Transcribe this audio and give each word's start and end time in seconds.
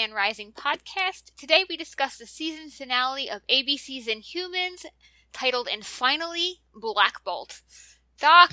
episode 0.00 0.14
34 0.14 0.14
of 0.14 0.14
the 0.14 0.14
Attilan 0.14 0.14
Rising 0.14 0.52
podcast. 0.52 1.30
Today 1.36 1.64
we 1.68 1.76
discuss 1.76 2.16
the 2.16 2.26
season 2.26 2.70
finale 2.70 3.30
of 3.30 3.46
ABC's 3.48 4.06
Inhumans, 4.06 4.86
titled 5.32 5.68
And 5.70 5.84
Finally, 5.84 6.60
Black 6.74 7.22
Bolt. 7.24 7.60
Doc, 8.18 8.52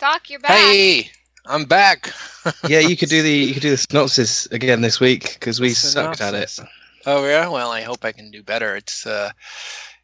Doc, 0.00 0.30
you're 0.30 0.40
back. 0.40 0.52
Hey, 0.52 1.10
I'm 1.46 1.64
back. 1.64 2.12
yeah, 2.68 2.80
you 2.80 2.96
could 2.96 3.08
do 3.08 3.22
the 3.22 3.32
you 3.32 3.54
could 3.54 3.62
do 3.62 3.70
the 3.70 3.76
synopsis 3.76 4.46
again 4.46 4.80
this 4.80 5.00
week 5.00 5.34
because 5.34 5.60
we 5.60 5.70
sucked 5.70 6.20
at 6.20 6.34
it. 6.34 6.58
Oh 7.06 7.26
yeah, 7.26 7.48
well 7.48 7.70
I 7.70 7.82
hope 7.82 8.04
I 8.04 8.12
can 8.12 8.30
do 8.30 8.42
better. 8.42 8.76
It's 8.76 9.06
uh, 9.06 9.30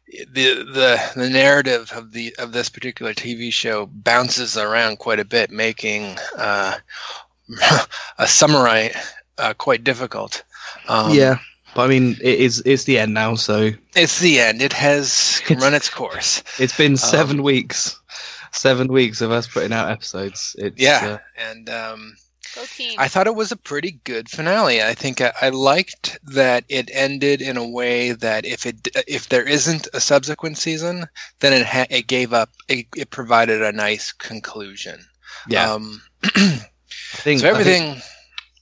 the 0.07 0.63
the 0.63 1.11
the 1.15 1.29
narrative 1.29 1.91
of 1.95 2.11
the 2.11 2.35
of 2.39 2.51
this 2.51 2.69
particular 2.69 3.13
TV 3.13 3.53
show 3.53 3.85
bounces 3.87 4.57
around 4.57 4.97
quite 4.97 5.19
a 5.19 5.25
bit, 5.25 5.51
making 5.51 6.17
uh, 6.37 6.77
a 8.17 8.27
summary 8.27 8.91
uh, 9.37 9.53
quite 9.53 9.83
difficult. 9.83 10.43
Um, 10.87 11.13
yeah, 11.13 11.37
but 11.75 11.83
I 11.83 11.87
mean, 11.87 12.17
it 12.21 12.39
is 12.39 12.61
it's 12.65 12.83
the 12.85 12.99
end 12.99 13.13
now, 13.13 13.35
so 13.35 13.71
it's 13.95 14.19
the 14.19 14.39
end. 14.39 14.61
It 14.61 14.73
has 14.73 15.41
It's- 15.49 15.61
run 15.61 15.73
its 15.73 15.89
course. 15.89 16.43
it's 16.59 16.75
been 16.77 16.97
seven 16.97 17.37
Um, 17.39 17.43
weeks, 17.43 17.99
seven 18.51 18.87
weeks 18.87 19.21
of 19.21 19.31
us 19.31 19.47
putting 19.47 19.73
out 19.73 19.89
episodes. 19.91 20.55
It's, 20.59 20.79
Yeah, 20.81 21.05
uh, 21.05 21.17
and 21.51 21.69
um, 21.69 22.17
I 22.97 23.07
thought 23.07 23.27
it 23.27 23.35
was 23.35 23.51
a 23.51 23.55
pretty 23.57 23.99
good 24.03 24.29
finale. 24.29 24.81
I 24.81 24.95
think 24.95 25.21
I, 25.21 25.31
I 25.41 25.49
liked 25.49 26.17
that 26.23 26.63
it 26.69 26.89
ended 26.91 27.39
in 27.41 27.55
a 27.55 27.67
way 27.67 28.13
that 28.13 28.45
if 28.45 28.65
it 28.65 28.87
if 29.07 29.29
there 29.29 29.43
isn't 29.43 29.87
a 29.93 29.99
subsequent 29.99 30.57
season, 30.57 31.05
then 31.39 31.53
it 31.53 31.65
ha- 31.67 31.85
it 31.91 32.07
gave 32.07 32.33
up. 32.33 32.49
It, 32.67 32.87
it 32.95 33.11
provided 33.11 33.61
a 33.61 33.71
nice 33.71 34.11
conclusion. 34.11 35.05
yeah. 35.47 35.71
Um, 35.71 36.01
I 36.23 37.19
think 37.21 37.41
so 37.41 37.49
I 37.49 37.53
think 37.63 37.67
everything. 37.67 38.01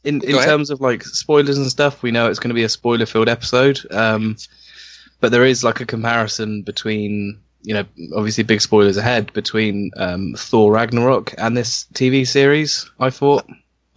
In 0.05 0.21
in 0.23 0.35
terms 0.43 0.69
of 0.69 0.81
like 0.81 1.03
spoilers 1.03 1.57
and 1.57 1.67
stuff, 1.67 2.01
we 2.03 2.11
know 2.11 2.29
it's 2.29 2.39
going 2.39 2.49
to 2.49 2.55
be 2.55 2.63
a 2.63 2.69
spoiler 2.69 3.05
filled 3.05 3.29
episode. 3.29 3.79
Um, 3.91 4.37
but 5.19 5.31
there 5.31 5.45
is 5.45 5.63
like 5.63 5.79
a 5.81 5.85
comparison 5.85 6.61
between 6.61 7.39
you 7.63 7.73
know 7.73 7.85
obviously 8.15 8.43
big 8.43 8.61
spoilers 8.61 8.97
ahead 8.97 9.33
between 9.33 9.91
um, 9.97 10.35
Thor 10.37 10.71
Ragnarok 10.71 11.33
and 11.37 11.57
this 11.57 11.85
TV 11.93 12.27
series. 12.27 12.89
I 12.99 13.09
thought. 13.09 13.45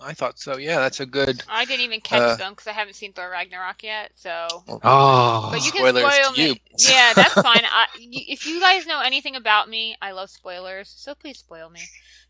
I 0.00 0.14
thought 0.14 0.38
so. 0.38 0.56
Yeah, 0.56 0.78
that's 0.78 1.00
a 1.00 1.06
good. 1.06 1.42
I 1.48 1.64
didn't 1.64 1.80
even 1.84 2.00
catch 2.00 2.20
uh, 2.22 2.36
them 2.36 2.52
because 2.52 2.68
I 2.68 2.72
haven't 2.72 2.94
seen 2.94 3.12
Thor 3.12 3.28
Ragnarok 3.30 3.82
yet. 3.82 4.12
So, 4.14 4.46
Oh, 4.68 5.48
but 5.52 5.66
you 5.66 5.72
can 5.72 5.80
spoilers 5.80 6.14
spoil 6.14 6.32
me. 6.32 6.46
you. 6.46 6.54
Yeah, 6.78 7.12
that's 7.14 7.34
fine. 7.48 7.62
I, 7.64 7.86
y- 7.98 8.24
if 8.28 8.46
you 8.46 8.60
guys 8.60 8.86
know 8.86 9.00
anything 9.00 9.34
about 9.34 9.68
me, 9.68 9.96
I 10.00 10.12
love 10.12 10.30
spoilers. 10.30 10.88
So 10.96 11.16
please 11.16 11.38
spoil 11.38 11.68
me. 11.68 11.80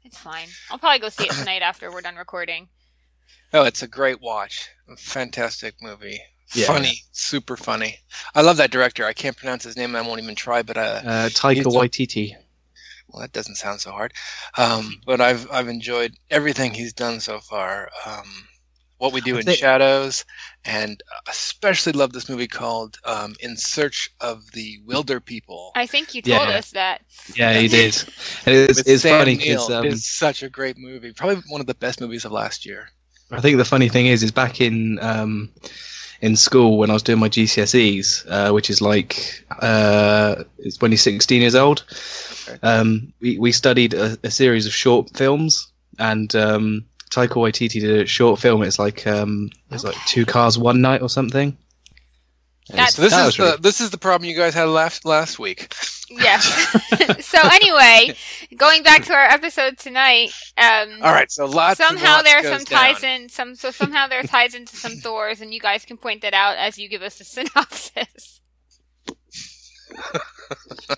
It's 0.02 0.16
fine. 0.16 0.48
I'll 0.70 0.78
probably 0.78 0.98
go 0.98 1.10
see 1.10 1.24
it 1.24 1.32
tonight 1.32 1.60
after 1.60 1.92
we're 1.92 2.00
done 2.00 2.16
recording. 2.16 2.68
Oh, 3.52 3.64
it's 3.64 3.82
a 3.82 3.88
great 3.88 4.20
watch. 4.20 4.68
Fantastic 4.96 5.74
movie. 5.82 6.20
Yeah. 6.54 6.66
Funny, 6.66 7.02
super 7.12 7.56
funny. 7.56 7.98
I 8.34 8.40
love 8.42 8.56
that 8.56 8.70
director. 8.70 9.04
I 9.04 9.12
can't 9.12 9.36
pronounce 9.36 9.64
his 9.64 9.76
name. 9.76 9.94
I 9.94 10.00
won't 10.00 10.20
even 10.22 10.34
try. 10.34 10.62
But 10.62 10.76
uh, 10.78 11.00
uh, 11.04 11.28
Taika 11.28 11.64
Waititi. 11.64 12.34
Well, 13.08 13.20
that 13.22 13.32
doesn't 13.32 13.56
sound 13.56 13.80
so 13.80 13.90
hard. 13.90 14.12
Um, 14.56 15.00
but 15.06 15.20
I've 15.20 15.50
I've 15.50 15.68
enjoyed 15.68 16.14
everything 16.30 16.72
he's 16.74 16.92
done 16.92 17.20
so 17.20 17.40
far. 17.40 17.90
Um, 18.06 18.24
what 18.98 19.12
we 19.12 19.20
do 19.20 19.36
I 19.36 19.40
in 19.40 19.44
think- 19.44 19.58
shadows, 19.58 20.24
and 20.64 21.02
especially 21.28 21.92
love 21.92 22.12
this 22.12 22.28
movie 22.28 22.48
called 22.48 22.98
um, 23.04 23.34
"In 23.40 23.56
Search 23.56 24.10
of 24.20 24.50
the 24.52 24.78
Wilder 24.86 25.20
People." 25.20 25.72
I 25.74 25.86
think 25.86 26.14
you 26.14 26.22
told 26.22 26.48
Yeah. 26.48 26.56
us 26.56 26.70
that. 26.72 27.02
Yeah, 27.34 27.52
he 27.58 27.68
did. 27.68 27.94
It's, 28.46 28.80
it's 28.80 29.02
Sam 29.02 29.20
funny 29.20 29.36
Neill. 29.36 29.66
because 29.68 29.70
um, 29.70 29.84
it's 29.86 30.08
such 30.08 30.42
a 30.42 30.48
great 30.48 30.78
movie. 30.78 31.12
Probably 31.12 31.42
one 31.48 31.60
of 31.60 31.66
the 31.66 31.74
best 31.74 32.00
movies 32.00 32.24
of 32.24 32.32
last 32.32 32.64
year. 32.66 32.88
I 33.30 33.40
think 33.40 33.58
the 33.58 33.64
funny 33.64 33.88
thing 33.88 34.06
is, 34.06 34.22
is 34.22 34.32
back 34.32 34.60
in 34.60 34.98
um, 35.00 35.50
in 36.20 36.36
school 36.36 36.78
when 36.78 36.90
I 36.90 36.94
was 36.94 37.02
doing 37.02 37.18
my 37.18 37.28
GCSEs, 37.28 38.26
uh, 38.28 38.52
which 38.52 38.70
is 38.70 38.80
like 38.80 39.44
uh, 39.60 40.44
it's 40.58 40.80
when 40.80 40.90
you're 40.90 40.98
16 40.98 41.40
years 41.40 41.54
old. 41.54 41.84
Um, 42.62 43.12
we 43.20 43.38
we 43.38 43.52
studied 43.52 43.94
a, 43.94 44.16
a 44.24 44.30
series 44.30 44.66
of 44.66 44.72
short 44.72 45.10
films, 45.16 45.70
and 45.98 46.34
um, 46.34 46.84
Taika 47.10 47.34
Waititi 47.34 47.80
did 47.80 48.00
a 48.00 48.06
short 48.06 48.40
film. 48.40 48.62
It's 48.62 48.78
like 48.78 49.06
um, 49.06 49.50
it's 49.70 49.84
like 49.84 49.96
two 50.06 50.24
cars 50.24 50.58
one 50.58 50.80
night 50.80 51.02
or 51.02 51.08
something. 51.08 51.56
That's- 52.70 52.94
So 52.94 53.02
this 53.02 53.12
is 53.12 53.36
the 53.36 53.42
really- 53.42 53.56
this 53.60 53.80
is 53.80 53.90
the 53.90 53.98
problem 53.98 54.28
you 54.28 54.36
guys 54.36 54.54
had 54.54 54.64
last 54.68 55.04
last 55.04 55.38
week. 55.38 55.74
Yes. 56.10 56.44
so 57.26 57.38
anyway, 57.42 58.14
going 58.56 58.82
back 58.82 59.04
to 59.04 59.12
our 59.14 59.24
episode 59.26 59.78
tonight, 59.78 60.30
um, 60.56 61.00
All 61.02 61.12
right, 61.12 61.30
so 61.30 61.46
lots. 61.46 61.78
somehow 61.78 62.16
lots 62.16 62.24
there 62.24 62.38
are 62.40 62.58
some 62.58 62.64
ties 62.64 63.00
down. 63.02 63.22
in 63.22 63.28
some 63.28 63.54
so 63.54 63.70
somehow 63.70 64.06
there 64.08 64.20
are 64.20 64.24
ties 64.24 64.54
into 64.54 64.76
some 64.76 64.92
Thors, 65.02 65.40
and 65.40 65.52
you 65.52 65.60
guys 65.60 65.84
can 65.84 65.96
point 65.96 66.22
that 66.22 66.34
out 66.34 66.56
as 66.56 66.78
you 66.78 66.88
give 66.88 67.02
us 67.02 67.20
a 67.20 67.24
synopsis. 67.24 68.40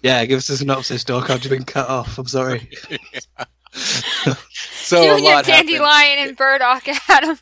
Yeah, 0.02 0.24
give 0.26 0.38
us 0.38 0.48
a 0.48 0.56
synopsis, 0.56 1.04
Doc. 1.04 1.30
I've 1.30 1.38
just 1.40 1.50
been 1.50 1.64
cut 1.64 1.88
off. 1.88 2.18
I'm 2.18 2.26
sorry. 2.26 2.68
So 3.72 5.02
you 5.02 5.10
a 5.10 5.14
and 5.14 5.24
your 5.24 5.34
lot 5.34 5.46
happened. 5.46 5.68
dandelion 5.68 6.18
and 6.28 6.36
burdock, 6.36 6.88
Adam. 7.08 7.38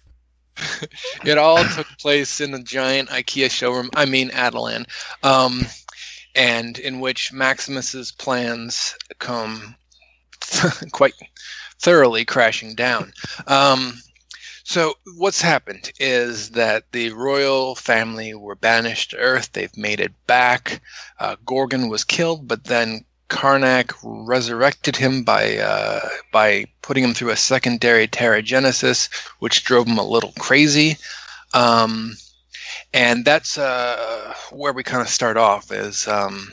It 1.24 1.38
all 1.38 1.62
took 1.64 1.86
place 1.98 2.40
in 2.40 2.54
a 2.54 2.62
giant 2.62 3.10
IKEA 3.10 3.50
showroom. 3.50 3.90
I 3.94 4.04
mean, 4.04 4.30
Attilan, 4.30 4.86
um, 5.22 5.66
and 6.34 6.78
in 6.78 7.00
which 7.00 7.32
Maximus's 7.32 8.12
plans 8.12 8.96
come 9.18 9.76
quite 10.92 11.14
thoroughly 11.78 12.24
crashing 12.24 12.74
down. 12.74 13.12
Um, 13.46 14.00
so 14.64 14.94
what's 15.16 15.40
happened 15.40 15.92
is 15.98 16.50
that 16.50 16.84
the 16.92 17.10
royal 17.12 17.74
family 17.74 18.34
were 18.34 18.54
banished 18.54 19.10
to 19.10 19.16
Earth. 19.16 19.52
They've 19.52 19.76
made 19.76 19.98
it 19.98 20.12
back. 20.26 20.82
Uh, 21.18 21.36
Gorgon 21.46 21.88
was 21.88 22.04
killed, 22.04 22.46
but 22.46 22.64
then 22.64 23.06
Karnak 23.28 23.94
resurrected 24.02 24.96
him 24.96 25.22
by 25.22 25.58
uh, 25.58 26.08
by 26.32 26.66
putting 26.82 27.04
him 27.04 27.14
through 27.14 27.30
a 27.30 27.36
secondary 27.36 28.08
Terrigenesis, 28.08 29.08
which 29.38 29.64
drove 29.64 29.86
him 29.86 29.98
a 29.98 30.02
little 30.02 30.32
crazy. 30.38 30.96
Um, 31.54 32.16
and 32.92 33.24
that's 33.24 33.58
uh, 33.58 34.34
where 34.50 34.72
we 34.72 34.82
kind 34.82 35.02
of 35.02 35.08
start 35.08 35.36
off. 35.36 35.70
Is 35.70 36.08
um, 36.08 36.52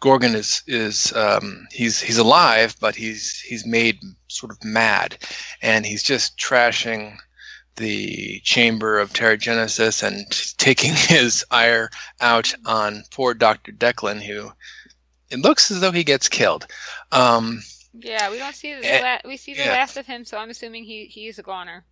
Gorgon 0.00 0.34
is 0.34 0.62
is 0.66 1.12
um, 1.14 1.66
he's 1.70 2.00
he's 2.00 2.18
alive, 2.18 2.76
but 2.80 2.94
he's 2.94 3.40
he's 3.40 3.66
made 3.66 3.98
sort 4.28 4.52
of 4.52 4.62
mad, 4.64 5.16
and 5.62 5.86
he's 5.86 6.02
just 6.02 6.38
trashing 6.38 7.16
the 7.76 8.40
chamber 8.40 8.98
of 8.98 9.12
Terrigenesis 9.12 10.02
and 10.02 10.26
taking 10.58 10.94
his 10.94 11.44
ire 11.50 11.90
out 12.20 12.54
on 12.64 13.04
poor 13.10 13.34
Doctor 13.34 13.72
Declan, 13.72 14.20
who 14.22 14.52
it 15.36 15.42
looks 15.42 15.70
as 15.70 15.80
though 15.80 15.92
he 15.92 16.04
gets 16.04 16.28
killed. 16.28 16.66
Um, 17.12 17.62
Yeah, 17.98 18.30
we 18.30 18.38
don't 18.38 18.54
see 18.54 18.74
the 18.74 18.84
Eh, 18.84 19.00
la- 19.02 19.28
we 19.28 19.36
see 19.36 19.54
the 19.54 19.64
yeah. 19.64 19.72
last 19.72 19.96
of 19.96 20.06
him, 20.06 20.24
so 20.24 20.36
I'm 20.38 20.50
assuming 20.50 20.84
he 20.84 21.06
he 21.06 21.28
is 21.28 21.38
a 21.38 21.42
goner. 21.42 21.84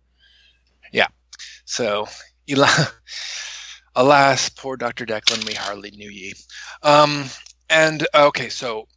Yeah. 0.91 1.07
So, 1.65 2.07
ela- 2.47 2.91
alas, 3.95 4.49
poor 4.49 4.77
Dr. 4.77 5.05
Declan, 5.05 5.45
we 5.45 5.53
hardly 5.53 5.91
knew 5.91 6.09
ye. 6.09 6.33
Um, 6.83 7.25
and, 7.69 8.05
okay, 8.13 8.49
so 8.49 8.87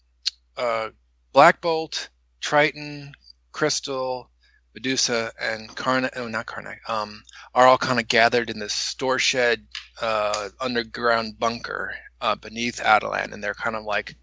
uh, 0.56 0.90
Black 1.32 1.60
Bolt, 1.60 2.08
Triton, 2.40 3.12
Crystal, 3.52 4.30
Medusa, 4.74 5.32
and 5.40 5.70
Karnak, 5.76 6.10
oh, 6.16 6.28
not 6.28 6.46
Karnak, 6.46 6.78
um, 6.88 7.22
are 7.54 7.66
all 7.66 7.78
kind 7.78 7.98
of 7.98 8.06
gathered 8.08 8.50
in 8.50 8.58
this 8.58 8.74
store 8.74 9.18
shed 9.18 9.66
uh, 10.02 10.50
underground 10.60 11.38
bunker 11.38 11.94
uh, 12.20 12.34
beneath 12.36 12.80
Attilan, 12.80 13.32
and 13.32 13.42
they're 13.42 13.54
kind 13.54 13.76
of 13.76 13.84
like, 13.84 14.16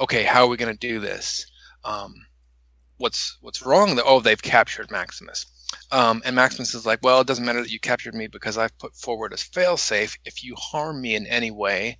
okay, 0.00 0.24
how 0.24 0.44
are 0.44 0.48
we 0.48 0.56
going 0.56 0.72
to 0.72 0.88
do 0.88 1.00
this? 1.00 1.46
Um, 1.84 2.14
what's 2.98 3.38
what's 3.40 3.62
wrong? 3.62 4.00
Oh, 4.04 4.20
they've 4.20 4.40
captured 4.40 4.90
Maximus. 4.90 5.46
Um, 5.90 6.22
and 6.24 6.36
Maximus 6.36 6.74
is 6.74 6.86
like, 6.86 7.00
well, 7.02 7.20
it 7.20 7.26
doesn't 7.26 7.44
matter 7.44 7.60
that 7.60 7.70
you 7.70 7.80
captured 7.80 8.14
me 8.14 8.26
because 8.26 8.56
I've 8.56 8.76
put 8.78 8.94
forward 8.96 9.32
a 9.32 9.36
failsafe. 9.36 10.16
If 10.24 10.44
you 10.44 10.54
harm 10.56 11.00
me 11.00 11.14
in 11.14 11.26
any 11.26 11.50
way, 11.50 11.98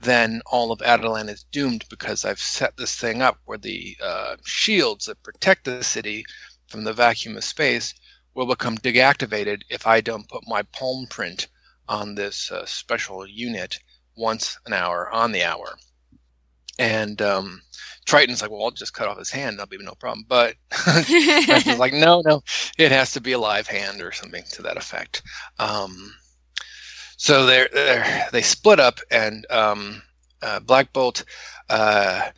then 0.00 0.40
all 0.46 0.70
of 0.70 0.78
Attilan 0.80 1.28
is 1.28 1.44
doomed 1.50 1.84
because 1.90 2.24
I've 2.24 2.38
set 2.38 2.76
this 2.76 2.94
thing 2.94 3.20
up 3.20 3.38
where 3.44 3.58
the 3.58 3.96
uh, 4.02 4.36
shields 4.44 5.06
that 5.06 5.22
protect 5.22 5.64
the 5.64 5.82
city 5.82 6.24
from 6.68 6.84
the 6.84 6.92
vacuum 6.92 7.36
of 7.36 7.44
space 7.44 7.94
will 8.34 8.46
become 8.46 8.78
deactivated 8.78 9.62
if 9.68 9.86
I 9.86 10.00
don't 10.00 10.28
put 10.28 10.46
my 10.46 10.62
palm 10.62 11.06
print 11.10 11.48
on 11.88 12.14
this 12.14 12.52
uh, 12.52 12.64
special 12.66 13.26
unit 13.26 13.78
once 14.18 14.58
an 14.66 14.72
hour 14.72 15.08
on 15.10 15.32
the 15.32 15.44
hour. 15.44 15.76
And 16.78 17.20
um, 17.22 17.62
Triton's 18.06 18.42
like, 18.42 18.50
well, 18.50 18.64
I'll 18.64 18.70
just 18.70 18.94
cut 18.94 19.08
off 19.08 19.18
his 19.18 19.30
hand. 19.30 19.58
That'll 19.58 19.68
be 19.68 19.78
no 19.78 19.94
problem. 19.94 20.24
But 20.28 20.54
Maximus 20.86 21.78
like, 21.78 21.92
no, 21.92 22.22
no, 22.24 22.42
it 22.78 22.92
has 22.92 23.12
to 23.12 23.20
be 23.20 23.32
a 23.32 23.38
live 23.38 23.66
hand 23.66 24.02
or 24.02 24.12
something 24.12 24.44
to 24.52 24.62
that 24.62 24.76
effect. 24.76 25.22
Um, 25.58 26.14
so 27.16 27.46
they're, 27.46 27.68
they're, 27.72 28.28
they 28.32 28.42
split 28.42 28.78
up, 28.78 29.00
and 29.10 29.44
um, 29.50 30.02
uh, 30.40 30.60
Black 30.60 30.92
Bolt 30.92 31.24
uh, 31.68 32.30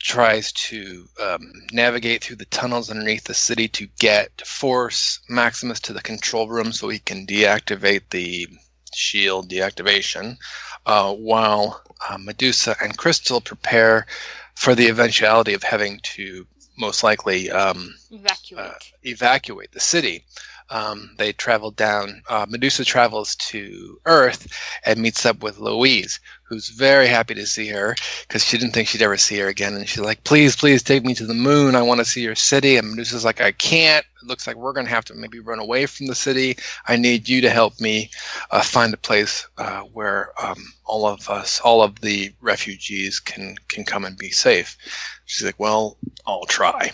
tries 0.00 0.52
to 0.52 1.06
um, 1.22 1.52
navigate 1.72 2.22
through 2.22 2.36
the 2.36 2.44
tunnels 2.46 2.90
underneath 2.90 3.24
the 3.24 3.34
city 3.34 3.68
to 3.68 3.86
get 3.98 4.36
to 4.38 4.44
force 4.44 5.20
Maximus 5.28 5.80
to 5.80 5.92
the 5.92 6.02
control 6.02 6.48
room 6.48 6.72
so 6.72 6.88
he 6.88 6.98
can 6.98 7.26
deactivate 7.26 8.10
the 8.10 8.48
shield 8.92 9.48
deactivation, 9.48 10.36
uh, 10.86 11.12
while 11.12 11.82
uh, 12.08 12.18
Medusa 12.18 12.76
and 12.82 12.96
Crystal 12.96 13.40
prepare 13.40 14.06
for 14.54 14.74
the 14.74 14.88
eventuality 14.88 15.54
of 15.54 15.62
having 15.62 16.00
to 16.02 16.46
most 16.76 17.02
likely 17.02 17.50
um, 17.50 17.94
Evacuate. 18.10 18.64
uh, 18.64 18.74
evacuate 19.04 19.72
the 19.72 19.80
city. 19.80 20.24
Um, 20.70 21.10
they 21.18 21.32
travel 21.32 21.70
down. 21.70 22.22
Uh, 22.28 22.46
Medusa 22.48 22.84
travels 22.84 23.36
to 23.36 24.00
Earth 24.06 24.48
and 24.84 24.98
meets 25.00 25.26
up 25.26 25.42
with 25.42 25.58
Louise, 25.58 26.20
who's 26.54 26.68
very 26.68 27.08
happy 27.08 27.34
to 27.34 27.46
see 27.46 27.66
her 27.66 27.96
because 28.22 28.44
she 28.44 28.56
didn't 28.56 28.72
think 28.72 28.86
she'd 28.86 29.02
ever 29.02 29.16
see 29.16 29.36
her 29.38 29.48
again. 29.48 29.74
And 29.74 29.88
she's 29.88 30.04
like, 30.04 30.22
"Please, 30.22 30.54
please 30.54 30.82
take 30.84 31.04
me 31.04 31.12
to 31.14 31.26
the 31.26 31.34
moon. 31.34 31.74
I 31.74 31.82
want 31.82 31.98
to 31.98 32.04
see 32.04 32.22
your 32.22 32.36
city." 32.36 32.76
And 32.76 32.90
Medusa's 32.90 33.24
like, 33.24 33.40
"I 33.40 33.50
can't. 33.50 34.06
It 34.22 34.28
looks 34.28 34.46
like 34.46 34.56
we're 34.56 34.72
going 34.72 34.86
to 34.86 34.92
have 34.92 35.04
to 35.06 35.14
maybe 35.14 35.40
run 35.40 35.58
away 35.58 35.86
from 35.86 36.06
the 36.06 36.14
city. 36.14 36.56
I 36.86 36.96
need 36.96 37.28
you 37.28 37.40
to 37.40 37.50
help 37.50 37.80
me 37.80 38.10
uh, 38.52 38.62
find 38.62 38.94
a 38.94 38.96
place 38.96 39.48
uh, 39.58 39.80
where 39.80 40.30
um, 40.42 40.64
all 40.84 41.06
of 41.06 41.28
us, 41.28 41.60
all 41.60 41.82
of 41.82 42.00
the 42.00 42.32
refugees, 42.40 43.18
can 43.18 43.56
can 43.68 43.84
come 43.84 44.04
and 44.04 44.16
be 44.16 44.30
safe." 44.30 44.76
She's 45.24 45.44
like, 45.44 45.58
"Well, 45.58 45.98
I'll 46.24 46.46
try." 46.46 46.92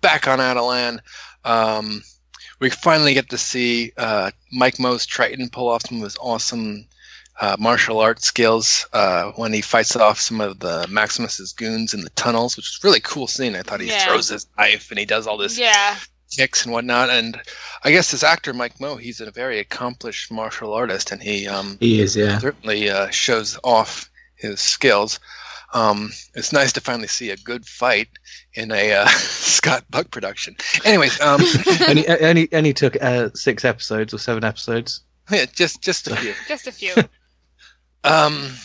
Back 0.00 0.26
on 0.26 0.40
Attilan. 0.40 0.98
Um, 1.44 2.02
we 2.58 2.70
finally 2.70 3.14
get 3.14 3.30
to 3.30 3.38
see 3.38 3.92
uh, 3.96 4.32
Mike 4.52 4.80
Moh's 4.80 5.06
Triton 5.06 5.48
pull 5.48 5.68
off 5.68 5.86
some 5.86 5.98
of 5.98 6.04
his 6.04 6.16
awesome 6.20 6.86
uh, 7.40 7.56
martial 7.58 7.98
arts 8.00 8.26
skills 8.26 8.86
uh, 8.92 9.32
when 9.32 9.52
he 9.52 9.60
fights 9.62 9.96
off 9.96 10.20
some 10.20 10.40
of 10.40 10.58
the 10.60 10.86
Maximus's 10.90 11.52
goons 11.52 11.94
in 11.94 12.02
the 12.02 12.10
tunnels, 12.10 12.56
which 12.56 12.66
is 12.66 12.78
a 12.82 12.86
really 12.86 13.00
cool 13.00 13.26
scene. 13.26 13.56
I 13.56 13.62
thought 13.62 13.80
he 13.80 13.88
Yeah. 13.88 14.04
throws 14.06 14.28
his 14.28 14.46
knife 14.58 14.90
and 14.90 14.98
he 14.98 15.06
does 15.06 15.26
all 15.26 15.38
this 15.38 15.58
yeah. 15.58 15.96
kicks 16.36 16.64
and 16.64 16.72
whatnot. 16.72 17.08
And 17.08 17.40
I 17.82 17.90
guess 17.92 18.10
this 18.10 18.22
actor 18.22 18.52
Mike 18.52 18.78
Moh, 18.78 18.96
he's 18.96 19.20
a 19.22 19.30
very 19.30 19.58
accomplished 19.58 20.30
martial 20.30 20.74
artist, 20.74 21.12
and 21.12 21.22
he 21.22 21.48
um, 21.48 21.78
He 21.80 22.00
is, 22.00 22.14
yeah. 22.14 22.38
certainly 22.38 22.90
uh, 22.90 23.08
shows 23.08 23.58
off 23.64 24.10
his 24.36 24.60
skills. 24.60 25.18
Um, 25.72 26.10
it's 26.34 26.52
nice 26.52 26.72
to 26.74 26.80
finally 26.80 27.06
see 27.08 27.30
a 27.30 27.36
good 27.36 27.64
fight 27.64 28.08
in 28.54 28.70
a 28.72 28.92
uh, 28.92 29.06
Scott 29.08 29.84
Buck 29.88 30.10
production. 30.10 30.56
Anyways, 30.84 31.18
um, 31.20 31.40
only, 31.88 32.06
only, 32.08 32.48
only 32.52 32.72
took 32.74 33.00
uh, 33.00 33.30
six 33.34 33.64
episodes 33.64 34.12
or 34.12 34.18
seven 34.18 34.44
episodes. 34.44 35.00
yeah, 35.30 35.46
just 35.46 35.80
just 35.80 36.08
a 36.08 36.16
few. 36.16 36.34
Just 36.48 36.66
a 36.66 36.72
few. 36.72 36.94
Um, 38.04 38.56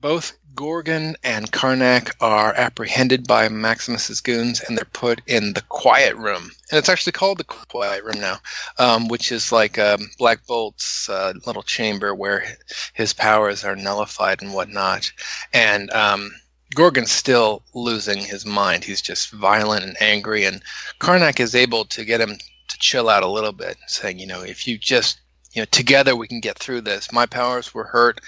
both 0.00 0.32
Gorgon 0.54 1.16
and 1.22 1.50
Karnak 1.50 2.12
are 2.20 2.52
apprehended 2.54 3.26
by 3.26 3.48
Maximus's 3.48 4.20
goons, 4.20 4.60
and 4.60 4.76
they're 4.76 4.84
put 4.84 5.22
in 5.26 5.54
the 5.54 5.62
Quiet 5.62 6.14
Room, 6.16 6.50
and 6.70 6.78
it's 6.78 6.88
actually 6.88 7.12
called 7.12 7.38
the 7.38 7.44
Quiet 7.44 8.04
Room 8.04 8.20
now, 8.20 8.38
um, 8.78 9.08
which 9.08 9.32
is 9.32 9.52
like 9.52 9.78
um, 9.78 10.10
Black 10.18 10.46
Bolt's 10.46 11.08
uh, 11.08 11.32
little 11.46 11.62
chamber 11.62 12.14
where 12.14 12.44
his 12.92 13.12
powers 13.12 13.64
are 13.64 13.76
nullified 13.76 14.42
and 14.42 14.52
whatnot. 14.52 15.10
And 15.54 15.90
um, 15.92 16.30
Gorgon's 16.74 17.12
still 17.12 17.62
losing 17.74 18.18
his 18.18 18.44
mind; 18.44 18.84
he's 18.84 19.00
just 19.00 19.30
violent 19.30 19.84
and 19.84 19.96
angry, 20.02 20.44
and 20.44 20.62
Karnak 21.00 21.40
is 21.40 21.54
able 21.54 21.86
to 21.86 22.04
get 22.04 22.20
him 22.20 22.36
to 22.68 22.78
chill 22.78 23.08
out 23.08 23.22
a 23.22 23.28
little 23.28 23.52
bit, 23.52 23.78
saying, 23.86 24.18
"You 24.18 24.26
know, 24.26 24.42
if 24.42 24.68
you 24.68 24.76
just 24.76 25.21
you 25.52 25.60
know, 25.60 25.66
together 25.70 26.16
we 26.16 26.28
can 26.28 26.40
get 26.40 26.58
through 26.58 26.80
this. 26.80 27.12
My 27.12 27.26
powers 27.26 27.74
were 27.74 27.84
hurt 27.84 28.20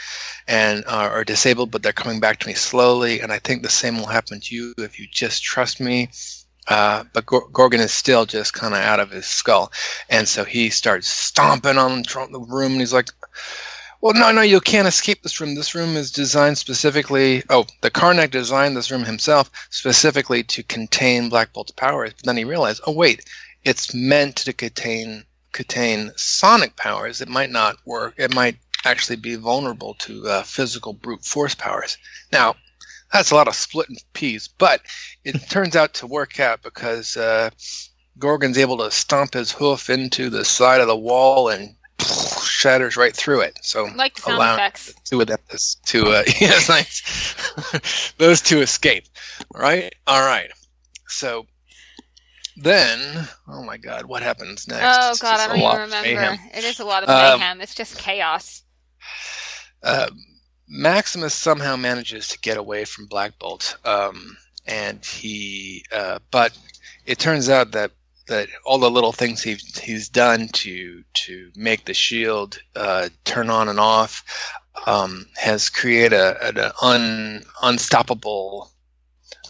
and 0.46 0.84
uh, 0.86 1.08
are 1.10 1.24
disabled, 1.24 1.70
but 1.70 1.82
they're 1.82 1.92
coming 1.92 2.20
back 2.20 2.38
to 2.40 2.46
me 2.46 2.54
slowly. 2.54 3.20
And 3.20 3.32
I 3.32 3.38
think 3.38 3.62
the 3.62 3.70
same 3.70 3.98
will 3.98 4.06
happen 4.06 4.40
to 4.40 4.54
you 4.54 4.74
if 4.78 4.98
you 4.98 5.06
just 5.10 5.42
trust 5.42 5.80
me. 5.80 6.10
Uh, 6.68 7.04
but 7.12 7.26
Gor- 7.26 7.48
Gorgon 7.50 7.80
is 7.80 7.92
still 7.92 8.24
just 8.24 8.54
kind 8.54 8.74
of 8.74 8.80
out 8.80 9.00
of 9.00 9.10
his 9.10 9.26
skull, 9.26 9.70
and 10.08 10.26
so 10.26 10.44
he 10.44 10.70
starts 10.70 11.06
stomping 11.06 11.76
on 11.76 12.02
the 12.02 12.46
room, 12.48 12.72
and 12.72 12.80
he's 12.80 12.94
like, 12.94 13.10
"Well, 14.00 14.14
no, 14.14 14.32
no, 14.32 14.40
you 14.40 14.60
can't 14.62 14.88
escape 14.88 15.22
this 15.22 15.38
room. 15.42 15.54
This 15.56 15.74
room 15.74 15.94
is 15.94 16.10
designed 16.10 16.56
specifically. 16.56 17.42
Oh, 17.50 17.66
the 17.82 17.90
Karnak 17.90 18.30
designed 18.30 18.78
this 18.78 18.90
room 18.90 19.04
himself 19.04 19.50
specifically 19.68 20.42
to 20.44 20.62
contain 20.62 21.28
Black 21.28 21.52
Bolt's 21.52 21.72
powers. 21.72 22.14
But 22.16 22.24
then 22.24 22.38
he 22.38 22.44
realized, 22.44 22.80
oh 22.86 22.92
wait, 22.92 23.28
it's 23.62 23.92
meant 23.92 24.36
to 24.36 24.54
contain 24.54 25.26
contain 25.54 26.10
sonic 26.16 26.76
powers. 26.76 27.22
It 27.22 27.28
might 27.28 27.50
not 27.50 27.76
work. 27.86 28.14
It 28.18 28.34
might 28.34 28.56
actually 28.84 29.16
be 29.16 29.36
vulnerable 29.36 29.94
to 30.00 30.28
uh, 30.28 30.42
physical 30.42 30.92
brute 30.92 31.24
force 31.24 31.54
powers. 31.54 31.96
Now, 32.32 32.56
that's 33.12 33.30
a 33.30 33.34
lot 33.34 33.48
of 33.48 33.54
splitting 33.54 33.96
peas, 34.12 34.48
but 34.48 34.82
it 35.24 35.32
turns 35.48 35.74
out 35.76 35.94
to 35.94 36.06
work 36.06 36.38
out 36.38 36.62
because 36.62 37.16
uh, 37.16 37.48
Gorgon's 38.18 38.58
able 38.58 38.76
to 38.78 38.90
stomp 38.90 39.32
his 39.34 39.52
hoof 39.52 39.88
into 39.88 40.28
the 40.28 40.44
side 40.44 40.80
of 40.82 40.88
the 40.88 40.96
wall 40.96 41.48
and 41.48 41.74
shatters 42.44 42.96
right 42.96 43.14
through 43.14 43.40
it. 43.42 43.58
So 43.62 43.84
Like 43.96 44.16
the 44.16 44.22
sound 44.22 44.36
allow 44.36 44.54
effects. 44.54 44.86
the 44.92 45.00
two 45.04 45.20
of 45.22 45.26
them 45.28 45.38
to, 45.48 45.58
to 45.86 46.06
uh, 46.10 46.22
yes, 46.40 46.68
nice. 46.68 48.12
those 48.18 48.42
two 48.42 48.60
escape. 48.60 49.04
Right? 49.54 49.94
All 50.06 50.20
right. 50.26 50.50
So 51.08 51.46
then, 52.56 53.28
oh 53.48 53.62
my 53.62 53.76
God, 53.76 54.06
what 54.06 54.22
happens 54.22 54.68
next? 54.68 54.82
Oh 54.84 55.14
god, 55.20 55.40
I 55.40 55.46
don't 55.48 55.58
even 55.58 55.80
remember. 55.80 56.20
mayhem. 56.20 56.38
It 56.54 56.64
is 56.64 56.80
a 56.80 56.84
lot 56.84 57.02
of 57.02 57.08
Um, 57.08 57.38
mayhem. 57.40 57.60
it's 57.60 57.74
just 57.74 57.98
chaos. 57.98 58.62
Uh, 59.82 60.08
Maximus 60.68 61.34
somehow 61.34 61.76
manages 61.76 62.28
to 62.28 62.38
get 62.38 62.56
away 62.56 62.84
from 62.84 63.06
Black 63.06 63.38
Bolt, 63.38 63.76
um, 63.84 64.36
and 64.66 65.04
he, 65.04 65.84
uh, 65.92 66.18
but 66.30 66.56
it 67.06 67.18
turns 67.18 67.48
out 67.48 67.72
that 67.72 67.90
that 68.26 68.48
all 68.64 68.78
the 68.78 68.90
little 68.90 69.12
things 69.12 69.42
he 69.42 69.54
he's 69.82 70.08
done 70.08 70.48
to 70.48 71.04
to 71.12 71.50
make 71.56 71.84
the 71.84 71.92
shield 71.92 72.58
uh, 72.74 73.10
turn 73.24 73.50
on 73.50 73.68
and 73.68 73.78
off 73.78 74.24
um, 74.86 75.26
has 75.36 75.68
created 75.68 76.14
a, 76.14 76.48
an 76.48 76.72
un, 76.80 77.44
unstoppable 77.62 78.70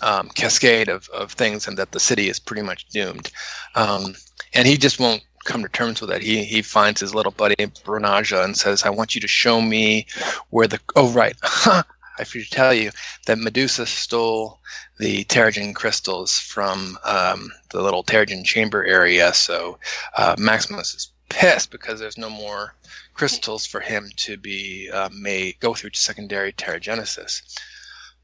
um, 0.03 0.29
cascade 0.31 0.89
of, 0.89 1.09
of 1.11 1.33
things, 1.33 1.67
and 1.67 1.77
that 1.79 1.93
the 1.93 2.01
city 2.01 2.29
is 2.29 2.39
pretty 2.39 2.63
much 2.63 2.87
doomed. 2.89 3.31
Um, 3.75 4.15
and 4.53 4.67
he 4.67 4.77
just 4.77 5.01
won't 5.01 5.23
come 5.45 5.63
to 5.63 5.69
terms 5.69 6.01
with 6.01 6.11
it. 6.11 6.23
He 6.23 6.45
he 6.45 6.63
finds 6.63 7.01
his 7.01 7.15
little 7.15 7.33
buddy 7.33 7.57
Bronaja 7.57 8.45
and 8.45 8.57
says, 8.57 8.83
"I 8.83 8.91
want 8.91 9.15
you 9.15 9.21
to 9.21 9.29
show 9.29 9.61
me 9.61 10.07
where 10.51 10.67
the 10.67 10.81
oh 10.97 11.11
right." 11.11 11.37
I 12.17 12.23
forgot 12.23 12.45
to 12.45 12.51
tell 12.51 12.75
you 12.75 12.91
that 13.27 13.39
Medusa 13.39 13.87
stole 13.87 14.61
the 14.99 15.25
Terrigen 15.25 15.75
crystals 15.75 16.39
from 16.39 16.97
um, 17.05 17.51
the 17.71 17.83
little 17.83 18.05
Terrigen 18.05 18.45
chamber 18.45 18.85
area. 18.85 19.35
So 19.35 19.79
uh, 20.17 20.37
Maximus 20.39 20.95
is 20.95 21.11
pissed 21.29 21.73
because 21.73 21.99
there's 21.99 22.19
no 22.19 22.31
more 22.31 22.75
crystals 23.15 23.67
for 23.67 23.81
him 23.81 24.11
to 24.17 24.37
be 24.37 24.91
uh, 24.93 25.09
made 25.13 25.59
go 25.59 25.75
through 25.75 25.91
secondary 25.95 26.53
Terrigenesis. 26.53 27.43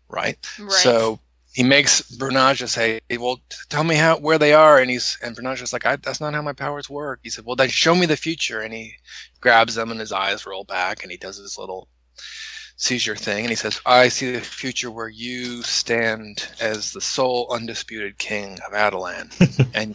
Right. 0.09 0.39
Right. 0.59 0.71
So 0.71 1.19
he 1.53 1.63
makes 1.63 2.03
Bernaja 2.03 2.69
say, 2.69 3.01
"Well, 3.19 3.41
tell 3.69 3.85
me 3.85 3.97
how 3.97 4.19
where 4.19 4.39
they 4.39 4.53
are." 4.53 4.79
And 4.79 4.91
he's 4.91 5.19
and 5.23 5.37
Bernaja's 5.37 5.73
like, 5.73 5.87
I, 5.87 5.97
"That's 5.97 6.21
not 6.21 6.35
how 6.35 6.43
my 6.43 6.53
powers 6.53 6.89
work." 6.89 7.21
He 7.23 7.31
said, 7.31 7.45
"Well, 7.45 7.57
then 7.57 7.69
show 7.69 7.95
me 7.95 8.07
the 8.07 8.17
future." 8.17 8.61
And 8.61 8.73
he 8.73 8.95
grabs 9.41 9.75
them, 9.75 9.91
and 9.91 9.99
his 10.01 10.13
eyes 10.13 10.47
roll 10.47 10.65
back, 10.65 11.03
and 11.03 11.11
he 11.11 11.17
does 11.19 11.39
his 11.39 11.59
little 11.59 11.89
seizure 12.77 13.17
thing, 13.17 13.41
and 13.41 13.51
he 13.51 13.57
says, 13.57 13.81
"I 13.85 14.09
see 14.09 14.33
the 14.33 14.41
future 14.41 14.91
where 14.91 15.09
you 15.09 15.63
stand 15.63 16.49
as 16.61 16.93
the 16.93 17.01
sole 17.01 17.49
undisputed 17.51 18.19
king 18.19 18.59
of 18.67 18.73
Attilan." 18.73 19.71
and 19.75 19.93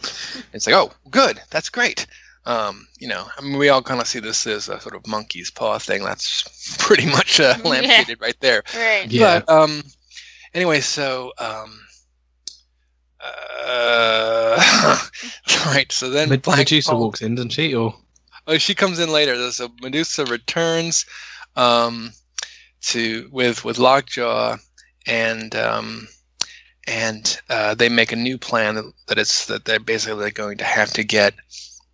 it's 0.52 0.66
like, 0.66 0.76
"Oh, 0.76 0.92
good, 1.10 1.40
that's 1.50 1.68
great." 1.70 2.06
Um, 2.44 2.86
you 3.00 3.08
know, 3.08 3.26
I 3.36 3.40
mean, 3.42 3.58
we 3.58 3.70
all 3.70 3.82
kind 3.82 4.00
of 4.00 4.06
see 4.06 4.20
this 4.20 4.46
as 4.46 4.68
a 4.68 4.78
sort 4.80 4.94
of 4.94 5.04
monkey's 5.08 5.50
paw 5.50 5.78
thing. 5.80 6.04
That's 6.04 6.76
pretty 6.78 7.06
much 7.06 7.40
uh, 7.40 7.54
Yeah. 7.64 7.70
lampshaded 7.72 8.20
right 8.20 8.36
there. 8.40 8.62
right. 8.76 9.10
Yeah. 9.10 9.40
But 9.40 9.48
um, 9.52 9.82
anyway, 10.56 10.80
so 10.80 11.32
um, 11.38 11.78
uh, 13.20 14.98
right. 15.66 15.90
So 15.92 16.10
then 16.10 16.28
Med- 16.30 16.46
Medusa 16.46 16.90
Bolt- 16.90 17.02
walks 17.02 17.22
in, 17.22 17.36
doesn't 17.36 17.50
she? 17.50 17.74
Or 17.74 17.94
Oh, 18.48 18.58
she 18.58 18.74
comes 18.74 18.98
in 18.98 19.10
later. 19.10 19.50
So 19.50 19.70
Medusa 19.82 20.24
returns 20.24 21.04
um, 21.56 22.12
to 22.82 23.28
with 23.32 23.64
with 23.64 23.78
Lockjaw, 23.78 24.56
and 25.06 25.54
um, 25.56 26.08
and 26.86 27.40
uh, 27.50 27.74
they 27.74 27.88
make 27.88 28.12
a 28.12 28.16
new 28.16 28.38
plan 28.38 28.76
that, 28.76 28.92
that 29.08 29.18
it's 29.18 29.46
that 29.46 29.64
they're 29.64 29.80
basically 29.80 30.30
going 30.30 30.58
to 30.58 30.64
have 30.64 30.92
to 30.92 31.02
get 31.02 31.34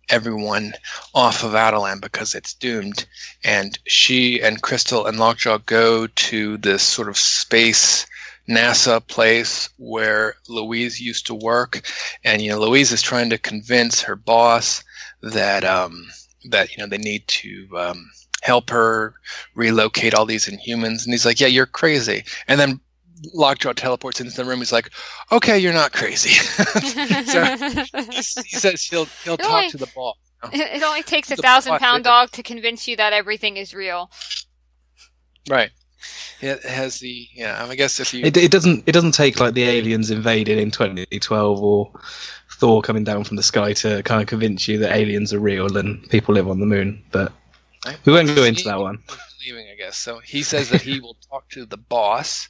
everyone 0.09 0.73
off 1.15 1.43
of 1.43 1.53
Attilan 1.53 2.01
because 2.01 2.35
it's 2.35 2.53
doomed. 2.53 3.05
And 3.43 3.79
she 3.87 4.39
and 4.41 4.61
Crystal 4.61 5.07
and 5.07 5.17
Lockjaw 5.17 5.57
go 5.65 6.05
to 6.05 6.57
this 6.57 6.83
sort 6.83 7.09
of 7.09 7.17
space 7.17 8.05
NASA 8.49 9.05
place 9.05 9.69
where 9.77 10.35
Louise 10.49 10.99
used 10.99 11.25
to 11.27 11.35
work, 11.35 11.81
and 12.23 12.41
you 12.41 12.51
know 12.51 12.59
Louise 12.59 12.91
is 12.91 13.01
trying 13.01 13.29
to 13.29 13.37
convince 13.37 14.01
her 14.01 14.15
boss 14.15 14.83
that 15.21 15.63
um, 15.63 16.07
that 16.49 16.71
you 16.71 16.83
know 16.83 16.87
they 16.87 16.97
need 16.97 17.27
to 17.27 17.67
um, 17.77 18.09
help 18.41 18.69
her 18.69 19.13
relocate 19.55 20.13
all 20.13 20.25
these 20.25 20.47
Inhumans, 20.47 21.05
and 21.05 21.13
he's 21.13 21.25
like, 21.25 21.39
"Yeah, 21.39 21.47
you're 21.47 21.65
crazy." 21.65 22.25
And 22.47 22.59
then 22.59 22.79
Lockjaw 23.33 23.73
teleports 23.73 24.19
into 24.19 24.35
the 24.35 24.45
room. 24.45 24.59
He's 24.59 24.73
like, 24.73 24.89
"Okay, 25.31 25.57
you're 25.57 25.73
not 25.73 25.93
crazy." 25.93 26.29
so 27.25 27.43
he, 27.43 28.11
he 28.11 28.57
says 28.57 28.83
he'll 28.83 29.07
he'll 29.23 29.37
talk 29.37 29.51
only- 29.51 29.69
to 29.69 29.77
the 29.77 29.87
boss. 29.95 30.17
It 30.51 30.83
only 30.83 31.03
takes 31.03 31.31
a 31.31 31.37
thousand 31.37 31.77
pound 31.79 32.03
dog 32.03 32.31
to 32.31 32.43
convince 32.43 32.85
you 32.85 32.97
that 32.97 33.13
everything 33.13 33.55
is 33.55 33.73
real. 33.73 34.11
Right. 35.49 35.71
It 36.41 36.63
has 36.63 36.99
the 36.99 37.27
yeah. 37.33 37.65
I 37.69 37.75
guess 37.75 37.99
if 37.99 38.13
you 38.13 38.25
It, 38.25 38.35
it 38.37 38.51
doesn't 38.51 38.83
it 38.85 38.91
doesn't 38.91 39.13
take 39.13 39.39
like 39.39 39.53
the 39.53 39.63
aliens 39.63 40.11
invaded 40.11 40.57
in 40.57 40.71
2012 40.71 41.63
or 41.63 41.91
Thor 42.51 42.81
coming 42.81 43.03
down 43.03 43.23
from 43.23 43.37
the 43.37 43.43
sky 43.43 43.73
to 43.73 44.03
kind 44.03 44.21
of 44.21 44.27
convince 44.27 44.67
you 44.67 44.77
that 44.79 44.95
aliens 44.95 45.33
are 45.33 45.39
real 45.39 45.77
and 45.77 46.07
people 46.09 46.33
live 46.33 46.49
on 46.49 46.59
the 46.59 46.65
moon. 46.65 47.03
But 47.11 47.31
we 48.05 48.13
won't 48.13 48.35
go 48.35 48.43
into 48.43 48.63
that 48.65 48.79
one. 48.79 48.99
leaving, 49.45 49.67
I 49.71 49.75
guess. 49.75 49.97
So 49.97 50.19
he 50.19 50.43
says 50.43 50.69
that 50.69 50.81
he 50.81 50.99
will 50.99 51.17
talk 51.29 51.49
to 51.49 51.65
the 51.65 51.77
boss 51.77 52.47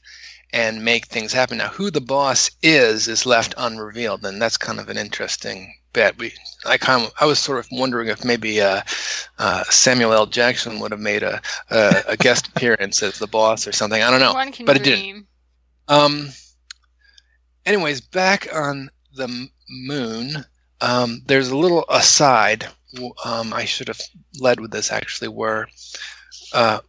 and 0.52 0.86
make 0.86 1.08
things 1.08 1.34
happen. 1.34 1.58
Now, 1.58 1.70
who 1.70 1.90
the 1.90 2.02
boss 2.02 2.52
is 2.62 3.08
is 3.08 3.26
left 3.26 3.56
unrevealed, 3.58 4.24
and 4.26 4.42
that's 4.42 4.58
kind 4.58 4.80
of 4.80 4.90
an 4.90 4.98
interesting 4.98 5.74
bit. 5.94 6.18
We, 6.18 6.34
I 6.66 6.78
kind 6.78 7.04
of, 7.04 7.12
I 7.20 7.26
was 7.26 7.40
sort 7.40 7.60
of 7.60 7.68
wondering 7.72 8.10
if 8.10 8.26
maybe 8.26 8.62
uh, 8.62 8.82
uh, 9.40 9.64
Samuel 9.66 10.14
L. 10.14 10.26
Jackson 10.26 10.80
would 10.80 10.92
have 10.92 11.00
made 11.00 11.24
a, 11.24 11.42
a 11.70 12.04
a 12.10 12.18
guest 12.18 12.48
appearance 12.56 13.02
as 13.04 13.20
the 13.20 13.28
boss 13.28 13.68
or 13.68 13.72
something. 13.72 14.02
I 14.02 14.12
don't 14.12 14.20
know. 14.20 14.34
One 14.34 14.52
can 14.52 14.66
but 14.66 14.76
it 14.76 14.84
didn't. 14.84 15.28
Um. 15.88 16.30
Anyways, 17.66 18.02
back 18.02 18.54
on 18.54 18.90
the 19.16 19.50
moon, 19.70 20.46
um, 20.82 21.22
there's 21.26 21.50
a 21.50 21.58
little 21.58 21.86
aside. 21.90 22.68
Um, 23.24 23.54
I 23.54 23.66
should 23.66 23.88
have 23.88 24.02
led 24.40 24.60
with 24.60 24.72
this 24.72 24.92
actually, 24.92 25.30
where 25.30 25.68
uh, 26.54 26.80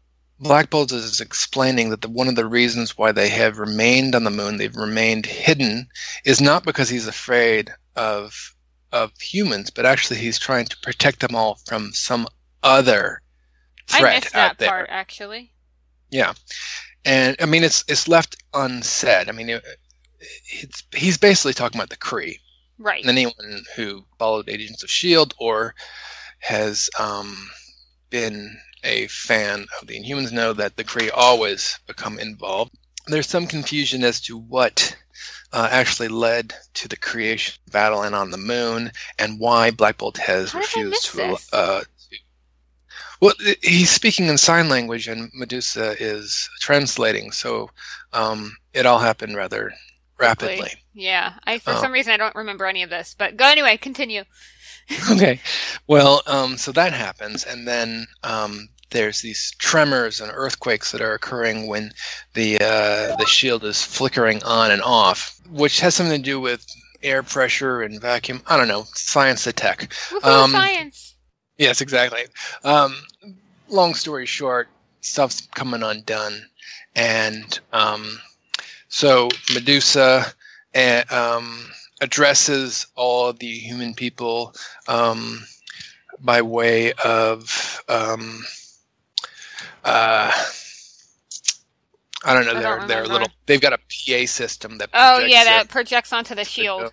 Black 0.41 0.69
Bolt 0.69 0.93
is 0.93 1.21
explaining 1.21 1.91
that 1.91 2.03
the, 2.03 2.09
one 2.09 2.29
of 2.29 2.35
the 2.35 2.47
reasons 2.47 2.99
why 2.99 3.13
they 3.13 3.29
have 3.29 3.59
remained 3.59 4.15
on 4.15 4.25
the 4.25 4.31
moon, 4.31 4.57
they've 4.57 4.75
remained 4.75 5.27
hidden, 5.27 5.89
is 6.25 6.41
not 6.41 6.65
because 6.65 6.89
he's 6.89 7.07
afraid 7.07 7.73
of 7.97 8.54
of 8.95 9.13
humans, 9.21 9.71
but 9.71 9.85
actually 9.85 10.19
he's 10.19 10.39
trying 10.39 10.65
to 10.67 10.79
protect 10.79 11.21
them 11.21 11.35
all 11.35 11.57
from 11.67 11.93
some 11.93 12.27
other 12.63 13.21
threat 13.89 14.05
I 14.05 14.21
missed 14.21 14.35
out 14.35 14.49
that 14.51 14.59
there. 14.59 14.69
part 14.69 14.87
actually. 14.89 15.53
Yeah, 16.11 16.33
and 17.05 17.37
I 17.41 17.47
mean 17.47 17.65
it's 17.65 17.85
it's 17.89 18.09
left 18.09 18.37
unsaid. 18.55 19.29
I 19.29 19.33
mean, 19.33 19.51
it, 19.51 19.65
it's 20.47 20.85
he's 20.95 21.19
basically 21.19 21.53
talking 21.53 21.79
about 21.79 21.91
the 21.91 21.97
Kree. 21.97 22.39
Right. 22.79 23.03
And 23.03 23.11
anyone 23.11 23.65
who 23.77 24.05
followed 24.19 24.49
Agents 24.49 24.83
of 24.83 24.91
Shield 24.91 25.35
or 25.39 25.75
has 26.41 26.89
um, 26.99 27.49
been 28.11 28.57
a 28.85 29.07
fan 29.09 29.67
of 29.81 29.87
the 29.87 29.99
Inhumans 29.99 30.33
know 30.33 30.53
that 30.53 30.77
the 30.77 30.85
Kree 30.85 31.11
always 31.15 31.79
become 31.87 32.19
involved. 32.19 32.77
There's 33.07 33.29
some 33.29 33.47
confusion 33.47 34.03
as 34.05 34.21
to 34.23 34.39
what 34.39 34.97
uh, 35.53 35.69
actually 35.71 36.09
led 36.09 36.55
to 36.75 36.89
the 36.89 36.97
creation 36.97 37.55
of 37.67 37.73
Battleland 37.73 38.15
on 38.15 38.31
the 38.31 38.39
Moon 38.39 38.91
and 39.19 39.39
why 39.39 39.71
Black 39.71 39.99
Bolt 39.99 40.17
has 40.19 40.53
How 40.53 40.59
refused 40.61 41.05
to. 41.13 41.37
Uh, 41.53 41.83
well, 43.21 43.35
he's 43.63 43.91
speaking 43.91 44.27
in 44.27 44.37
sign 44.39 44.69
language, 44.69 45.09
and 45.09 45.31
Medusa 45.35 45.95
is 46.03 46.49
translating, 46.61 47.31
so 47.33 47.71
um, 48.13 48.57
it 48.75 48.87
all 48.87 48.99
happened 48.99 49.37
rather 49.37 49.73
Quickly. 50.17 50.47
rapidly. 50.49 50.71
Yeah. 50.93 51.35
I 51.45 51.59
for 51.59 51.73
Oh. 51.73 51.81
some 51.81 51.93
reason 51.93 52.13
I 52.13 52.17
don't 52.17 52.35
remember 52.37 52.67
any 52.67 52.83
of 52.83 52.91
this. 52.91 53.15
But 53.17 53.37
go 53.37 53.47
anyway, 53.47 53.77
continue. 53.77 54.25
okay. 55.11 55.41
Well, 55.87 56.23
um, 56.27 56.57
so 56.57 56.73
that 56.73 56.93
happens, 56.93 57.45
and 57.45 57.67
then 57.67 58.07
um, 58.23 58.69
there's 58.91 59.21
these 59.21 59.53
tremors 59.59 60.21
and 60.21 60.31
earthquakes 60.35 60.93
that 60.93 61.00
are 61.00 61.14
occurring 61.14 61.67
when 61.67 61.93
the 62.35 62.57
uh, 62.57 63.17
the 63.17 63.26
shield 63.26 63.64
is 63.64 63.83
flickering 63.83 64.43
on 64.45 64.71
and 64.71 64.83
off, 64.83 65.41
which 65.50 65.81
has 65.81 65.95
something 65.95 66.17
to 66.17 66.23
do 66.23 66.41
with 66.41 66.67
air 67.03 67.23
pressure 67.23 67.83
and 67.83 68.00
vacuum. 68.00 68.43
I 68.47 68.57
don't 68.57 68.69
know, 68.69 68.85
science 68.95 69.45
to 69.45 69.53
tech. 69.53 69.93
Woohoo, 70.11 70.25
Um, 70.25 70.50
science. 70.53 71.14
Yes, 71.59 71.81
exactly. 71.81 72.25
Um, 72.64 72.97
long 73.69 73.95
story 73.95 74.26
short, 74.26 74.69
stuff's 75.00 75.47
coming 75.55 75.83
undone, 75.83 76.47
and 76.97 77.59
um, 77.73 78.19
so 78.88 79.29
Medusa 79.53 80.25
uh, 80.75 81.03
um, 81.11 81.67
addresses 82.00 82.87
all 82.97 83.33
the 83.33 83.50
human 83.50 83.95
people 83.95 84.55
um, 84.88 85.45
by 86.21 86.43
way 86.43 86.93
of 87.05 87.83
um, 87.88 88.45
uh, 89.85 90.33
I 92.25 92.35
don't 92.35 92.47
know. 92.47 92.53
I 92.53 92.62
They're 92.62 92.79
don't 92.79 92.88
they're 92.88 93.07
little. 93.07 93.29
They've 93.47 93.61
got 93.61 93.75
a 93.75 93.79
PA 93.79 94.26
system 94.26 94.79
that. 94.79 94.91
Oh 94.95 95.19
yeah, 95.21 95.45
that 95.45 95.69
projects 95.69 96.12
onto 96.12 96.35
the 96.35 96.45
shield. 96.45 96.93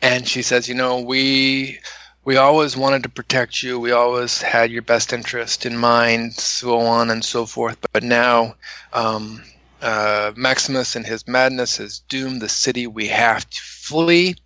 and 0.00 0.26
she 0.26 0.42
says, 0.42 0.68
"You 0.68 0.74
know, 0.74 1.00
we 1.00 1.78
we 2.24 2.36
always 2.36 2.76
wanted 2.76 3.02
to 3.02 3.08
protect 3.08 3.62
you. 3.62 3.78
We 3.78 3.92
always 3.92 4.40
had 4.40 4.70
your 4.70 4.82
best 4.82 5.12
interest 5.12 5.66
in 5.66 5.76
mind, 5.76 6.34
so 6.34 6.78
on 6.78 7.10
and 7.10 7.24
so 7.24 7.44
forth. 7.44 7.78
But 7.92 8.02
now, 8.02 8.54
um, 8.92 9.42
uh, 9.82 10.32
Maximus 10.34 10.96
and 10.96 11.06
his 11.06 11.26
madness 11.28 11.76
has 11.76 11.98
doomed 11.98 12.40
the 12.40 12.48
city. 12.48 12.86
We 12.86 13.08
have 13.08 13.48
to 13.48 13.60
flee, 13.60 14.36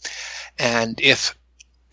and 0.59 1.01
if." 1.01 1.37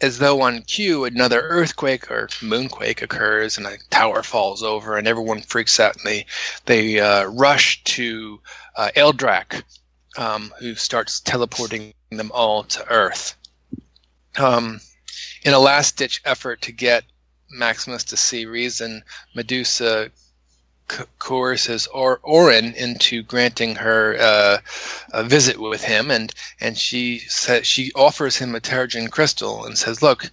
As 0.03 0.17
though 0.17 0.41
on 0.41 0.63
cue, 0.63 1.05
another 1.05 1.39
earthquake 1.39 2.11
or 2.11 2.27
moonquake 2.41 3.01
occurs, 3.01 3.57
and 3.57 3.65
a 3.65 3.77
tower 3.89 4.21
falls 4.21 4.61
over, 4.61 4.97
and 4.97 5.07
everyone 5.07 5.41
freaks 5.41 5.79
out, 5.79 5.95
and 5.95 6.05
they 6.05 6.25
they 6.65 6.99
uh, 6.99 7.23
rush 7.27 7.81
to 7.85 8.41
uh, 8.75 8.89
Eldrac, 8.97 9.63
um, 10.17 10.53
who 10.59 10.75
starts 10.75 11.21
teleporting 11.21 11.93
them 12.11 12.33
all 12.33 12.65
to 12.65 12.85
Earth. 12.91 13.37
Um, 14.35 14.81
in 15.43 15.53
a 15.53 15.59
last 15.59 15.95
ditch 15.95 16.19
effort 16.25 16.61
to 16.63 16.73
get 16.73 17.05
Maximus 17.49 18.03
to 18.03 18.17
see 18.17 18.45
reason, 18.45 19.05
Medusa 19.33 20.11
co- 20.87 21.05
coerces 21.19 21.87
or- 21.87 22.19
Auran 22.23 22.73
into 22.75 23.23
granting 23.23 23.75
her 23.75 24.17
uh, 24.19 24.57
a 25.11 25.23
visit 25.23 25.57
with 25.59 25.83
him, 25.83 26.11
and 26.11 26.33
and 26.59 26.77
she 26.77 27.19
says 27.19 27.65
she 27.67 27.91
offers 27.95 28.37
him 28.37 28.55
a 28.55 28.59
Terrigen 28.59 29.09
crystal 29.09 29.65
and 29.65 29.77
says, 29.77 30.01
"Look, 30.01 30.29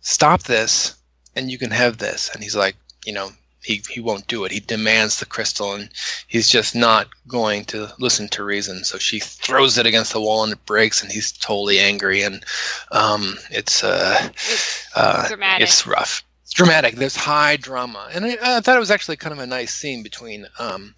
stop 0.00 0.42
this, 0.44 0.94
and 1.36 1.50
you 1.50 1.58
can 1.58 1.70
have 1.70 1.98
this." 1.98 2.30
And 2.34 2.42
he's 2.42 2.56
like, 2.56 2.76
you 3.04 3.12
know. 3.12 3.30
He, 3.64 3.80
he 3.88 4.00
won't 4.00 4.26
do 4.26 4.44
it. 4.44 4.50
He 4.50 4.58
demands 4.58 5.20
the 5.20 5.24
crystal, 5.24 5.72
and 5.74 5.88
he's 6.26 6.48
just 6.48 6.74
not 6.74 7.06
going 7.28 7.64
to 7.66 7.86
listen 8.00 8.26
to 8.30 8.42
reason. 8.42 8.82
So 8.82 8.98
she 8.98 9.20
throws 9.20 9.78
it 9.78 9.86
against 9.86 10.12
the 10.12 10.20
wall, 10.20 10.42
and 10.42 10.52
it 10.52 10.66
breaks, 10.66 11.00
and 11.00 11.12
he's 11.12 11.30
totally 11.30 11.78
angry. 11.78 12.22
And 12.22 12.44
um, 12.90 13.36
it's 13.52 13.84
uh, 13.84 14.18
It's 14.34 14.88
uh, 14.96 15.28
dramatic. 15.28 15.68
it's 15.68 15.86
rough. 15.86 16.24
It's 16.52 16.58
dramatic. 16.58 16.96
There's 16.96 17.16
high 17.16 17.56
drama, 17.56 18.10
and 18.12 18.26
I, 18.26 18.36
I 18.42 18.60
thought 18.60 18.76
it 18.76 18.78
was 18.78 18.90
actually 18.90 19.16
kind 19.16 19.32
of 19.32 19.38
a 19.38 19.46
nice 19.46 19.74
scene 19.74 20.02
between 20.02 20.46
um, 20.58 20.94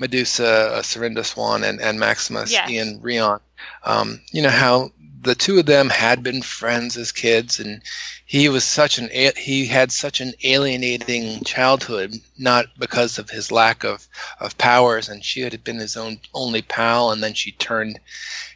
Medusa, 0.00 0.72
uh, 0.72 0.82
Serinda 0.82 1.24
Swan, 1.24 1.62
and, 1.62 1.80
and 1.80 2.00
Maximus 2.00 2.50
Yes. 2.50 2.68
Iwan 2.68 3.00
Rheon. 3.00 3.40
Um, 3.84 4.20
you 4.32 4.42
know 4.42 4.50
how 4.50 4.90
the 5.22 5.36
two 5.36 5.60
of 5.60 5.66
them 5.66 5.90
had 5.90 6.24
been 6.24 6.42
friends 6.42 6.96
as 6.96 7.12
kids, 7.12 7.60
and 7.60 7.82
he 8.24 8.48
was 8.48 8.64
such 8.64 8.98
an 8.98 9.08
he 9.36 9.64
had 9.66 9.92
such 9.92 10.20
an 10.20 10.32
alienating 10.42 11.44
childhood, 11.44 12.12
not 12.36 12.66
because 12.76 13.16
of 13.16 13.30
his 13.30 13.52
lack 13.52 13.84
of 13.84 14.08
of 14.40 14.58
powers, 14.58 15.08
and 15.08 15.24
she 15.24 15.42
had 15.42 15.62
been 15.62 15.78
his 15.78 15.96
own 15.96 16.18
only 16.34 16.62
pal, 16.62 17.12
and 17.12 17.22
then 17.22 17.34
she 17.34 17.52
turned 17.52 18.00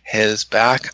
his 0.02 0.42
back 0.42 0.92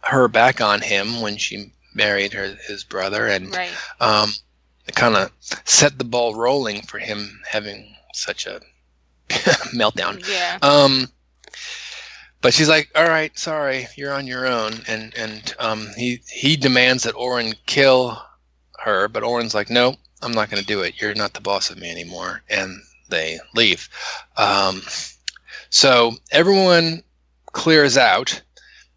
her 0.00 0.28
back 0.28 0.62
on 0.62 0.80
him 0.80 1.20
when 1.20 1.36
she 1.36 1.72
married 1.92 2.32
her 2.32 2.56
his 2.66 2.84
brother, 2.84 3.26
and 3.26 3.54
right. 3.54 3.70
um, 4.00 4.32
kind 4.92 5.16
of 5.16 5.30
set 5.64 5.98
the 5.98 6.04
ball 6.04 6.34
rolling 6.34 6.82
for 6.82 6.98
him 6.98 7.40
having 7.48 7.94
such 8.12 8.46
a 8.46 8.60
meltdown. 9.74 10.26
Yeah. 10.28 10.58
Um, 10.62 11.08
but 12.40 12.52
she's 12.52 12.68
like, 12.68 12.90
"All 12.94 13.08
right, 13.08 13.36
sorry, 13.38 13.88
you're 13.96 14.12
on 14.12 14.26
your 14.26 14.46
own," 14.46 14.74
and 14.86 15.14
and 15.14 15.54
um, 15.58 15.88
he 15.96 16.20
he 16.28 16.56
demands 16.56 17.04
that 17.04 17.14
Auran 17.14 17.54
kill 17.64 18.22
her, 18.80 19.08
but 19.08 19.22
Auran's 19.22 19.54
like, 19.54 19.70
"No, 19.70 19.96
I'm 20.20 20.32
not 20.32 20.50
going 20.50 20.60
to 20.60 20.66
do 20.66 20.82
it. 20.82 21.00
You're 21.00 21.14
not 21.14 21.32
the 21.32 21.40
boss 21.40 21.70
of 21.70 21.78
me 21.78 21.90
anymore," 21.90 22.42
and 22.50 22.82
they 23.08 23.38
leave. 23.54 23.88
Um, 24.36 24.82
so 25.70 26.12
everyone 26.30 27.02
clears 27.52 27.96
out, 27.96 28.42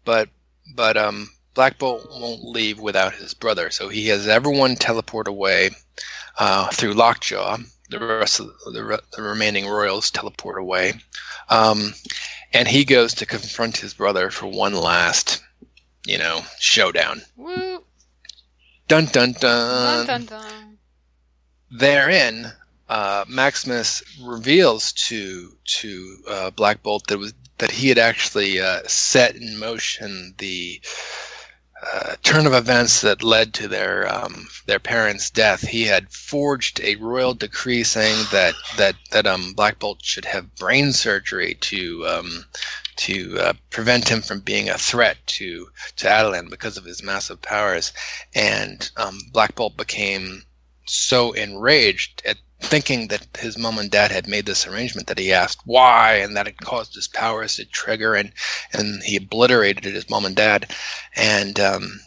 but 0.04 0.28
but 0.74 0.98
um, 0.98 1.30
Black 1.58 1.76
Bolt 1.76 2.08
won't 2.08 2.44
leave 2.44 2.78
without 2.78 3.16
his 3.16 3.34
brother, 3.34 3.68
so 3.72 3.88
he 3.88 4.06
has 4.06 4.28
everyone 4.28 4.76
teleport 4.76 5.26
away 5.26 5.70
uh, 6.38 6.68
through 6.68 6.92
Lockjaw. 6.92 7.56
The 7.90 7.98
rest 7.98 8.38
of 8.38 8.52
the, 8.72 8.84
re- 8.84 8.98
the 9.16 9.22
remaining 9.22 9.66
royals 9.66 10.12
teleport 10.12 10.60
away, 10.60 10.92
um, 11.48 11.94
and 12.52 12.68
he 12.68 12.84
goes 12.84 13.12
to 13.14 13.26
confront 13.26 13.76
his 13.76 13.92
brother 13.92 14.30
for 14.30 14.46
one 14.46 14.72
last, 14.72 15.42
you 16.06 16.16
know, 16.16 16.42
showdown. 16.60 17.22
Woo. 17.36 17.82
Dun 18.86 19.06
dun 19.06 19.32
Dun 19.32 19.32
dun. 19.32 20.06
dun 20.06 20.24
dun. 20.26 20.78
Therein, 21.72 22.52
uh, 22.88 23.24
Maximus 23.26 24.04
reveals 24.22 24.92
to 25.08 25.56
to 25.64 26.18
uh, 26.28 26.50
Black 26.50 26.84
Bolt 26.84 27.08
that 27.08 27.18
was 27.18 27.34
that 27.56 27.72
he 27.72 27.88
had 27.88 27.98
actually 27.98 28.60
uh, 28.60 28.82
set 28.86 29.34
in 29.34 29.58
motion 29.58 30.36
the 30.38 30.80
uh, 31.80 32.16
turn 32.22 32.46
of 32.46 32.54
events 32.54 33.00
that 33.02 33.22
led 33.22 33.54
to 33.54 33.68
their 33.68 34.12
um, 34.12 34.48
their 34.66 34.80
parents' 34.80 35.30
death. 35.30 35.60
He 35.60 35.84
had 35.84 36.10
forged 36.10 36.80
a 36.80 36.96
royal 36.96 37.34
decree 37.34 37.84
saying 37.84 38.26
that 38.32 38.54
that 38.76 38.96
that 39.10 39.26
um, 39.26 39.52
Black 39.52 39.78
Bolt 39.78 40.04
should 40.04 40.24
have 40.24 40.56
brain 40.56 40.92
surgery 40.92 41.54
to 41.60 42.06
um, 42.06 42.44
to 42.96 43.38
uh, 43.38 43.52
prevent 43.70 44.08
him 44.08 44.22
from 44.22 44.40
being 44.40 44.68
a 44.68 44.78
threat 44.78 45.18
to 45.26 45.70
to 45.96 46.08
Attilan 46.08 46.50
because 46.50 46.76
of 46.76 46.84
his 46.84 47.02
massive 47.02 47.40
powers. 47.40 47.92
And 48.34 48.90
um, 48.96 49.20
Black 49.32 49.54
Bolt 49.54 49.76
became 49.76 50.44
so 50.84 51.32
enraged 51.32 52.22
at 52.24 52.38
thinking 52.60 53.08
that 53.08 53.26
his 53.38 53.56
mom 53.56 53.78
and 53.78 53.90
dad 53.90 54.10
had 54.10 54.26
made 54.26 54.46
this 54.46 54.66
arrangement 54.66 55.06
that 55.06 55.18
he 55.18 55.32
asked 55.32 55.60
why 55.64 56.14
and 56.14 56.36
that 56.36 56.48
it 56.48 56.56
caused 56.58 56.94
his 56.94 57.08
powers 57.08 57.56
to 57.56 57.64
trigger 57.64 58.14
and 58.14 58.32
and 58.72 59.02
he 59.02 59.16
obliterated 59.16 59.84
his 59.84 60.10
mom 60.10 60.24
and 60.24 60.36
dad. 60.36 60.72
And 61.14 61.58
um, 61.60 62.00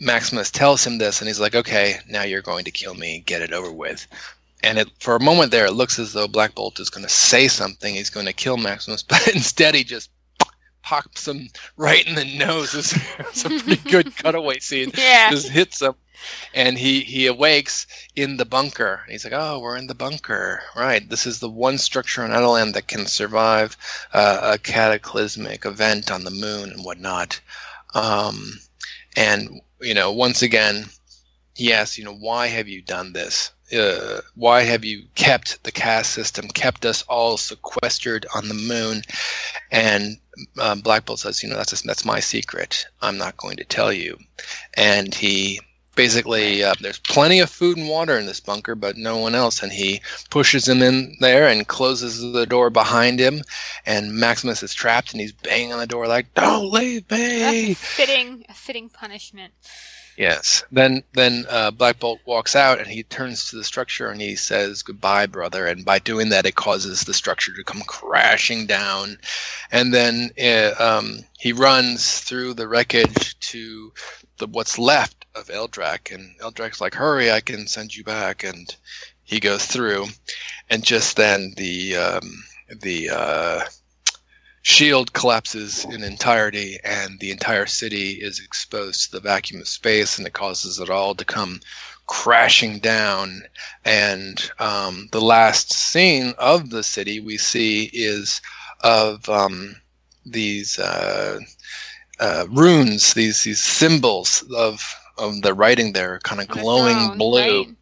maximus 0.00 0.50
tells 0.50 0.84
him 0.84 0.98
this 0.98 1.20
and 1.20 1.28
he's 1.28 1.40
like 1.40 1.54
okay 1.54 1.96
now 2.08 2.22
you're 2.22 2.42
going 2.42 2.64
to 2.64 2.70
kill 2.70 2.94
me. 2.94 3.22
Get 3.24 3.42
it 3.42 3.52
over 3.52 3.72
with. 3.72 4.06
And 4.62 4.78
it, 4.78 4.88
for 4.98 5.14
a 5.14 5.22
moment 5.22 5.50
there 5.50 5.66
it 5.66 5.72
looks 5.72 5.98
as 5.98 6.12
though 6.12 6.28
black 6.28 6.54
bolt 6.54 6.80
is 6.80 6.90
going 6.90 7.06
to 7.06 7.12
say 7.12 7.48
something. 7.48 7.94
He's 7.94 8.10
going 8.10 8.26
to 8.26 8.32
kill 8.32 8.56
maximus 8.56 9.02
but 9.08 9.28
instead 9.28 9.74
he 9.74 9.84
just 9.84 10.10
pops 10.84 11.26
him 11.26 11.48
right 11.76 12.06
in 12.06 12.14
the 12.14 12.24
nose 12.38 12.74
it's, 12.74 12.94
it's 13.18 13.44
a 13.44 13.48
pretty 13.48 13.82
good 13.90 14.14
cutaway 14.16 14.58
scene 14.58 14.90
Yeah. 14.96 15.30
just 15.30 15.48
hits 15.48 15.80
him 15.82 15.94
and 16.54 16.78
he 16.78 17.00
he 17.00 17.26
awakes 17.26 17.86
in 18.16 18.36
the 18.36 18.44
bunker. 18.44 19.02
He's 19.08 19.24
like, 19.24 19.34
"Oh, 19.34 19.58
we're 19.58 19.76
in 19.76 19.88
the 19.88 19.94
bunker, 19.94 20.62
right? 20.76 21.06
This 21.08 21.26
is 21.26 21.40
the 21.40 21.50
one 21.50 21.76
structure 21.78 22.22
on 22.22 22.30
Attilan 22.30 22.72
that 22.74 22.88
can 22.88 23.06
survive 23.06 23.76
uh, 24.12 24.52
a 24.54 24.58
cataclysmic 24.58 25.66
event 25.66 26.10
on 26.10 26.24
the 26.24 26.30
moon 26.30 26.70
and 26.70 26.84
whatnot." 26.84 27.40
Um, 27.94 28.60
and 29.16 29.60
you 29.80 29.94
know, 29.94 30.12
once 30.12 30.42
again, 30.42 30.86
he 31.54 31.72
asks, 31.72 31.98
"You 31.98 32.04
know, 32.04 32.14
why 32.14 32.46
have 32.46 32.68
you 32.68 32.80
done 32.80 33.12
this? 33.12 33.50
Uh, 33.72 34.20
why 34.34 34.62
have 34.62 34.84
you 34.84 35.04
kept 35.14 35.62
the 35.64 35.72
caste 35.72 36.12
system, 36.12 36.48
kept 36.48 36.84
us 36.84 37.02
all 37.02 37.36
sequestered 37.36 38.26
on 38.34 38.48
the 38.48 38.54
moon?" 38.54 39.02
And 39.70 40.18
um, 40.60 40.80
Black 40.80 41.06
Bolt 41.06 41.20
says, 41.20 41.42
"You 41.42 41.48
know, 41.48 41.56
that's 41.56 41.80
that's 41.82 42.04
my 42.04 42.20
secret. 42.20 42.86
I'm 43.00 43.16
not 43.18 43.36
going 43.36 43.56
to 43.56 43.64
tell 43.64 43.92
you." 43.92 44.18
And 44.76 45.14
he 45.14 45.60
basically 45.94 46.62
uh, 46.62 46.74
there's 46.80 46.98
plenty 46.98 47.40
of 47.40 47.50
food 47.50 47.76
and 47.76 47.88
water 47.88 48.18
in 48.18 48.26
this 48.26 48.40
bunker 48.40 48.74
but 48.74 48.96
no 48.96 49.16
one 49.16 49.34
else 49.34 49.62
and 49.62 49.72
he 49.72 50.00
pushes 50.30 50.68
him 50.68 50.82
in 50.82 51.16
there 51.20 51.46
and 51.48 51.68
closes 51.68 52.20
the 52.32 52.46
door 52.46 52.70
behind 52.70 53.20
him 53.20 53.40
and 53.86 54.12
maximus 54.12 54.62
is 54.62 54.74
trapped 54.74 55.12
and 55.12 55.20
he's 55.20 55.32
banging 55.32 55.72
on 55.72 55.78
the 55.78 55.86
door 55.86 56.06
like 56.06 56.32
don't 56.34 56.72
leave 56.72 57.06
That's 57.08 57.52
me 57.52 57.70
a 57.70 57.74
fitting, 57.74 58.44
a 58.48 58.54
fitting 58.54 58.88
punishment. 58.88 59.52
Yes. 60.16 60.62
Then 60.70 61.02
then 61.12 61.44
uh, 61.48 61.72
black 61.72 61.98
bolt 61.98 62.20
walks 62.24 62.54
out 62.54 62.78
and 62.78 62.86
he 62.86 63.02
turns 63.02 63.48
to 63.50 63.56
the 63.56 63.64
structure 63.64 64.10
and 64.10 64.20
he 64.20 64.36
says 64.36 64.82
goodbye 64.82 65.26
brother. 65.26 65.66
And 65.66 65.84
by 65.84 65.98
doing 65.98 66.28
that 66.28 66.46
it 66.46 66.54
causes 66.54 67.02
the 67.02 67.14
structure 67.14 67.52
to 67.54 67.64
come 67.64 67.82
crashing 67.82 68.66
down. 68.66 69.18
And 69.72 69.92
then 69.92 70.30
uh, 70.40 70.74
um, 70.78 71.24
he 71.38 71.52
runs 71.52 72.20
through 72.20 72.54
the 72.54 72.68
wreckage 72.68 73.38
to 73.50 73.92
the 74.38 74.46
what's 74.46 74.78
left 74.78 75.24
of 75.34 75.48
Eldrac, 75.48 76.14
and 76.14 76.38
Eldrac's 76.40 76.80
like, 76.80 76.94
"Hurry, 76.94 77.30
I 77.30 77.40
can 77.40 77.66
send 77.66 77.94
you 77.94 78.04
back." 78.04 78.44
And 78.44 78.74
he 79.24 79.40
goes 79.40 79.66
through, 79.66 80.06
and 80.70 80.84
just 80.84 81.16
then 81.16 81.54
the 81.56 81.96
um, 81.96 82.44
the 82.80 83.10
uh, 83.10 83.60
shield 84.64 85.12
collapses 85.12 85.84
in 85.84 86.02
entirety, 86.02 86.78
and 86.82 87.20
the 87.20 87.30
entire 87.30 87.66
city 87.66 88.12
is 88.12 88.40
exposed 88.40 89.04
to 89.04 89.12
the 89.12 89.20
vacuum 89.20 89.60
of 89.60 89.68
space, 89.68 90.18
and 90.18 90.26
it 90.26 90.32
causes 90.32 90.80
it 90.80 90.90
all 90.90 91.14
to 91.14 91.24
come 91.24 91.60
crashing 92.06 92.80
down. 92.80 93.42
And 93.84 94.50
um, 94.58 95.08
the 95.12 95.20
last 95.20 95.72
scene 95.72 96.34
of 96.38 96.70
the 96.70 96.82
city 96.82 97.20
we 97.20 97.36
see 97.38 97.90
is 97.92 98.40
of 98.82 99.28
um, 99.28 99.76
these. 100.26 100.78
Uh, 100.78 101.38
uh, 102.20 102.46
runes, 102.48 103.14
these 103.14 103.42
these 103.42 103.60
symbols 103.60 104.44
of 104.56 104.94
of 105.18 105.42
the 105.42 105.52
writing 105.54 105.92
there, 105.92 106.20
kind 106.20 106.40
of 106.40 106.48
glowing 106.48 106.96
throne, 106.96 107.18
blue. 107.18 107.64
right? 107.64 107.76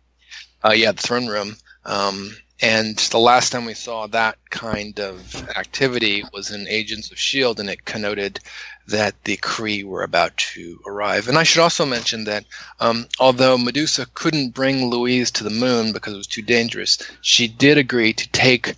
Uh, 0.65 0.73
yeah, 0.73 0.93
the 0.93 1.03
throne 1.03 1.27
room. 1.27 1.57
Um, 1.85 2.35
and 2.63 2.97
the 2.97 3.19
last 3.19 3.51
time 3.51 3.65
we 3.65 3.75
saw 3.75 4.07
that 4.07 4.39
kind 4.51 5.01
of 5.01 5.49
activity 5.57 6.23
was 6.33 6.53
in 6.53 6.69
Agents 6.69 7.11
of 7.11 7.19
Shield, 7.19 7.59
and 7.59 7.69
it 7.69 7.85
connoted 7.85 8.39
that 8.87 9.25
the 9.25 9.37
Kree 9.39 9.83
were 9.85 10.05
about 10.05 10.37
to 10.37 10.81
arrive. 10.87 11.27
And 11.27 11.37
I 11.37 11.43
should 11.43 11.61
also 11.63 11.85
mention 11.85 12.23
that 12.25 12.45
um, 12.79 13.09
although 13.19 13.59
Medusa 13.59 14.07
couldn't 14.15 14.55
bring 14.55 14.87
Louise 14.87 15.33
to 15.33 15.45
the 15.45 15.51
moon 15.51 15.93
because 15.93 16.15
it 16.15 16.19
was 16.19 16.27
too 16.29 16.43
dangerous, 16.43 16.99
she 17.21 17.49
did 17.49 17.79
agree 17.79 18.13
to 18.13 18.29
take 18.31 18.75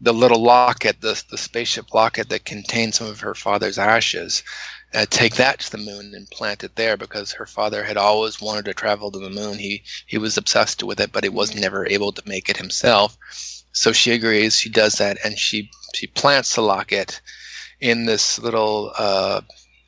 the 0.00 0.14
little 0.14 0.40
locket, 0.40 1.00
the 1.00 1.20
the 1.28 1.38
spaceship 1.38 1.92
locket 1.92 2.28
that 2.28 2.44
contained 2.44 2.94
some 2.94 3.08
of 3.08 3.20
her 3.20 3.34
father's 3.34 3.78
ashes, 3.78 4.44
uh, 4.94 5.06
take 5.10 5.34
that 5.34 5.60
to 5.60 5.70
the 5.70 5.78
moon 5.78 6.14
and 6.14 6.30
plant 6.30 6.64
it 6.64 6.74
there 6.76 6.96
because 6.96 7.32
her 7.32 7.46
father 7.46 7.84
had 7.84 7.96
always 7.96 8.40
wanted 8.40 8.64
to 8.64 8.74
travel 8.74 9.10
to 9.10 9.18
the 9.18 9.30
moon. 9.30 9.58
He 9.58 9.82
he 10.06 10.18
was 10.18 10.36
obsessed 10.36 10.82
with 10.82 11.00
it, 11.00 11.12
but 11.12 11.24
he 11.24 11.30
was 11.30 11.54
never 11.54 11.86
able 11.86 12.12
to 12.12 12.28
make 12.28 12.48
it 12.48 12.56
himself. 12.56 13.16
So 13.72 13.92
she 13.92 14.12
agrees. 14.12 14.58
She 14.58 14.70
does 14.70 14.94
that, 14.94 15.18
and 15.24 15.38
she 15.38 15.70
she 15.94 16.06
plants 16.06 16.54
the 16.54 16.62
locket 16.62 17.20
in 17.80 18.06
this 18.06 18.38
little 18.38 18.92
uh, 18.96 19.42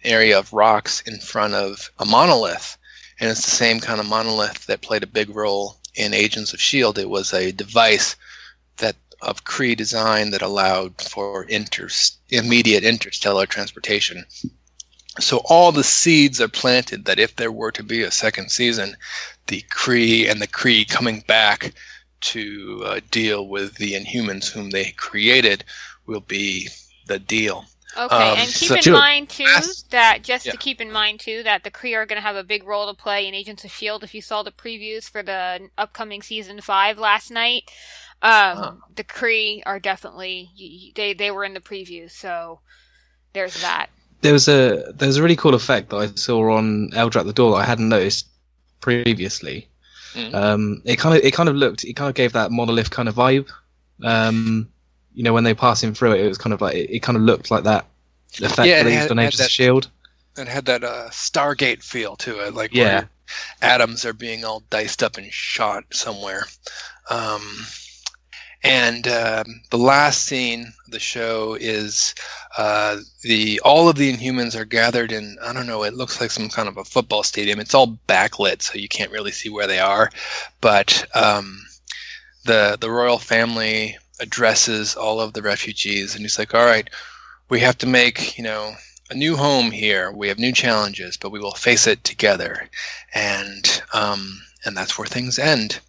area 0.04 0.38
of 0.38 0.52
rocks 0.52 1.00
in 1.02 1.18
front 1.18 1.54
of 1.54 1.90
a 1.98 2.04
monolith, 2.04 2.76
and 3.18 3.30
it's 3.30 3.44
the 3.44 3.50
same 3.50 3.80
kind 3.80 4.00
of 4.00 4.06
monolith 4.06 4.66
that 4.66 4.82
played 4.82 5.02
a 5.02 5.08
big 5.08 5.30
role 5.30 5.78
in 5.94 6.14
Agents 6.14 6.52
of 6.52 6.60
Shield. 6.60 6.98
It 6.98 7.08
was 7.08 7.32
a 7.32 7.52
device 7.52 8.16
that 8.76 8.96
of 9.22 9.44
Kree 9.44 9.76
design 9.76 10.30
that 10.30 10.42
allowed 10.42 11.00
for 11.00 11.44
inter- 11.44 11.88
immediate 12.30 12.84
interstellar 12.84 13.46
transportation. 13.46 14.24
So 15.18 15.38
all 15.46 15.72
the 15.72 15.82
seeds 15.84 16.40
are 16.40 16.48
planted 16.48 17.04
that 17.06 17.18
if 17.18 17.36
there 17.36 17.50
were 17.52 17.72
to 17.72 17.82
be 17.82 18.02
a 18.02 18.10
second 18.10 18.50
season, 18.50 18.96
the 19.48 19.62
Kree 19.70 20.30
and 20.30 20.40
the 20.40 20.46
Kree 20.46 20.88
coming 20.88 21.20
back 21.26 21.72
to 22.20 22.82
uh, 22.86 23.00
deal 23.10 23.48
with 23.48 23.74
the 23.76 23.94
Inhumans 23.94 24.48
whom 24.50 24.70
they 24.70 24.90
created 24.92 25.64
will 26.06 26.20
be 26.20 26.68
the 27.06 27.18
deal. 27.18 27.64
Okay, 27.98 28.14
Um, 28.14 28.38
and 28.38 28.48
keep 28.48 28.68
so- 28.68 28.76
in 28.76 28.92
mind 28.92 29.28
too 29.30 29.44
that 29.90 30.22
just 30.22 30.46
Yeah. 30.46 30.52
to 30.52 30.58
keep 30.58 30.80
in 30.80 30.92
mind 30.92 31.18
too 31.18 31.42
that 31.42 31.64
the 31.64 31.72
Kree 31.72 31.96
are 31.96 32.06
going 32.06 32.18
to 32.18 32.26
have 32.26 32.36
a 32.36 32.44
big 32.44 32.62
role 32.62 32.86
to 32.86 32.94
play 32.94 33.26
in 33.26 33.34
Agents 33.34 33.64
of 33.64 33.72
Shield. 33.72 34.04
If 34.04 34.14
you 34.14 34.22
saw 34.22 34.44
the 34.44 34.52
previews 34.52 35.10
for 35.10 35.24
the 35.24 35.70
upcoming 35.76 36.22
season 36.22 36.60
five 36.60 36.98
last 36.98 37.32
night, 37.32 37.68
um, 38.22 38.56
Huh. 38.58 38.72
the 38.94 39.02
Kree 39.02 39.62
are 39.66 39.80
definitely 39.80 40.50
they 40.94 41.14
they 41.14 41.32
were 41.32 41.44
in 41.44 41.54
the 41.54 41.60
previews, 41.60 42.12
so 42.12 42.60
there's 43.32 43.60
that. 43.60 43.90
There 44.22 44.32
was 44.32 44.48
a 44.48 44.92
there 44.94 45.06
was 45.08 45.16
a 45.16 45.22
really 45.22 45.36
cool 45.36 45.54
effect 45.54 45.90
that 45.90 45.96
I 45.96 46.06
saw 46.14 46.52
on 46.56 46.90
Eldra 46.90 47.20
at 47.20 47.26
the 47.26 47.32
door 47.32 47.52
that 47.52 47.62
I 47.62 47.64
hadn't 47.64 47.88
noticed 47.88 48.26
previously. 48.80 49.68
Mhm. 50.14 50.34
Um, 50.34 50.82
it 50.84 50.96
kind 50.98 51.16
of 51.16 51.24
it 51.24 51.32
kind 51.32 51.48
of 51.48 51.54
looked 51.56 51.84
it 51.84 51.94
kind 51.94 52.08
of 52.08 52.14
gave 52.14 52.32
that 52.32 52.50
monolith 52.50 52.90
kind 52.90 53.08
of 53.08 53.14
vibe. 53.14 53.48
Um, 54.02 54.68
you 55.14 55.22
know, 55.22 55.32
when 55.32 55.44
they 55.44 55.54
passing 55.54 55.94
through 55.94 56.12
it, 56.12 56.20
it 56.24 56.28
was 56.28 56.38
kind 56.38 56.52
of 56.52 56.60
like 56.60 56.74
it, 56.76 56.90
it 56.90 57.00
kind 57.00 57.16
of 57.16 57.22
looked 57.22 57.50
like 57.50 57.64
that 57.64 57.86
effect 58.40 58.66
Yeah, 58.68 58.80
it 58.86 58.92
had- 58.92 59.10
on 59.10 59.16
that- 59.18 59.34
Shield. 59.50 59.88
It 60.36 60.46
had 60.48 60.64
that 60.66 60.84
uh, 60.84 61.08
Stargate 61.10 61.82
feel 61.82 62.14
to 62.16 62.38
it, 62.46 62.54
like 62.54 62.72
Yeah. 62.72 62.84
where 63.00 63.10
atoms 63.62 64.04
are 64.04 64.12
being 64.12 64.44
all 64.44 64.62
diced 64.70 65.02
up 65.02 65.18
and 65.18 65.30
shot 65.32 65.84
somewhere. 65.92 66.46
Um, 67.10 67.42
and 68.62 69.08
um, 69.08 69.62
the 69.70 69.78
last 69.78 70.24
scene 70.24 70.72
of 70.84 70.92
the 70.92 70.98
show 70.98 71.56
is 71.58 72.14
uh, 72.58 72.98
the 73.22 73.60
all 73.60 73.88
of 73.88 73.96
the 73.96 74.12
Inhumans 74.12 74.54
are 74.54 74.66
gathered 74.66 75.12
in 75.12 75.38
I 75.42 75.52
don't 75.52 75.66
know 75.66 75.82
it 75.82 75.94
looks 75.94 76.20
like 76.20 76.30
some 76.30 76.48
kind 76.50 76.68
of 76.68 76.76
a 76.76 76.84
football 76.84 77.22
stadium. 77.22 77.58
It's 77.58 77.74
all 77.74 77.98
backlit, 78.08 78.62
so 78.62 78.78
you 78.78 78.88
can't 78.88 79.12
really 79.12 79.32
see 79.32 79.48
where 79.48 79.66
they 79.66 79.78
are. 79.78 80.10
But 80.60 81.06
um, 81.14 81.62
the 82.44 82.76
the 82.78 82.90
royal 82.90 83.18
family 83.18 83.96
addresses 84.20 84.94
all 84.94 85.20
of 85.20 85.32
the 85.32 85.42
refugees, 85.42 86.14
and 86.14 86.22
he's 86.22 86.38
like, 86.38 86.54
"All 86.54 86.66
right, 86.66 86.88
we 87.48 87.60
have 87.60 87.78
to 87.78 87.86
make 87.86 88.36
you 88.36 88.44
know." 88.44 88.74
A 89.12 89.16
new 89.16 89.36
home 89.36 89.72
here. 89.72 90.12
We 90.12 90.28
have 90.28 90.38
new 90.38 90.52
challenges, 90.52 91.16
but 91.16 91.32
we 91.32 91.40
will 91.40 91.50
face 91.50 91.88
it 91.88 92.04
together, 92.04 92.70
and 93.12 93.82
um, 93.92 94.40
and 94.64 94.76
that's 94.76 94.96
where 94.96 95.06
things 95.08 95.36
end 95.36 95.80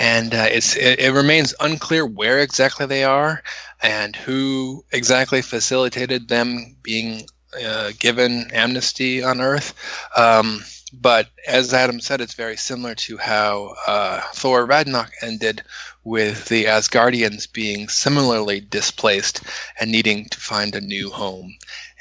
and 0.00 0.34
uh, 0.34 0.46
it's 0.50 0.76
it, 0.76 0.98
it 0.98 1.12
remains 1.12 1.54
unclear 1.60 2.04
where 2.06 2.40
exactly 2.40 2.86
they 2.86 3.04
are 3.04 3.42
and 3.82 4.16
who 4.16 4.84
exactly 4.92 5.42
facilitated 5.42 6.28
them 6.28 6.74
being 6.82 7.26
uh, 7.64 7.92
given 7.98 8.50
amnesty 8.52 9.22
on 9.22 9.40
Earth. 9.40 9.74
Um, 10.16 10.64
but 10.92 11.28
as 11.46 11.72
Adam 11.72 12.00
said, 12.00 12.20
it's 12.20 12.34
very 12.34 12.56
similar 12.56 12.94
to 12.96 13.16
how 13.18 13.74
uh, 13.86 14.22
Thor 14.32 14.66
Ragnarok 14.66 15.12
ended, 15.22 15.62
with 16.02 16.46
the 16.46 16.64
Asgardians 16.64 17.52
being 17.52 17.88
similarly 17.88 18.60
displaced 18.60 19.42
and 19.78 19.92
needing 19.92 20.24
to 20.30 20.40
find 20.40 20.74
a 20.74 20.80
new 20.80 21.10
home. 21.10 21.54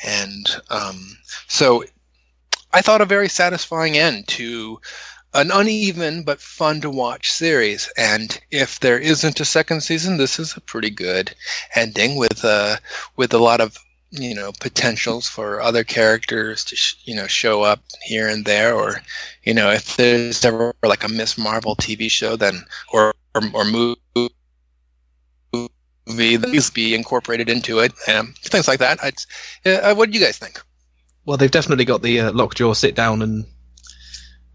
And 0.06 0.48
um, 0.70 1.18
so 1.48 1.84
I 2.72 2.82
thought 2.82 3.02
a 3.02 3.06
very 3.06 3.30
satisfying 3.30 3.98
end 3.98 4.28
to 4.30 4.80
an 5.34 5.52
uneven 5.52 6.24
but 6.24 6.42
fun 6.42 6.82
to 6.82 6.90
watch 6.90 7.32
series. 7.32 7.92
And 7.98 8.40
if 8.52 8.80
there 8.80 9.00
isn't 9.00 9.40
a 9.40 9.46
second 9.46 9.82
season, 9.82 10.18
this 10.18 10.40
is 10.40 10.56
a 10.58 10.62
pretty 10.62 10.90
good 10.90 11.34
ending 11.76 12.16
with 12.16 12.44
uh, 12.44 12.78
with 13.16 13.34
a 13.34 13.38
lot 13.38 13.62
of 13.62 13.78
you 14.12 14.34
know 14.34 14.52
potentials 14.60 15.28
for 15.28 15.62
other 15.62 15.84
characters 15.84 16.66
to 16.66 16.76
sh- 16.76 16.96
you 17.04 17.16
know 17.16 17.28
show 17.28 17.62
up 17.62 17.82
here 18.04 18.28
and 18.28 18.46
there. 18.46 18.74
Or 18.74 19.02
you 19.44 19.54
know 19.54 19.70
if 19.70 19.98
there's 19.98 20.44
ever 20.44 20.74
like 20.84 21.04
a 21.04 21.10
miss 21.10 21.38
marvel 21.38 21.76
tv 21.76 22.10
show 22.10 22.36
then 22.36 22.66
or 22.92 23.14
or, 23.36 23.42
or 23.54 23.66
movie 23.66 24.30
that 26.38 26.72
be 26.74 26.96
incorporated 26.96 27.50
into 27.50 27.80
it 27.80 27.94
and 28.08 28.36
things 28.38 28.68
like 28.68 28.80
that. 28.80 28.98
I'd, 29.04 29.14
uh, 29.68 29.94
what 29.94 30.10
do 30.10 30.18
you 30.18 30.26
guys 30.26 30.40
think? 30.40 30.60
Well 31.26 31.38
they've 31.38 31.52
definitely 31.52 31.86
got 31.86 32.02
the 32.02 32.20
uh, 32.22 32.32
lockjaw 32.32 32.74
sit 32.74 32.96
down 32.96 33.22
and 33.22 33.46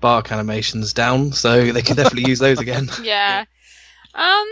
bark 0.04 0.30
animations 0.30 0.92
down 0.92 1.32
so 1.32 1.72
they 1.72 1.82
can 1.82 1.96
definitely 1.96 2.28
use 2.28 2.38
those 2.38 2.60
again 2.60 2.88
yeah 3.02 3.44
um 4.14 4.46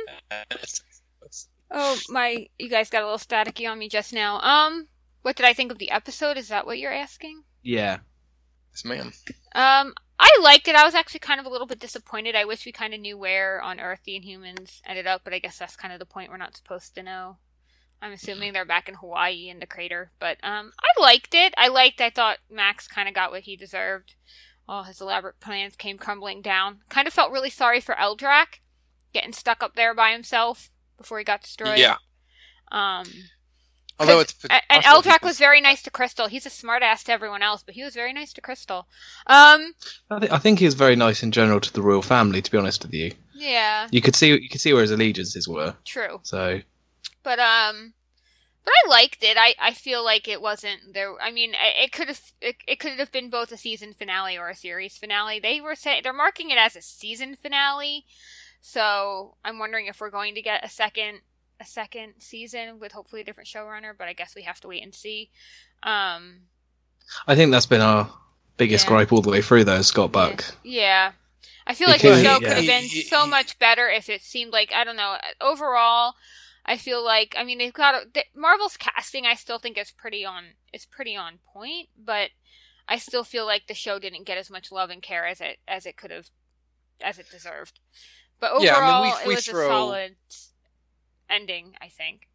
Oh 1.75 1.99
my! 2.11 2.49
You 2.59 2.69
guys 2.69 2.91
got 2.91 3.03
a 3.03 3.07
little 3.07 3.19
staticky 3.19 3.69
on 3.69 3.79
me 3.79 3.89
just 3.89 4.13
now. 4.13 4.39
Um, 4.41 4.89
what 5.23 5.37
did 5.37 5.47
I 5.47 5.55
think 5.55 5.73
of 5.73 5.79
the 5.79 5.91
episode? 5.91 6.37
Is 6.37 6.49
that 6.49 6.67
what 6.67 6.79
you're 6.79 6.93
asking? 6.93 7.45
Yeah. 7.63 7.99
Yes, 8.73 8.85
ma'am. 8.85 9.13
Um, 9.55 9.95
I 10.19 10.39
liked 10.43 10.69
it. 10.69 10.75
I 10.75 10.85
was 10.85 10.95
actually 10.95 11.21
kind 11.21 11.41
of 11.41 11.47
a 11.47 11.49
little 11.49 11.67
bit 11.67 11.81
disappointed. 11.81 12.37
I 12.37 12.45
wish 12.45 12.67
we 12.67 12.73
kind 12.73 12.93
of 12.93 13.01
knew 13.01 13.17
where 13.17 13.61
on 13.63 13.81
Earth 13.81 14.01
the 14.05 14.21
Inhumans 14.21 14.83
ended 14.87 15.07
up, 15.07 15.23
but 15.25 15.33
I 15.33 15.39
guess 15.39 15.59
that's 15.59 15.77
kind 15.77 15.95
of 15.95 15.99
the 15.99 16.07
point 16.07 16.31
we're 16.31 16.37
not 16.37 16.57
supposed 16.57 16.95
to 16.95 17.03
know. 17.03 17.39
I'm 18.03 18.13
assuming 18.13 18.53
they're 18.53 18.65
back 18.65 18.89
in 18.89 18.97
Hawaii 18.97 19.49
in 19.49 19.59
the 19.59 19.67
crater, 19.67 20.11
but 20.19 20.37
um, 20.43 20.73
I 20.79 21.01
liked 21.01 21.35
it. 21.35 21.55
I 21.57 21.69
liked. 21.69 22.01
I 22.03 22.11
thought 22.11 22.39
Max 22.51 22.87
kind 22.87 23.09
of 23.09 23.15
got 23.15 23.31
what 23.31 23.43
he 23.43 23.57
deserved. 23.57 24.15
All 24.69 24.85
his 24.85 25.01
elaborate 25.01 25.41
plans 25.41 25.77
came 25.77 25.99
crumbling 25.99 26.41
down. 26.41 26.81
Kind 26.89 27.07
of 27.09 27.15
felt 27.15 27.33
really 27.33 27.51
sorry 27.51 27.81
for 27.81 27.95
Eldrac, 27.95 28.61
getting 29.13 29.33
stuck 29.33 29.63
up 29.63 29.75
there 29.75 29.95
by 29.95 30.13
himself 30.13 30.71
before 30.97 31.19
he 31.19 31.25
got 31.25 31.43
destroyed. 31.43 31.79
Yeah. 31.79 31.97
Um, 32.71 33.07
Although 33.99 34.21
it's 34.21 34.35
and 34.71 34.83
Eldrac 34.85 35.23
was 35.23 35.39
very 35.39 35.61
nice 35.61 35.83
to 35.83 35.91
Crystal. 35.91 36.27
He's 36.27 36.47
a 36.47 36.51
smartass 36.51 37.05
to 37.05 37.13
everyone 37.13 37.43
else, 37.43 37.63
but 37.63 37.75
he 37.75 37.85
was 37.85 37.95
very 37.95 38.13
nice 38.13 38.33
to 38.33 38.41
Crystal. 38.41 38.89
Um, 39.27 39.75
I, 40.11 40.19
th- 40.19 40.33
I 40.33 40.39
think 40.39 40.59
he 40.59 40.65
was 40.65 40.75
very 40.75 40.97
nice 40.97 41.23
in 41.23 41.31
general 41.31 41.61
to 41.61 41.73
the 41.73 41.83
royal 41.83 42.03
family. 42.03 42.43
To 42.43 42.51
be 42.51 42.59
honest 42.59 42.83
with 42.83 42.95
you, 42.95 43.13
yeah, 43.35 43.89
you 43.91 44.01
could 44.01 44.17
see 44.17 44.29
you 44.29 44.49
could 44.49 44.61
see 44.61 44.73
where 44.73 44.83
his 44.83 44.91
allegiances 44.91 45.47
were. 45.47 45.77
True. 45.85 46.21
So, 46.23 46.61
but 47.23 47.39
um, 47.39 47.93
but 48.65 48.73
I 48.85 48.89
liked 48.89 49.23
it. 49.23 49.37
I, 49.39 49.55
I 49.61 49.73
feel 49.73 50.05
like 50.05 50.29
it 50.29 50.41
wasn't 50.41 50.95
there. 50.95 51.15
I 51.21 51.31
mean, 51.31 51.53
it 51.55 51.93
could 51.93 52.09
have 52.09 52.21
it, 52.41 52.57
it 52.67 52.79
could 52.79 52.99
have 52.99 53.13
been 53.13 53.31
both 53.31 53.53
a 53.53 53.57
season 53.57 53.93
finale 53.93 54.39
or 54.39 54.49
a 54.49 54.57
series 54.57 54.97
finale. 54.97 55.41
They 55.41 55.61
were 55.61 55.75
saying 55.75 56.03
they're 56.03 56.13
marking 56.13 56.51
it 56.51 56.59
as 56.59 56.77
a 56.77 56.83
season 56.83 57.37
finale, 57.37 58.05
so 58.61 59.37
I'm 59.45 59.59
wondering 59.59 59.87
if 59.87 60.01
we're 60.01 60.11
going 60.11 60.35
to 60.35 60.43
get 60.43 60.65
a 60.65 60.69
second 60.69 61.21
a 61.61 61.65
second 61.65 62.15
season 62.19 62.81
with 62.81 62.93
hopefully 62.93 63.23
a 63.23 63.25
different 63.25 63.49
showrunner, 63.49 63.93
but 63.97 64.09
I 64.09 64.13
guess 64.13 64.35
we 64.35 64.43
have 64.43 64.61
to 64.61 64.69
wait 64.69 64.83
and 64.83 64.95
see. 64.95 65.31
Um, 65.83 66.41
I 67.27 67.35
think 67.35 67.51
that's 67.51 67.67
been 67.67 67.81
our 67.81 68.11
biggest 68.57 68.85
yeah. 68.85 68.91
gripe 68.91 69.13
all 69.13 69.23
the 69.23 69.31
way 69.31 69.43
through, 69.43 69.65
though, 69.65 69.83
Scott 69.83 70.13
Buck. 70.13 70.45
Yeah. 70.63 70.73
yeah. 70.73 71.13
I 71.67 71.75
feel 71.75 71.87
because, 71.89 72.03
like 72.03 72.13
the 72.13 72.25
show 72.25 72.33
yeah. 72.41 72.49
could 72.49 72.57
have 72.57 72.67
been 72.67 72.89
so 72.89 73.27
much 73.27 73.59
better 73.59 73.89
if 73.89 74.09
it 74.09 74.23
seemed 74.23 74.53
like, 74.53 74.73
I 74.75 74.85
don't 74.85 74.97
know, 74.97 75.17
overall, 75.41 76.15
I 76.65 76.77
feel 76.77 77.05
like, 77.05 77.35
I 77.37 77.45
mean, 77.45 77.59
they've 77.59 77.73
got, 77.73 77.95
a, 77.95 78.25
Marvel's 78.35 78.77
casting 78.77 79.27
I 79.27 79.35
still 79.35 79.59
think 79.59 79.77
is 79.77 79.91
pretty 79.91 80.25
on, 80.25 80.45
is 80.73 80.87
pretty 80.87 81.17
on 81.17 81.39
point, 81.53 81.89
but 81.99 82.31
I 82.89 82.99
still 82.99 83.25
feel 83.25 83.47
like 83.47 83.67
the 83.67 83.75
show 83.75 83.99
didn't 83.99 84.27
get 84.27 84.39
as 84.39 84.51
much 84.51 84.71
love 84.71 84.91
and 84.91 85.03
care 85.03 85.27
as 85.27 85.41
it, 85.41 85.59
as 85.67 85.87
it 85.87 85.97
could 85.97 86.11
have, 86.11 86.31
as 87.01 87.19
it 87.19 87.31
deserved. 87.31 87.81
But 88.41 88.53
overall, 88.53 88.65
yeah, 88.65 88.77
I 88.77 89.03
mean, 89.03 89.15
we, 89.23 89.29
we 89.29 89.33
it 89.35 89.37
was 89.37 89.47
throw... 89.47 89.65
a 89.65 89.69
solid 89.69 90.17
ending, 91.31 91.75
I 91.81 91.89
think. 91.89 92.29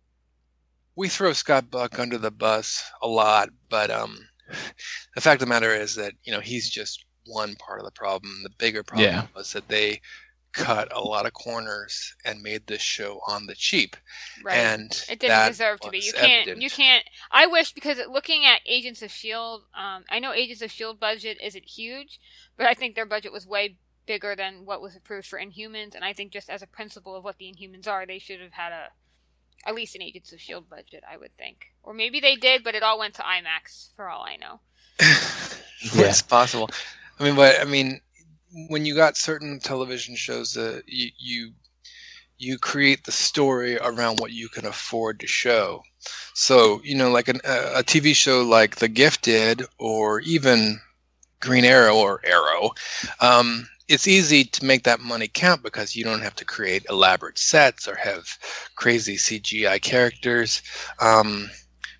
We 0.95 1.09
throw 1.09 1.33
Scott 1.33 1.69
Buck 1.69 1.99
under 1.99 2.17
the 2.17 2.31
bus 2.31 2.83
a 3.01 3.07
lot, 3.07 3.49
but 3.69 3.91
um, 3.91 4.17
the 5.15 5.21
fact 5.21 5.41
of 5.41 5.47
the 5.47 5.53
matter 5.53 5.73
is 5.73 5.95
that 5.95 6.13
you 6.23 6.33
know 6.33 6.39
he's 6.39 6.69
just 6.69 7.05
one 7.25 7.55
part 7.55 7.79
of 7.79 7.85
the 7.85 7.91
problem. 7.91 8.33
The 8.43 8.49
bigger 8.57 8.83
problem 8.83 9.07
yeah. 9.07 9.27
was 9.35 9.53
that 9.53 9.67
they 9.67 10.01
cut 10.57 10.91
a 10.91 11.01
lot 11.01 11.25
of 11.25 11.33
corners 11.33 12.15
and 12.25 12.41
made 12.41 12.67
this 12.67 12.81
show 12.81 13.21
on 13.27 13.45
the 13.45 13.55
cheap. 13.55 13.95
Right. 14.43 14.57
And 14.57 14.91
it 15.09 15.19
didn't 15.19 15.47
deserve 15.47 15.79
to 15.81 15.89
be. 15.89 15.99
You 15.99 16.13
can't. 16.13 16.41
Evident. 16.41 16.61
You 16.61 16.69
can't. 16.69 17.05
I 17.31 17.47
wish 17.47 17.73
because 17.73 17.99
looking 18.09 18.45
at 18.45 18.61
Agents 18.65 19.01
of 19.01 19.11
Shield, 19.11 19.63
um, 19.75 20.03
I 20.09 20.19
know 20.19 20.33
Agents 20.33 20.61
of 20.61 20.71
Shield 20.71 20.99
budget 20.99 21.37
isn't 21.41 21.65
huge, 21.65 22.19
but 22.57 22.67
I 22.67 22.73
think 22.73 22.95
their 22.95 23.05
budget 23.05 23.31
was 23.31 23.45
way 23.45 23.77
bigger 24.05 24.35
than 24.35 24.65
what 24.65 24.81
was 24.81 24.95
approved 24.95 25.27
for 25.27 25.39
Inhumans, 25.39 25.93
and 25.93 26.03
I 26.03 26.13
think 26.13 26.31
just 26.31 26.49
as 26.49 26.61
a 26.61 26.67
principle 26.67 27.15
of 27.15 27.23
what 27.23 27.37
the 27.37 27.45
Inhumans 27.45 27.87
are, 27.87 28.05
they 28.05 28.19
should 28.19 28.41
have 28.41 28.53
had 28.53 28.71
a 28.71 28.87
at 29.65 29.75
least 29.75 29.95
an 29.95 30.01
Agents 30.01 30.31
of 30.31 30.39
Shield 30.39 30.69
budget, 30.69 31.03
I 31.09 31.17
would 31.17 31.33
think, 31.33 31.73
or 31.83 31.93
maybe 31.93 32.19
they 32.19 32.35
did, 32.35 32.63
but 32.63 32.75
it 32.75 32.83
all 32.83 32.99
went 32.99 33.15
to 33.15 33.21
IMAX 33.21 33.89
for 33.95 34.07
all 34.09 34.23
I 34.23 34.37
know. 34.37 34.59
yeah. 34.99 36.05
It's 36.09 36.21
possible. 36.21 36.69
I 37.19 37.23
mean, 37.23 37.35
but 37.35 37.59
I 37.59 37.65
mean, 37.65 38.01
when 38.69 38.85
you 38.85 38.95
got 38.95 39.17
certain 39.17 39.59
television 39.59 40.15
shows 40.15 40.53
that 40.53 40.83
you, 40.87 41.09
you 41.17 41.51
you 42.39 42.57
create 42.57 43.03
the 43.03 43.11
story 43.11 43.77
around 43.77 44.19
what 44.19 44.31
you 44.31 44.47
can 44.47 44.65
afford 44.65 45.19
to 45.19 45.27
show. 45.27 45.81
So, 46.35 46.79
you 46.83 46.95
know, 46.95 47.09
like 47.09 47.27
an, 47.27 47.41
a, 47.43 47.83
TV 47.83 48.15
show 48.15 48.43
like 48.43 48.75
The 48.75 48.87
Gifted 48.87 49.63
or 49.79 50.19
even 50.19 50.79
Green 51.39 51.65
Arrow 51.65 51.95
or 51.95 52.21
Arrow, 52.23 52.71
um, 53.21 53.67
it's 53.87 54.07
easy 54.07 54.43
to 54.43 54.65
make 54.65 54.83
that 54.83 54.99
money 54.99 55.27
count 55.27 55.63
because 55.63 55.95
you 55.95 56.03
don't 56.03 56.21
have 56.21 56.35
to 56.35 56.45
create 56.45 56.85
elaborate 56.89 57.39
sets 57.39 57.87
or 57.87 57.95
have 57.95 58.37
crazy 58.75 59.15
CGI 59.15 59.81
characters. 59.81 60.61
Um, 60.99 61.49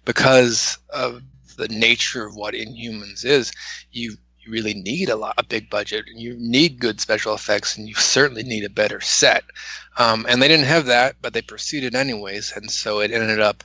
because 0.06 0.78
of 0.90 1.22
the 1.58 1.68
nature 1.68 2.26
of 2.26 2.36
what 2.36 2.54
Inhumans 2.54 3.26
is, 3.26 3.52
you, 3.92 4.16
you 4.48 4.54
really 4.54 4.74
need 4.74 5.10
a 5.10 5.16
lot 5.16 5.36
a 5.38 5.44
big 5.44 5.70
budget 5.70 6.06
and 6.08 6.20
you 6.20 6.36
need 6.40 6.80
good 6.80 7.00
special 7.02 7.34
effects 7.34 7.78
and 7.78 7.88
you 7.88 7.94
certainly 7.96 8.44
need 8.44 8.64
a 8.64 8.70
better 8.70 9.02
set. 9.02 9.44
Um, 9.98 10.26
and 10.30 10.42
they 10.42 10.48
didn't 10.48 10.66
have 10.66 10.86
that, 10.86 11.16
but 11.22 11.34
they 11.34 11.42
proceeded 11.42 11.96
anyways, 11.96 12.54
and 12.56 12.70
so 12.70 13.00
it 13.00 13.12
ended 13.12 13.40
up 13.40 13.64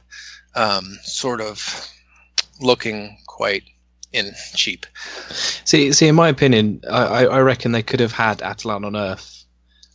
um, 0.55 0.99
sort 1.03 1.41
of 1.41 1.89
looking 2.61 3.19
quite 3.27 3.65
in 4.13 4.33
cheap. 4.55 4.87
See, 5.65 5.93
see, 5.93 6.09
in 6.09 6.15
my 6.15 6.29
opinion, 6.29 6.81
I, 6.91 7.27
I 7.27 7.41
reckon 7.41 7.73
they 7.73 7.83
could 7.83 8.01
have 8.01 8.13
had 8.13 8.39
Attilan 8.39 8.87
on 8.87 8.97
Earth, 8.97 9.45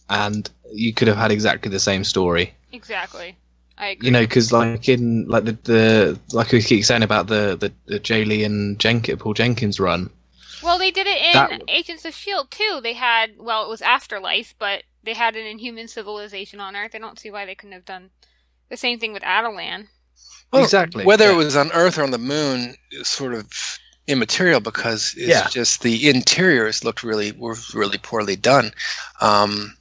and 0.10 0.50
you 0.72 0.94
could 0.94 1.08
have 1.08 1.18
had 1.18 1.32
exactly 1.32 1.72
the 1.72 1.80
same 1.80 2.04
story. 2.04 2.54
Exactly. 2.72 3.36
I 3.78 3.90
agree. 3.90 4.08
You 4.08 4.12
know, 4.12 4.22
because 4.22 4.52
like 4.52 4.90
in 4.90 5.28
like 5.28 5.46
the, 5.46 5.52
the 5.64 6.20
like 6.34 6.52
we 6.52 6.62
keep 6.62 6.84
saying 6.84 7.04
about 7.04 7.28
the 7.28 7.56
the, 7.60 7.72
the 7.86 8.00
Jae 8.00 8.26
Lee 8.26 8.44
and 8.44 8.80
Jenkins, 8.80 9.22
Paul 9.22 9.34
Jenkins 9.34 9.80
run. 9.80 10.10
Well, 10.68 10.78
they 10.78 10.92
did 10.92 11.08
it 11.08 11.22
in 11.22 11.34
that... 11.34 11.62
Agents 11.70 12.04
of 12.04 12.14
Shield 12.14 12.52
too. 12.52 12.82
They 12.84 12.92
had 12.92 13.38
well, 13.40 13.64
it 13.64 13.70
was 13.70 13.82
Afterlife, 13.82 14.54
but 14.60 14.84
they 15.02 15.14
had 15.14 15.38
an 15.38 15.46
inhuman 15.46 15.88
civilization 15.88 16.60
on 16.60 16.76
Earth. 16.76 16.92
I 16.94 16.98
don't 16.98 17.18
see 17.18 17.32
why 17.32 17.46
they 17.46 17.56
couldn't 17.56 17.72
have 17.72 17.86
done 17.86 18.10
the 18.68 18.76
same 18.76 19.00
thing 19.00 19.14
with 19.14 19.24
Attilan. 19.24 19.88
Well, 20.52 20.64
exactly. 20.64 21.06
Whether 21.06 21.26
yeah. 21.26 21.32
it 21.32 21.38
was 21.38 21.56
on 21.56 21.72
Earth 21.72 21.98
or 21.98 22.04
on 22.04 22.12
the 22.12 22.18
Moon, 22.18 22.76
sort 23.04 23.34
of 23.34 23.50
immaterial 24.08 24.60
because 24.60 25.14
it's 25.18 25.28
yeah. 25.30 25.48
just 25.50 25.84
the 25.84 26.10
interiors 26.10 26.84
looked 26.84 27.02
really 27.02 27.32
were 27.32 27.56
really 27.74 27.98
poorly 27.98 28.36
done. 28.36 28.72
Um, 29.22 29.74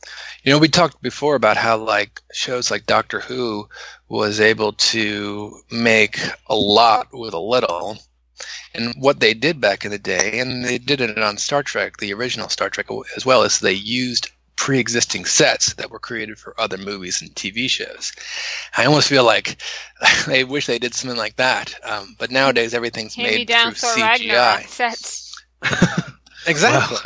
you 0.45 0.53
know, 0.53 0.59
we 0.59 0.69
talked 0.69 1.03
before 1.03 1.35
about 1.35 1.57
how 1.57 1.79
like 1.79 2.21
shows 2.33 2.71
like 2.71 2.87
Doctor 2.87 3.19
Who 3.19 3.69
was 4.09 4.41
able 4.41 4.73
to 4.73 5.59
make 5.73 6.21
a 6.47 6.55
lot 6.55 7.09
with 7.13 7.35
a 7.35 7.41
little. 7.41 7.99
And 8.75 8.95
what 8.99 9.21
they 9.21 9.35
did 9.35 9.61
back 9.61 9.85
in 9.85 9.91
the 9.91 9.99
day, 9.99 10.39
and 10.39 10.65
they 10.65 10.79
did 10.79 11.01
it 11.01 11.19
on 11.19 11.39
Star 11.39 11.63
Trek, 11.63 11.97
the 11.99 12.13
original 12.13 12.49
Star 12.49 12.69
Trek 12.69 12.87
as 13.17 13.25
well, 13.25 13.43
is 13.43 13.61
they 13.61 13.73
used 13.73 14.31
pre-existing 14.57 15.25
sets 15.25 15.75
that 15.75 15.91
were 15.91 15.99
created 15.99 16.39
for 16.39 16.59
other 16.59 16.79
movies 16.79 17.21
and 17.21 17.35
TV 17.35 17.69
shows. 17.69 18.13
I 18.77 18.85
almost 18.85 19.09
feel 19.09 19.25
like 19.25 19.61
I 20.27 20.45
wish 20.45 20.67
they 20.67 20.79
did 20.79 20.95
something 20.95 21.19
like 21.19 21.37
that. 21.37 21.75
Um, 21.85 22.17
but 22.19 22.31
nowadays 22.31 22.75
everything's 22.75 23.15
Hand 23.15 23.29
made 23.29 23.49
down 23.49 23.73
through 23.73 23.91
Thor 23.91 23.91
CGI. 23.91 24.09
Ragnarok 24.09 24.63
sets. 24.69 25.45
exactly. 26.47 26.99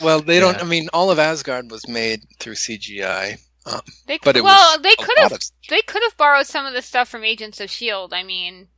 Well, 0.00 0.18
well 0.18 0.20
they 0.22 0.40
don't. 0.40 0.60
I 0.60 0.64
mean, 0.64 0.88
all 0.92 1.10
of 1.10 1.18
Asgard 1.18 1.70
was 1.70 1.86
made 1.88 2.22
through 2.38 2.54
CGI. 2.54 3.38
Um, 3.66 3.80
they, 4.06 4.18
but 4.22 4.40
well, 4.42 4.78
they 4.78 4.94
could 4.96 5.18
have. 5.18 5.38
They 5.70 5.80
could 5.82 6.02
have 6.02 6.16
borrowed 6.16 6.46
some 6.46 6.66
of 6.66 6.74
the 6.74 6.82
stuff 6.82 7.08
from 7.08 7.24
Agents 7.24 7.60
of 7.60 7.70
Shield. 7.70 8.12
I 8.12 8.22
mean, 8.22 8.68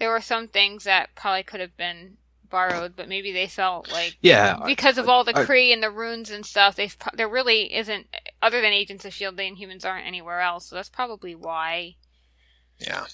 there 0.00 0.10
were 0.10 0.20
some 0.20 0.48
things 0.48 0.82
that 0.84 1.10
probably 1.14 1.44
could 1.44 1.60
have 1.60 1.76
been 1.76 2.16
borrowed, 2.48 2.96
but 2.96 3.08
maybe 3.08 3.30
they 3.32 3.46
felt 3.46 3.92
like 3.92 4.16
Yeah, 4.22 4.56
I- 4.60 4.66
because 4.66 4.98
of 4.98 5.08
all 5.08 5.22
the 5.22 5.38
I- 5.38 5.44
Kree 5.44 5.72
and 5.72 5.80
the 5.80 5.90
runes 5.90 6.30
and 6.30 6.44
stuff, 6.44 6.74
they've 6.74 6.96
there 7.14 7.28
really 7.28 7.72
isn't 7.72 8.08
other 8.42 8.60
than 8.60 8.72
Agents 8.72 9.04
of 9.04 9.14
Shield, 9.14 9.36
the 9.36 9.44
Inhumans 9.44 9.84
aren't 9.84 10.06
anywhere 10.06 10.40
else. 10.40 10.66
So 10.68 10.74
that's 10.74 10.88
probably 10.88 11.36
why 11.36 11.94
Yeah. 12.78 13.04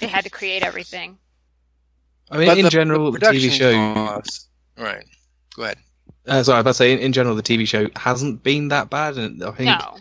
they 0.00 0.06
had 0.06 0.24
to 0.24 0.30
create 0.30 0.62
everything. 0.62 1.18
I 2.30 2.38
mean, 2.38 2.46
But 2.48 2.56
in 2.58 2.64
the- 2.64 2.70
general, 2.70 3.12
the 3.12 3.18
the, 3.18 3.26
TV 3.26 3.50
show. 3.50 3.72
costs- 3.94 4.48
Right. 4.78 5.04
Go 5.54 5.64
ahead. 5.64 5.78
Uh, 6.26 6.42
sorry, 6.42 6.56
I 6.56 6.58
was 6.58 6.60
about 6.60 6.70
to 6.70 6.74
say, 6.74 6.92
in, 6.92 6.98
in 7.00 7.12
general, 7.12 7.34
the 7.34 7.42
TV 7.42 7.66
show 7.66 7.88
hasn't 7.96 8.42
been 8.42 8.68
that 8.68 8.88
bad, 8.88 9.18
and 9.18 9.42
I 9.44 9.50
think 9.50 9.66
No, 9.66 9.98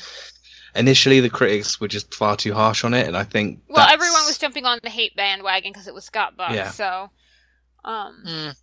initially 0.76 1.20
the 1.20 1.30
critics 1.30 1.80
were 1.82 1.88
just 1.88 2.14
far 2.14 2.36
too 2.38 2.54
harsh 2.54 2.84
on 2.84 2.94
it, 2.94 3.08
and 3.08 3.16
I 3.18 3.24
think 3.24 3.62
well, 3.68 3.78
that's- 3.78 3.94
everyone 3.94 4.26
was 4.26 4.38
jumping 4.38 4.66
on 4.66 4.80
the 4.84 4.90
hate 4.90 5.16
bandwagon 5.16 5.72
because 5.72 5.88
it 5.88 5.94
was 5.94 6.06
Scott 6.06 6.36
Buck. 6.38 6.54
Yeah. 6.54 6.70
So, 6.72 7.10
um, 7.84 8.24
Mm, 8.26 8.56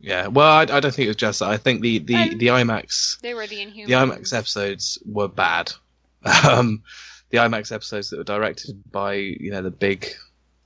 Yeah, 0.00 0.26
well, 0.28 0.50
I, 0.50 0.62
I 0.62 0.80
don't 0.80 0.94
think 0.94 1.06
it 1.06 1.08
was 1.08 1.16
just 1.16 1.40
that. 1.40 1.48
I 1.50 1.56
think 1.56 1.80
the 1.80 1.98
the, 1.98 2.14
And- 2.14 2.40
the 2.40 2.46
IMAX 2.48 3.20
they 3.20 3.34
were 3.34 3.46
the 3.46 3.56
Inhumans. 3.56 3.86
the 3.86 3.92
IMAX 3.94 4.32
episodes 4.36 4.98
were 5.06 5.28
bad. 5.28 5.72
Um, 6.48 6.82
the 7.30 7.38
IMAX 7.38 7.72
episodes 7.72 8.10
that 8.10 8.18
were 8.18 8.24
directed 8.24 8.80
by 8.92 9.14
you 9.14 9.50
know 9.50 9.62
the 9.62 9.70
big 9.72 10.06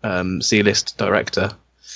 um, 0.03 0.43
C-list 0.43 0.99
director. 0.99 1.51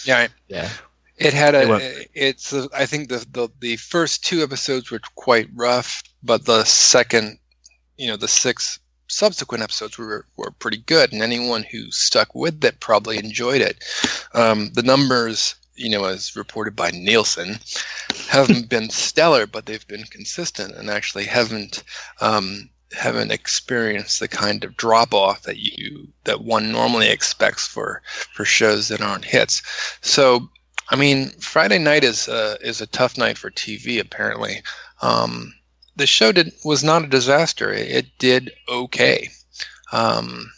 yeah. 0.04 0.28
Yeah, 0.48 0.70
It 1.18 1.34
had 1.34 1.54
a. 1.54 1.68
weren't- 1.68 2.06
It's. 2.14 2.52
A, 2.54 2.68
I 2.74 2.86
think 2.86 3.08
the, 3.10 3.18
the 3.30 3.48
the 3.60 3.76
first 3.76 4.24
two 4.24 4.42
episodes 4.42 4.90
were 4.90 5.00
quite 5.16 5.48
rough, 5.54 6.02
but 6.22 6.44
the 6.46 6.64
second, 6.64 7.38
you 8.00 8.06
know, 8.06 8.16
the 8.16 8.28
six 8.28 8.80
subsequent 9.08 9.62
episodes 9.62 9.98
were 9.98 10.24
were 10.36 10.50
pretty 10.52 10.78
good, 10.78 11.12
and 11.12 11.20
anyone 11.22 11.64
who 11.64 11.90
stuck 11.90 12.34
with 12.34 12.64
it 12.64 12.80
probably 12.80 13.18
enjoyed 13.18 13.60
it. 13.60 13.84
Um, 14.32 14.72
the 14.72 14.82
numbers, 14.82 15.54
you 15.76 15.90
know, 15.90 16.04
as 16.04 16.34
reported 16.34 16.74
by 16.74 16.90
Nielsen, 16.92 17.58
haven't 18.28 18.70
been 18.70 18.88
stellar, 18.88 19.46
but 19.46 19.66
they've 19.66 19.86
been 19.86 20.04
consistent, 20.04 20.74
and 20.74 20.88
actually 20.90 21.24
haven't. 21.24 21.84
Um, 22.20 22.70
haven't 22.92 23.30
experienced 23.30 24.18
the 24.18 24.26
kind 24.26 24.64
of 24.64 24.76
drop 24.76 25.14
off 25.14 25.42
that 25.42 25.58
you 25.58 26.08
that 26.24 26.42
one 26.42 26.72
normally 26.72 27.08
expects 27.08 27.64
for 27.64 28.02
for 28.32 28.44
shows 28.44 28.88
that 28.88 29.00
aren't 29.00 29.24
hits. 29.24 29.62
So 30.00 30.50
I 30.88 30.96
mean, 30.96 31.28
Friday 31.38 31.78
night 31.78 32.02
is 32.02 32.28
uh, 32.28 32.56
is 32.60 32.80
a 32.80 32.86
tough 32.88 33.16
night 33.16 33.38
for 33.38 33.50
TV. 33.50 34.00
Apparently, 34.00 34.62
um, 35.02 35.54
the 35.96 36.06
show 36.06 36.32
did 36.32 36.52
was 36.64 36.82
not 36.84 37.04
a 37.04 37.08
disaster. 37.08 37.72
It, 37.72 38.06
did 38.18 38.52
okay. 38.68 39.28
Um, 39.92 40.50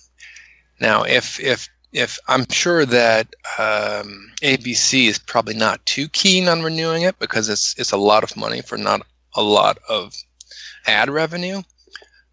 now, 0.81 1.03
if 1.05 1.41
if 1.41 1.69
if 1.93 2.19
I'm 2.29 2.47
sure 2.51 2.87
that 2.87 3.35
um, 3.59 4.33
ABC 4.43 5.07
is 5.09 5.19
probably 5.19 5.55
not 5.55 5.85
too 5.87 6.09
keen 6.09 6.49
on 6.49 6.63
renewing 6.63 7.03
it 7.03 7.19
because 7.19 7.49
it's 7.49 7.79
it's 7.79 7.93
a 7.93 7.97
lot 7.97 8.25
of 8.25 8.37
money 8.37 8.63
for 8.63 8.79
not 8.79 9.07
a 9.35 9.43
lot 9.43 9.79
of 9.89 10.15
ad 10.87 11.11
revenue, 11.11 11.63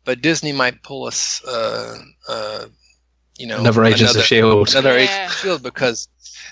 but 0.05 0.21
Disney 0.21 0.51
might 0.51 0.83
pull 0.83 1.05
us, 1.05 1.43
uh, 1.45 1.97
uh, 2.27 2.65
you 3.39 3.47
know, 3.47 3.57
another 3.59 3.83
Agents 3.85 4.01
another- 4.01 4.19
of 4.19 4.25
Shield. 4.25 4.69
another 4.71 4.99
Yeah. 4.99 5.03
Agents 5.05 5.33
of 5.35 5.39
Shield 5.41 5.63
because 5.63 6.07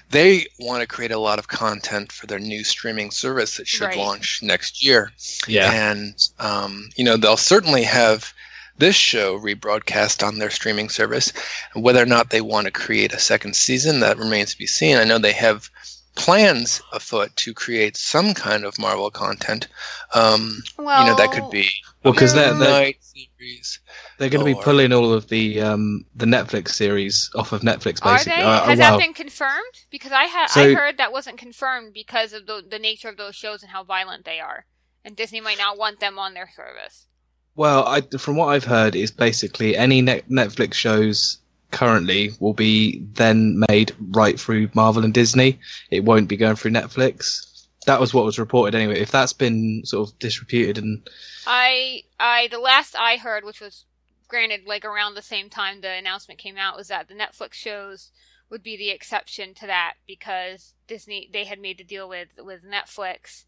they 0.09 0.47
want 0.59 0.81
to 0.81 0.87
create 0.87 1.11
a 1.11 1.19
lot 1.19 1.37
of 1.37 1.47
content 1.49 2.11
for 2.11 2.27
their 2.27 2.39
new 2.39 2.63
streaming 2.63 3.11
service 3.11 3.57
that 3.57 3.67
should 3.67 3.81
Right. 3.87 3.97
launch 3.97 4.39
next 4.41 4.83
year. 4.83 5.11
Yeah, 5.47 5.71
And 5.71 6.15
um, 6.39 6.89
you 6.95 7.03
know 7.03 7.17
they'll 7.17 7.37
certainly 7.37 7.83
have 7.83 8.33
this 8.77 8.95
show 8.95 9.37
rebroadcast 9.39 10.25
on 10.25 10.37
their 10.39 10.51
streaming 10.51 10.87
service. 10.89 11.33
Whether 11.73 12.01
or 12.01 12.05
not 12.05 12.29
they 12.29 12.41
want 12.41 12.65
to 12.65 12.71
create 12.71 13.11
a 13.11 13.19
second 13.19 13.55
season, 13.55 13.99
that 14.01 14.17
remains 14.17 14.51
to 14.51 14.57
be 14.57 14.67
seen. 14.67 14.97
I 14.97 15.03
know 15.03 15.17
they 15.17 15.33
have 15.33 15.69
plans 16.15 16.81
afoot 16.93 17.35
to 17.37 17.53
create 17.53 17.95
some 17.97 18.33
kind 18.33 18.63
of 18.65 18.79
Marvel 18.79 19.11
content. 19.11 19.67
Um, 20.13 20.63
well, 20.77 21.01
you 21.03 21.09
know 21.09 21.15
that 21.17 21.31
could 21.31 21.49
be 21.51 21.69
well, 22.03 22.13
because 22.13 22.33
a 22.33 22.35
they're 22.35 22.53
they're, 22.53 22.69
night 22.69 22.97
series. 23.01 23.79
They're 24.17 24.29
going 24.29 24.45
to 24.45 24.55
be 24.55 24.61
pulling 24.61 24.93
all 24.93 25.13
of 25.13 25.27
the 25.27 25.61
um, 25.61 26.05
the 26.15 26.25
Netflix 26.25 26.69
series 26.69 27.29
off 27.35 27.51
of 27.51 27.61
Netflix. 27.61 27.99
Are 28.03 28.23
they? 28.23 28.31
Uh, 28.31 28.65
Has 28.65 28.79
well, 28.79 28.97
that 28.97 28.99
been 28.99 29.13
confirmed? 29.13 29.85
Because 29.91 30.11
I 30.11 30.23
had 30.23 30.47
I 30.55 30.73
heard 30.73 30.97
that 30.97 31.11
wasn't 31.11 31.37
confirmed 31.37 31.93
because 31.93 32.33
of 32.33 32.45
the 32.47 32.63
the 32.67 32.79
nature 32.79 33.09
of 33.09 33.17
those 33.17 33.35
shows 33.35 33.61
and 33.61 33.71
how 33.71 33.83
violent 33.83 34.25
they 34.25 34.39
are, 34.39 34.65
and 35.05 35.15
Disney 35.15 35.41
might 35.41 35.57
not 35.57 35.77
want 35.77 35.99
them 35.99 36.17
on 36.17 36.33
their 36.33 36.49
service. 36.49 37.07
Well, 37.55 37.87
I, 37.87 38.01
from 38.17 38.35
what 38.35 38.47
I've 38.47 38.63
heard, 38.63 38.95
is 38.95 39.11
basically 39.11 39.75
any 39.75 40.01
net 40.01 40.29
Netflix 40.29 40.73
shows 40.75 41.39
currently 41.71 42.31
will 42.39 42.53
be 42.53 43.03
then 43.13 43.63
made 43.67 43.93
right 44.11 44.39
through 44.39 44.69
Marvel 44.73 45.03
and 45.03 45.13
Disney. 45.13 45.59
It 45.91 46.05
won't 46.05 46.29
be 46.29 46.37
going 46.37 46.55
through 46.55 46.71
Netflix. 46.71 47.43
That 47.85 47.99
was 47.99 48.13
what 48.13 48.25
was 48.25 48.39
reported 48.39 48.75
anyway. 48.75 48.99
If 48.99 49.11
that's 49.11 49.33
been 49.33 49.81
sort 49.85 50.09
of 50.09 50.19
disreputed 50.19 50.77
and 50.77 51.07
I 51.45 52.03
I 52.19 52.47
the 52.51 52.59
last 52.59 52.95
I 52.97 53.17
heard, 53.17 53.43
which 53.43 53.61
was 53.61 53.85
granted 54.27 54.61
like 54.65 54.85
around 54.85 55.15
the 55.15 55.21
same 55.21 55.49
time 55.49 55.81
the 55.81 55.91
announcement 55.91 56.39
came 56.39 56.57
out, 56.57 56.77
was 56.77 56.87
that 56.89 57.07
the 57.07 57.13
Netflix 57.13 57.53
shows 57.53 58.11
would 58.49 58.63
be 58.63 58.77
the 58.77 58.89
exception 58.89 59.53
to 59.55 59.67
that 59.67 59.95
because 60.07 60.73
Disney 60.87 61.29
they 61.31 61.43
had 61.45 61.59
made 61.59 61.77
the 61.77 61.83
deal 61.83 62.07
with 62.07 62.29
with 62.37 62.63
Netflix 62.63 63.45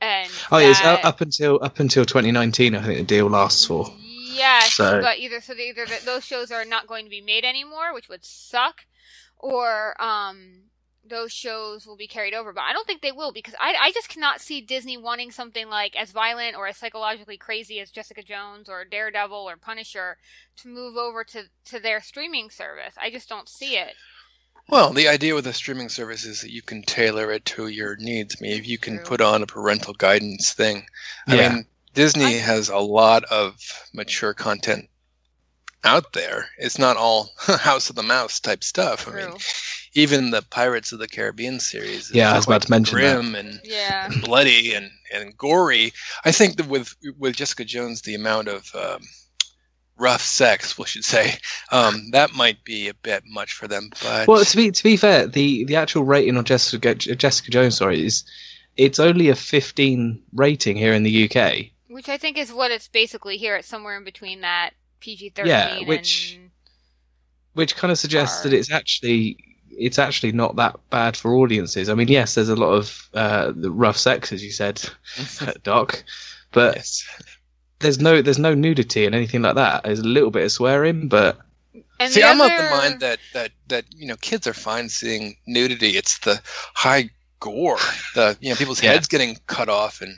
and 0.00 0.30
oh, 0.50 0.58
that- 0.58 0.84
up 0.84 1.04
up 1.04 1.20
until 1.20 1.58
up 1.62 1.78
until 1.80 2.04
2019. 2.04 2.74
I 2.74 2.82
think 2.82 2.98
the 2.98 3.04
deal 3.04 3.28
lasts 3.28 3.64
for. 3.66 3.86
Yes, 3.98 4.74
So- 4.74 5.00
but 5.00 5.18
either 5.18 5.40
so 5.40 5.54
either 5.54 5.86
those 6.04 6.24
shows 6.24 6.50
are 6.50 6.64
not 6.64 6.86
going 6.86 7.04
to 7.04 7.10
be 7.10 7.20
made 7.20 7.44
anymore, 7.44 7.92
which 7.92 8.08
would 8.08 8.24
suck, 8.24 8.86
or 9.38 10.00
um 10.02 10.69
those 11.02 11.32
shows 11.32 11.86
will 11.86 11.96
be 11.96 12.06
carried 12.06 12.34
over. 12.34 12.52
But 12.52 12.64
I 12.64 12.72
don't 12.72 12.86
think 12.86 13.00
they 13.02 13.12
will 13.12 13.32
because 13.32 13.54
I 13.58 13.74
I 13.80 13.92
just 13.92 14.08
cannot 14.08 14.40
see 14.40 14.60
Disney 14.60 14.96
wanting 14.96 15.30
something 15.30 15.68
like 15.68 15.96
as 15.96 16.10
violent 16.12 16.56
or 16.56 16.66
as 16.66 16.76
psychologically 16.76 17.36
crazy 17.36 17.80
as 17.80 17.90
Jessica 17.90 18.22
Jones 18.22 18.68
or 18.68 18.84
Daredevil 18.84 19.36
or 19.48 19.56
Punisher 19.56 20.18
to 20.58 20.68
move 20.68 20.96
over 20.96 21.24
to 21.24 21.44
to 21.66 21.80
their 21.80 22.00
streaming 22.00 22.50
service. 22.50 22.94
I 23.00 23.10
just 23.10 23.28
don't 23.28 23.48
see 23.48 23.76
it. 23.76 23.94
Well, 24.68 24.92
the 24.92 25.08
idea 25.08 25.34
with 25.34 25.46
a 25.48 25.52
streaming 25.52 25.88
service 25.88 26.24
is 26.24 26.42
that 26.42 26.52
you 26.52 26.62
can 26.62 26.82
tailor 26.82 27.32
it 27.32 27.44
to 27.46 27.66
your 27.68 27.96
needs. 27.96 28.36
I 28.38 28.42
mean, 28.42 28.52
if 28.58 28.68
you 28.68 28.78
can 28.78 28.96
True. 28.98 29.04
put 29.06 29.20
on 29.20 29.42
a 29.42 29.46
parental 29.46 29.94
guidance 29.94 30.52
thing, 30.52 30.86
I 31.26 31.34
Yeah. 31.34 31.48
mean, 31.54 31.66
Disney 31.94 32.36
I- 32.36 32.38
has 32.40 32.68
a 32.68 32.76
lot 32.78 33.24
of 33.24 33.56
mature 33.92 34.32
content 34.34 34.88
out 35.82 36.12
there. 36.12 36.50
It's 36.58 36.78
not 36.78 36.96
all 36.96 37.32
House 37.38 37.90
of 37.90 37.96
the 37.96 38.02
Mouse 38.04 38.38
type 38.38 38.62
stuff. 38.62 39.08
I 39.08 39.12
mean, 39.12 39.34
even 39.94 40.30
the 40.30 40.42
Pirates 40.42 40.92
of 40.92 40.98
the 40.98 41.08
Caribbean 41.08 41.60
series. 41.60 42.10
is 42.10 42.14
Yeah, 42.14 42.32
I 42.32 42.36
was 42.36 42.46
about 42.46 42.62
to 42.62 42.70
mention 42.70 42.98
that. 42.98 43.14
grim 43.16 43.34
and 43.34 43.60
Yeah. 43.64 44.06
and 44.12 44.22
bloody 44.22 44.74
and, 44.74 44.90
and 45.12 45.36
gory. 45.36 45.92
I 46.24 46.32
think 46.32 46.56
that 46.56 46.66
with 46.68 46.94
with 47.18 47.36
Jessica 47.36 47.64
Jones, 47.64 48.02
the 48.02 48.14
amount 48.14 48.48
of 48.48 48.70
um, 48.74 49.02
rough 49.96 50.22
sex, 50.22 50.78
we 50.78 50.86
should 50.86 51.04
say, 51.04 51.34
um, 51.72 52.10
that 52.12 52.32
might 52.34 52.62
be 52.64 52.88
a 52.88 52.94
bit 52.94 53.24
much 53.26 53.52
for 53.52 53.66
them. 53.68 53.90
But 54.02 54.28
Well, 54.28 54.44
to 54.44 54.56
be 54.56 54.70
to 54.70 54.82
be 54.82 54.96
fair, 54.96 55.26
the 55.26 55.64
the 55.64 55.76
actual 55.76 56.04
rating 56.04 56.36
on 56.36 56.44
Jessica 56.44 56.94
Jessica 56.94 57.50
Jones, 57.50 57.76
sorry, 57.76 58.04
is 58.04 58.24
it's 58.76 59.00
only 59.00 59.28
a 59.28 59.34
15 59.34 60.22
rating 60.32 60.76
here 60.76 60.92
in 60.94 61.02
the 61.02 61.24
UK. 61.28 61.66
Which 61.88 62.08
I 62.08 62.16
think 62.16 62.38
is 62.38 62.52
what 62.52 62.70
it's 62.70 62.86
basically 62.88 63.36
here. 63.36 63.56
It's 63.56 63.66
somewhere 63.68 63.96
in 63.96 64.04
between 64.04 64.42
that 64.42 64.70
PG 65.00 65.30
thirteen. 65.30 65.48
Yeah, 65.50 65.80
which- 65.88 66.36
and... 66.36 66.50
which 67.54 67.74
kind 67.74 67.90
of 67.90 67.98
suggests 67.98 68.42
that 68.44 68.52
it's 68.52 68.70
actually 68.70 69.36
it's 69.80 69.98
actually 69.98 70.32
not 70.32 70.56
that 70.56 70.78
bad 70.90 71.16
for 71.16 71.34
audiences. 71.34 71.88
I 71.88 71.94
mean, 71.94 72.08
yes, 72.08 72.34
there's 72.34 72.48
a 72.48 72.56
lot 72.56 72.72
of 72.72 73.08
uh, 73.14 73.52
the 73.54 73.70
rough 73.70 73.96
sex, 73.96 74.32
as 74.32 74.44
you 74.44 74.50
said, 74.50 74.82
Doc, 75.62 76.04
but 76.52 76.76
yes. 76.76 77.04
there's 77.80 77.98
no 77.98 78.22
there's 78.22 78.38
no 78.38 78.54
nudity 78.54 79.06
and 79.06 79.14
anything 79.14 79.42
like 79.42 79.56
that. 79.56 79.84
There's 79.84 80.00
a 80.00 80.04
little 80.04 80.30
bit 80.30 80.44
of 80.44 80.52
swearing, 80.52 81.08
but 81.08 81.38
And 81.98 82.12
See, 82.12 82.22
I'm 82.22 82.40
of 82.40 82.48
the 82.48 82.70
mind 82.70 83.00
that 83.00 83.18
that 83.32 83.52
that 83.68 83.84
you 83.94 84.06
know 84.06 84.16
kids 84.16 84.46
are 84.46 84.54
fine 84.54 84.88
seeing 84.88 85.36
nudity. 85.46 85.96
It's 85.96 86.18
the 86.18 86.40
high 86.74 87.10
gore, 87.40 87.78
the 88.14 88.36
you 88.40 88.50
know 88.50 88.56
people's 88.56 88.82
Yeah. 88.82 88.92
heads 88.92 89.08
getting 89.08 89.36
cut 89.46 89.68
off 89.68 90.00
and 90.02 90.16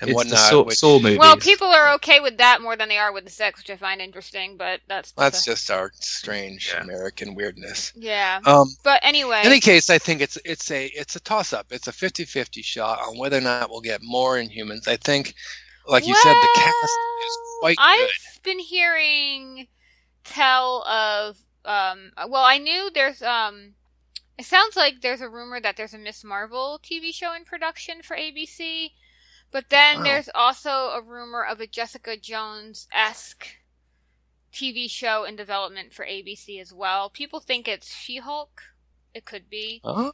and 0.00 0.10
it's 0.10 0.14
whatnot. 0.16 0.30
the 0.32 0.36
Saw, 0.36 0.62
which- 0.64 0.78
Saw 0.78 0.98
movies. 0.98 1.18
Well, 1.18 1.36
people 1.36 1.68
are 1.68 1.94
okay 1.94 2.20
with 2.20 2.36
that 2.38 2.60
more 2.60 2.76
than 2.76 2.88
they 2.88 2.98
are 2.98 3.12
with 3.12 3.24
the 3.24 3.30
sex, 3.30 3.60
which 3.60 3.70
I 3.70 3.76
find 3.76 4.00
interesting. 4.00 4.56
But 4.56 4.80
that's 4.88 5.12
that's 5.12 5.44
just 5.44 5.70
our 5.70 5.90
strange 5.94 6.72
Yeah. 6.74 6.82
American 6.82 7.34
weirdness. 7.34 7.92
yeah. 7.96 8.40
Um, 8.44 8.68
But 8.82 9.00
anyway, 9.02 9.40
in 9.40 9.46
any 9.46 9.60
case, 9.60 9.88
I 9.88 9.98
think 9.98 10.20
it's 10.20 10.36
it's 10.44 10.70
a 10.70 10.86
it's 10.86 11.16
a 11.16 11.20
toss 11.20 11.52
up. 11.52 11.66
It's 11.70 11.88
a 11.88 11.92
50-50 11.92 12.62
shot 12.64 12.98
on 13.00 13.16
whether 13.18 13.38
or 13.38 13.42
not 13.42 13.70
we'll 13.70 13.80
get 13.80 14.02
more 14.02 14.36
Inhumans. 14.36 14.86
I 14.88 14.96
think, 14.96 15.34
like 15.86 16.06
you 16.06 16.14
said, 16.14 16.34
the 16.34 16.48
cast 16.54 16.74
is 16.74 16.90
Well, 16.90 17.60
quite 17.60 17.76
I've 17.78 17.98
good. 18.08 18.42
been 18.42 18.58
hearing 18.58 19.68
tell 20.24 20.82
of 20.88 21.36
um. 21.64 22.10
Well, 22.28 22.44
I 22.44 22.58
knew 22.58 22.90
there's 22.92 23.22
um. 23.22 23.74
It 24.36 24.46
sounds 24.46 24.74
like 24.76 25.00
there's 25.00 25.20
a 25.20 25.28
rumor 25.28 25.60
that 25.60 25.76
there's 25.76 25.94
a 25.94 25.98
Miss 25.98 26.24
Marvel 26.24 26.80
TV 26.82 27.12
show 27.14 27.32
in 27.34 27.44
production 27.44 28.02
for 28.02 28.16
ABC, 28.16 28.92
but 29.52 29.70
then 29.70 29.98
Wow. 29.98 30.02
there's 30.04 30.28
also 30.34 30.90
a 30.90 31.00
rumor 31.02 31.44
of 31.44 31.60
a 31.60 31.66
Jessica 31.66 32.16
Jones 32.16 32.88
esque 32.92 33.58
TV 34.52 34.88
show 34.90 35.24
in 35.24 35.36
development 35.36 35.92
for 35.92 36.04
ABC 36.04 36.60
as 36.60 36.72
well. 36.72 37.10
People 37.10 37.40
think 37.40 37.68
it's 37.68 37.94
She 37.94 38.18
Hulk 38.18 38.62
it 39.14 39.24
could 39.24 39.48
be. 39.48 39.80
That'd 39.84 40.12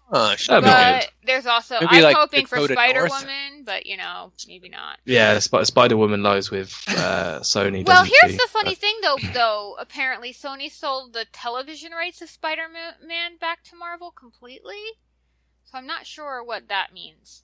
be 0.65 0.71
but 0.71 1.01
good. 1.01 1.11
there's 1.27 1.47
also 1.47 1.77
Maybe 1.81 1.87
I'm 1.97 2.03
like 2.03 2.17
hoping 2.17 2.47
for 2.47 2.59
Spider 2.69 3.01
North. 3.01 3.21
Woman, 3.21 3.65
but 3.65 3.87
you 3.87 3.97
know, 3.97 4.33
maybe 4.47 4.69
not. 4.69 4.99
Yeah, 5.07 5.39
Sp- 5.41 5.65
Spider 5.65 5.97
Woman 5.97 6.23
lies 6.23 6.51
with 6.51 6.73
uh, 6.89 7.41
Sony. 7.43 7.87
Well, 7.87 8.05
here's 8.05 8.33
she? 8.33 8.37
the 8.37 8.49
funny 8.51 8.75
thing, 8.75 8.95
though. 9.03 9.17
Though 9.33 9.77
apparently 9.79 10.33
Sony 10.33 10.71
sold 10.71 11.13
the 11.15 11.25
television 11.33 11.93
rights 11.93 12.21
of 12.23 12.29
Spider-Man 12.29 13.37
back 13.41 13.63
to 13.65 13.77
Marvel 13.77 14.11
completely, 14.11 14.83
so 15.65 15.79
I'm 15.79 15.87
not 15.87 16.07
sure 16.07 16.45
what 16.45 16.69
that 16.69 16.93
means. 16.93 17.43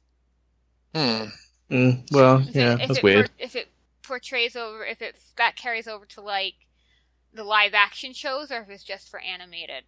hmm. 0.94 1.24
Mm, 1.70 2.04
well, 2.12 2.44
If 2.46 2.54
yeah, 2.54 2.76
it, 2.78 2.86
that's 2.86 2.98
it 2.98 3.02
weird. 3.02 3.26
por- 3.26 3.34
if 3.38 3.56
it 3.56 3.68
portrays 4.02 4.54
over, 4.54 4.84
if 4.84 5.02
it 5.02 5.16
that 5.36 5.56
carries 5.56 5.88
over 5.88 6.06
to 6.06 6.20
like 6.20 6.54
the 7.34 7.42
live 7.44 7.74
action 7.74 8.12
shows, 8.12 8.52
or 8.52 8.60
if 8.62 8.70
it's 8.70 8.84
just 8.84 9.08
for 9.10 9.18
animated. 9.20 9.82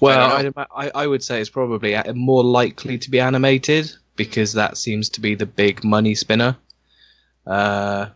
Well, 0.00 0.30
I 0.30 0.38
I'd 0.40 0.52
I, 0.56 0.90
I 1.02 1.06
would 1.06 1.22
say 1.22 1.40
it's 1.40 1.50
probably 1.50 1.96
more 2.14 2.44
likely 2.44 2.98
to 2.98 3.10
be 3.10 3.20
animated 3.20 3.92
because 4.16 4.52
that 4.54 4.76
seems 4.76 5.08
to 5.10 5.20
be 5.20 5.34
the 5.34 5.46
big 5.46 5.84
money 5.84 6.14
spinner. 6.14 6.56
Uh, 7.46 8.08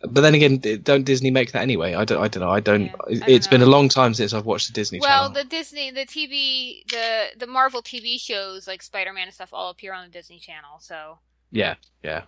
but 0.00 0.20
then 0.20 0.34
again, 0.34 0.58
don't 0.82 1.04
Disney 1.04 1.30
make 1.30 1.52
that 1.52 1.62
anyway? 1.62 1.94
I 1.94 2.04
don't. 2.04 2.22
I 2.22 2.28
don't 2.28 2.42
know. 2.42 2.50
I 2.50 2.60
don't. 2.60 2.84
Yeah, 2.84 2.92
I 3.08 3.14
don't 3.14 3.28
it's 3.28 3.48
been 3.48 3.62
a 3.62 3.66
long 3.66 3.88
time 3.88 4.14
since 4.14 4.32
I've 4.32 4.46
watched 4.46 4.68
the 4.68 4.72
Disney 4.72 5.00
Channel. 5.00 5.10
Well, 5.12 5.28
Channel. 5.30 5.42
the 5.42 5.48
Disney, 5.48 5.90
the 5.90 6.06
TV, 6.06 6.86
the 6.88 7.26
the 7.36 7.46
Marvel 7.48 7.82
TV 7.82 8.20
shows 8.20 8.68
like 8.68 8.82
Spider-Man 8.82 9.24
and 9.24 9.34
stuff 9.34 9.48
all 9.52 9.70
appear 9.70 9.92
on 9.92 10.04
the 10.04 10.12
Disney 10.12 10.38
Channel. 10.38 10.78
So 10.78 11.18
Yeah, 11.50 11.74
yeah. 12.04 12.22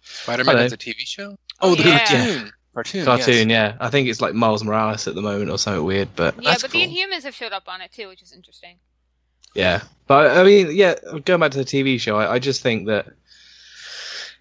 Spider-Man 0.00 0.56
Hello. 0.56 0.62
has 0.64 0.72
a 0.72 0.76
TV 0.76 1.06
show. 1.06 1.36
Oh, 1.60 1.72
Oh, 1.72 1.74
the 1.76 1.84
yeah. 1.88 2.48
Cartoon. 2.74 3.04
Cartoon. 3.04 3.24
Cartoon. 3.24 3.50
yes. 3.50 3.74
Yeah, 3.74 3.86
I 3.86 3.90
think 3.90 4.08
it's 4.08 4.20
like 4.20 4.34
Miles 4.34 4.64
Morales 4.64 5.06
at 5.08 5.14
the 5.14 5.22
moment 5.22 5.50
or 5.50 5.58
something 5.58 5.84
weird. 5.84 6.08
But 6.16 6.34
yeah, 6.36 6.50
That's 6.50 6.62
but 6.62 6.72
cool. 6.72 6.80
the 6.80 6.86
Inhumans 6.88 7.22
have 7.24 7.34
showed 7.34 7.52
up 7.52 7.64
on 7.66 7.80
it 7.80 7.92
too, 7.92 8.08
which 8.08 8.22
is 8.22 8.32
interesting. 8.32 8.78
Yeah, 9.54 9.82
but 10.06 10.36
I 10.36 10.44
mean, 10.44 10.68
yeah, 10.74 10.94
going 11.24 11.40
back 11.40 11.50
to 11.52 11.58
the 11.58 11.64
TV 11.64 12.00
show, 12.00 12.16
I, 12.16 12.34
I 12.34 12.38
just 12.38 12.62
think 12.62 12.86
that 12.86 13.06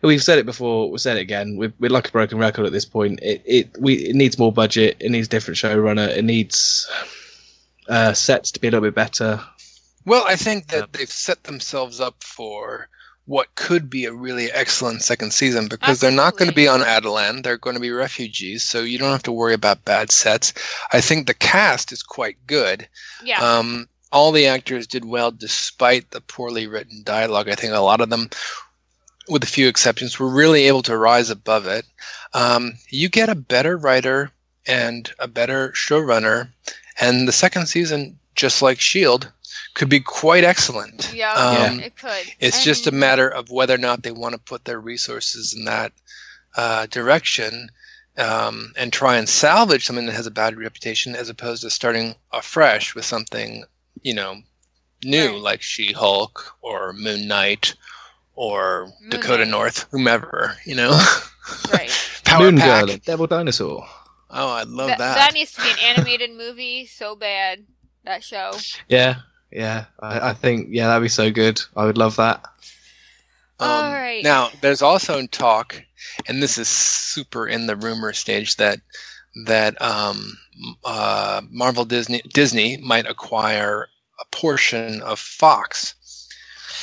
we've 0.02 0.24
said 0.24 0.40
it 0.40 0.46
before, 0.46 0.90
we've 0.90 1.02
said 1.02 1.18
it 1.18 1.22
again. 1.22 1.58
We're, 1.58 1.74
we're 1.80 1.90
like 1.90 2.08
a 2.08 2.12
broken 2.12 2.38
record 2.38 2.66
at 2.66 2.72
this 2.72 2.86
point. 2.86 3.20
It 3.22 3.42
it 3.46 3.70
we 3.80 3.96
it 3.96 4.16
needs 4.16 4.40
more 4.40 4.54
budget. 4.54 4.98
It 5.00 5.10
needs 5.12 5.28
different 5.28 5.58
showrunner. 5.58 6.08
It 6.08 6.24
needs 6.24 6.90
uh, 7.90 8.14
sets 8.14 8.52
to 8.52 8.60
be 8.62 8.68
a 8.68 8.72
little 8.72 8.88
bit 8.88 8.96
better. 8.96 9.42
Well, 10.06 10.24
I 10.26 10.36
think 10.38 10.68
that 10.68 10.78
Yeah. 10.80 10.86
they've 10.94 11.10
set 11.12 11.44
themselves 11.44 12.00
up 12.00 12.24
for 12.24 12.88
what 13.26 13.54
could 13.56 13.90
be 13.90 14.06
a 14.06 14.14
really 14.14 14.52
excellent 14.52 15.04
second 15.04 15.32
season 15.32 15.68
because 15.68 16.00
they're 16.00 16.12
not 16.12 16.38
going 16.38 16.50
to 16.50 16.56
be 16.56 16.68
on 16.68 16.82
Attilan. 16.82 17.44
They're 17.44 17.58
going 17.58 17.76
to 17.76 17.80
be 17.82 17.92
refugees, 17.92 18.64
so 18.64 18.82
you 18.82 18.98
don't 18.98 19.12
have 19.12 19.24
to 19.24 19.32
worry 19.32 19.54
about 19.54 19.86
bad 19.86 20.12
sets. 20.12 20.54
I 20.92 21.02
think 21.02 21.28
the 21.28 21.34
cast 21.34 21.92
is 21.92 22.04
quite 22.04 22.38
good. 22.48 22.88
Yeah, 23.24 23.40
Um, 23.40 23.88
all 24.12 24.32
the 24.32 24.48
actors 24.48 24.88
did 24.88 25.06
well 25.06 25.32
despite 25.32 26.12
the 26.12 26.22
poorly 26.22 26.68
written 26.68 27.04
dialogue. 27.04 27.48
I 27.48 27.56
think 27.56 27.74
a 27.74 27.80
lot 27.80 28.02
of 28.02 28.10
them, 28.10 28.30
with 29.30 29.44
a 29.44 29.48
few 29.48 29.68
exceptions, 29.68 30.20
were 30.20 30.30
really 30.30 30.68
able 30.68 30.82
to 30.84 30.98
rise 30.98 31.30
above 31.30 31.68
it. 31.68 31.86
Um, 32.34 32.74
you 32.90 33.08
get 33.08 33.30
a 33.30 33.36
better 33.36 33.78
writer 33.78 34.32
and 34.68 35.10
a 35.20 35.28
better 35.28 35.70
showrunner, 35.70 36.50
and 37.00 37.28
the 37.28 37.32
second 37.32 37.68
season, 37.68 38.20
just 38.36 38.62
like 38.62 38.78
S.H.I.E.L.D., 38.78 39.28
could 39.74 39.90
be 39.90 40.00
quite 40.00 40.44
excellent. 40.44 41.12
yeah, 41.14 41.34
Um, 41.34 41.80
it 41.80 41.96
could. 41.98 42.26
It's 42.40 42.64
just 42.64 42.88
a 42.88 42.92
matter 42.92 43.28
of 43.30 43.50
whether 43.50 43.76
or 43.76 43.78
not 43.80 44.04
they 44.04 44.12
want 44.12 44.34
to 44.34 44.40
put 44.40 44.66
their 44.66 44.80
resources 44.80 45.54
in 45.54 45.66
that 45.66 45.92
uh, 46.56 46.86
direction 46.88 47.70
um, 48.18 48.74
and 48.78 48.92
try 48.92 49.18
and 49.18 49.28
salvage 49.30 49.86
something 49.86 50.06
that 50.06 50.16
has 50.16 50.28
a 50.28 50.32
bad 50.32 50.58
reputation 50.58 51.16
as 51.16 51.30
opposed 51.30 51.64
to 51.64 51.70
starting 51.70 52.16
afresh 52.34 52.94
with 52.94 53.06
something, 53.06 53.64
you 54.02 54.14
know, 54.14 54.36
new 55.04 55.28
Right. 55.32 55.42
like 55.42 55.62
She 55.62 55.94
Hulk 55.94 56.54
or 56.62 56.94
Moon 56.94 57.28
Knight 57.28 57.74
or 58.36 58.92
Moon 59.02 59.10
Dakota 59.12 59.46
Knight. 59.46 59.52
North, 59.52 59.88
whomever, 59.92 60.58
you 60.66 60.76
know? 60.76 60.92
right. 61.74 61.90
Power 62.26 62.44
Moon 62.52 62.58
Pack. 62.58 62.86
Girl, 62.88 62.98
Devil 63.06 63.28
Dinosaur. 63.28 63.86
Oh, 64.30 64.50
I 64.50 64.64
love 64.64 64.88
That, 64.90 64.98
that. 65.00 65.16
that 65.16 65.34
needs 65.34 65.52
to 65.54 65.62
be 65.62 65.70
an 65.72 65.78
animated 65.80 66.32
movie 66.32 66.86
so 66.86 67.16
bad. 67.16 67.66
That 68.04 68.24
show. 68.24 68.52
Yeah, 68.88 69.16
yeah. 69.52 69.86
I, 70.00 70.30
I 70.30 70.34
think 70.34 70.68
yeah, 70.72 70.88
that'd 70.88 71.04
be 71.04 71.10
so 71.10 71.32
good. 71.32 71.62
I 71.76 71.86
would 71.86 71.98
love 71.98 72.16
that. 72.18 72.44
All 73.60 73.84
Um, 73.86 73.92
right. 73.94 74.24
Now, 74.24 74.50
there's 74.62 74.82
also 74.82 75.26
talk, 75.28 75.82
and 76.28 76.42
this 76.42 76.58
is 76.58 76.68
super 76.68 77.48
in 77.48 77.68
the 77.68 77.76
rumor 77.76 78.14
stage 78.14 78.56
that 78.58 78.80
that 79.46 79.80
um, 79.82 80.38
uh, 80.84 81.42
Marvel 81.50 81.86
Disney 81.86 82.22
Disney 82.34 82.78
might 82.78 83.06
acquire 83.06 83.88
a 84.20 84.26
portion 84.36 85.02
of 85.04 85.20
Fox, 85.20 85.96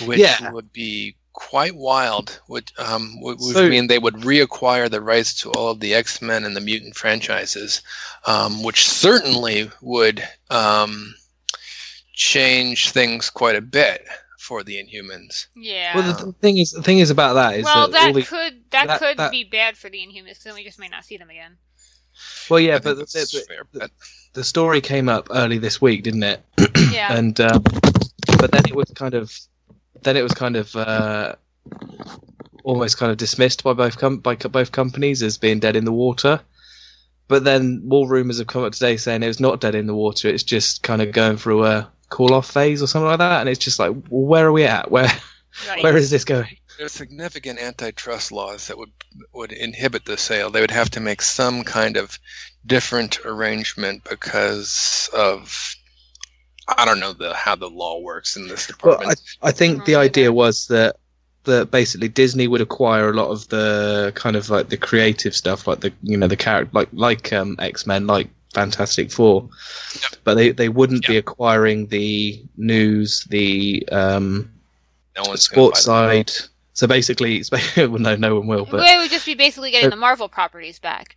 which 0.04 0.18
Yeah. 0.20 0.50
would 0.50 0.72
be 0.72 1.14
quite 1.32 1.76
wild. 1.76 2.40
Would 2.48 2.72
um, 2.78 3.20
would, 3.20 3.38
would 3.40 3.54
So- 3.54 3.68
mean 3.68 3.86
they 3.88 3.98
would 3.98 4.14
reacquire 4.14 4.88
the 4.90 5.00
rights 5.02 5.34
to 5.40 5.50
all 5.52 5.70
of 5.70 5.80
the 5.80 5.94
X 5.94 6.22
Men 6.22 6.44
and 6.44 6.56
the 6.56 6.60
mutant 6.60 6.96
franchises, 6.96 7.82
um, 8.26 8.62
which 8.62 8.88
certainly 8.88 9.70
would 9.82 10.26
um, 10.50 11.14
change 12.18 12.90
things 12.90 13.30
quite 13.30 13.54
a 13.54 13.60
bit 13.60 14.04
for 14.40 14.64
the 14.64 14.74
Inhumans. 14.74 15.46
Yeah. 15.54 15.94
Well, 15.96 16.12
the, 16.12 16.26
the 16.26 16.32
thing 16.32 16.58
is, 16.58 16.72
the 16.72 16.82
thing 16.82 16.98
is 16.98 17.10
about 17.10 17.34
that 17.34 17.54
is 17.56 17.64
well, 17.64 17.86
that, 17.88 17.92
that 17.92 18.14
the, 18.14 18.22
could 18.22 18.54
that, 18.70 18.86
that- 18.88 18.98
could 18.98 19.16
that- 19.18 19.30
be 19.30 19.44
bad 19.44 19.76
for 19.76 19.88
the 19.88 19.98
Inhumans 19.98 20.30
because 20.30 20.44
then 20.44 20.54
we 20.54 20.64
just 20.64 20.80
may 20.80 20.88
not 20.88 21.04
see 21.04 21.16
them 21.16 21.30
again. 21.30 21.56
well, 22.50 22.58
yeah, 22.58 22.74
I 22.74 22.78
but 22.78 22.96
think 22.96 23.08
the, 23.12 23.18
that's 23.18 23.30
the, 23.32 23.44
fair, 23.46 23.62
the, 23.72 23.78
but- 23.78 23.90
the 24.34 24.42
story 24.44 24.80
came 24.80 25.08
up 25.08 25.28
early 25.30 25.58
this 25.58 25.80
week, 25.80 26.02
didn't 26.02 26.24
it? 26.24 26.42
Yeah. 26.92 27.16
and 27.16 27.40
um, 27.40 27.62
but 28.38 28.50
then 28.50 28.62
it 28.66 28.74
was 28.74 28.90
kind 28.96 29.14
of 29.14 29.32
then 30.02 30.16
it 30.16 30.22
was 30.22 30.32
kind 30.32 30.56
of 30.56 30.74
uh, 30.74 31.34
almost 32.64 32.98
kind 32.98 33.12
of 33.12 33.18
dismissed 33.18 33.62
by 33.62 33.72
both 33.74 33.98
com- 33.98 34.18
by 34.18 34.34
co- 34.34 34.48
both 34.48 34.72
companies 34.72 35.22
as 35.22 35.38
being 35.38 35.60
dead 35.60 35.76
in 35.76 35.84
the 35.84 35.92
water. 35.92 36.40
But 37.28 37.44
then 37.44 37.82
more 37.86 38.08
rumors 38.08 38.38
have 38.38 38.46
come 38.48 38.64
up 38.64 38.72
today 38.72 38.96
saying 38.96 39.22
it 39.22 39.28
was 39.28 39.38
not 39.40 39.60
dead 39.60 39.74
in 39.76 39.86
the 39.86 39.94
water. 39.94 40.28
It's 40.28 40.42
just 40.42 40.82
kind 40.82 41.00
of 41.02 41.12
going 41.12 41.36
through 41.36 41.64
a 41.66 41.88
call 42.08 42.34
off 42.34 42.50
phase 42.50 42.82
or 42.82 42.86
something 42.86 43.08
like 43.08 43.18
that. 43.18 43.40
And 43.40 43.48
it's 43.48 43.58
just 43.58 43.78
like, 43.78 43.92
well, 44.08 44.22
where 44.26 44.46
are 44.46 44.52
we 44.52 44.64
at? 44.64 44.90
Where 44.90 45.10
right. 45.68 45.82
where 45.82 45.96
is 45.96 46.10
this 46.10 46.24
going? 46.24 46.56
There's 46.78 46.92
significant 46.92 47.58
antitrust 47.58 48.30
laws 48.30 48.68
that 48.68 48.78
would 48.78 48.92
would 49.32 49.52
inhibit 49.52 50.04
the 50.04 50.16
sale. 50.16 50.50
They 50.50 50.60
would 50.60 50.70
have 50.70 50.90
to 50.90 51.00
make 51.00 51.22
some 51.22 51.64
kind 51.64 51.96
of 51.96 52.18
different 52.66 53.18
arrangement 53.24 54.04
because 54.08 55.10
of 55.14 55.74
I 56.76 56.84
don't 56.84 57.00
know 57.00 57.12
the 57.12 57.34
how 57.34 57.56
the 57.56 57.68
law 57.68 58.00
works 58.00 58.36
in 58.36 58.46
this 58.46 58.68
Well, 58.82 58.96
department. 58.98 59.20
I, 59.42 59.48
I 59.48 59.52
think 59.52 59.84
the 59.84 59.96
idea 59.96 60.32
was 60.32 60.66
that 60.68 60.96
that 61.44 61.70
basically 61.70 62.08
Disney 62.08 62.46
would 62.46 62.60
acquire 62.60 63.10
a 63.10 63.14
lot 63.14 63.30
of 63.30 63.48
the 63.48 64.12
kind 64.14 64.36
of 64.36 64.50
like 64.50 64.68
the 64.68 64.76
creative 64.76 65.34
stuff, 65.34 65.66
like 65.66 65.80
the 65.80 65.92
you 66.02 66.16
know 66.16 66.28
the 66.28 66.36
character, 66.36 66.70
like 66.72 66.88
like 66.92 67.32
um, 67.32 67.56
X 67.58 67.86
Men, 67.86 68.06
like 68.06 68.28
Fantastic 68.54 69.10
Four, 69.10 69.48
but 70.24 70.34
they 70.34 70.50
they 70.50 70.68
wouldn't 70.68 71.06
be 71.06 71.16
acquiring 71.16 71.86
the 71.88 72.42
news, 72.56 73.24
the 73.24 73.86
um, 73.92 74.50
no 75.16 75.22
one's 75.28 75.42
sports 75.42 75.82
side. 75.82 76.30
So 76.72 76.86
basically, 76.86 77.38
it's, 77.38 77.50
well, 77.76 77.88
no, 77.98 78.16
no 78.16 78.36
one 78.36 78.46
will. 78.46 78.64
But 78.64 78.80
it 78.80 78.98
would 78.98 79.10
just 79.10 79.26
be 79.26 79.34
basically 79.34 79.70
getting 79.70 79.90
the 79.90 79.96
Marvel 79.96 80.28
properties 80.28 80.78
back. 80.78 81.16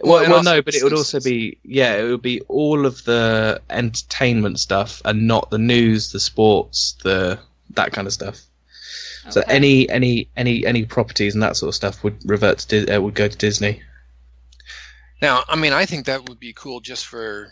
well, 0.00 0.18
and 0.18 0.28
well, 0.28 0.38
also 0.38 0.54
no, 0.54 0.62
but 0.62 0.74
it 0.74 0.82
would 0.82 0.92
also 0.92 1.20
be 1.20 1.58
yeah, 1.64 1.96
it 1.96 2.08
would 2.08 2.22
be 2.22 2.40
all 2.42 2.86
of 2.86 3.04
the 3.04 3.60
entertainment 3.68 4.60
stuff 4.60 5.02
and 5.04 5.26
not 5.26 5.50
the 5.50 5.58
news, 5.58 6.12
the 6.12 6.20
sports, 6.20 6.96
the 7.02 7.38
that 7.70 7.92
kind 7.92 8.06
of 8.06 8.12
stuff. 8.12 8.40
So 9.30 9.42
any 9.48 9.88
any 9.90 10.28
any 10.36 10.64
any 10.64 10.84
properties 10.84 11.34
and 11.34 11.42
that 11.42 11.56
sort 11.56 11.68
of 11.68 11.74
stuff 11.74 12.04
would 12.04 12.16
revert 12.24 12.58
to 12.58 12.66
Dis- 12.84 12.96
uh, 12.96 13.02
would 13.02 13.14
go 13.14 13.28
to 13.28 13.36
Disney. 13.36 13.82
Now, 15.22 15.44
I 15.48 15.56
mean, 15.56 15.72
I 15.72 15.86
think 15.86 16.06
that 16.06 16.28
would 16.28 16.38
be 16.38 16.52
cool 16.52 16.80
just 16.80 17.06
for 17.06 17.48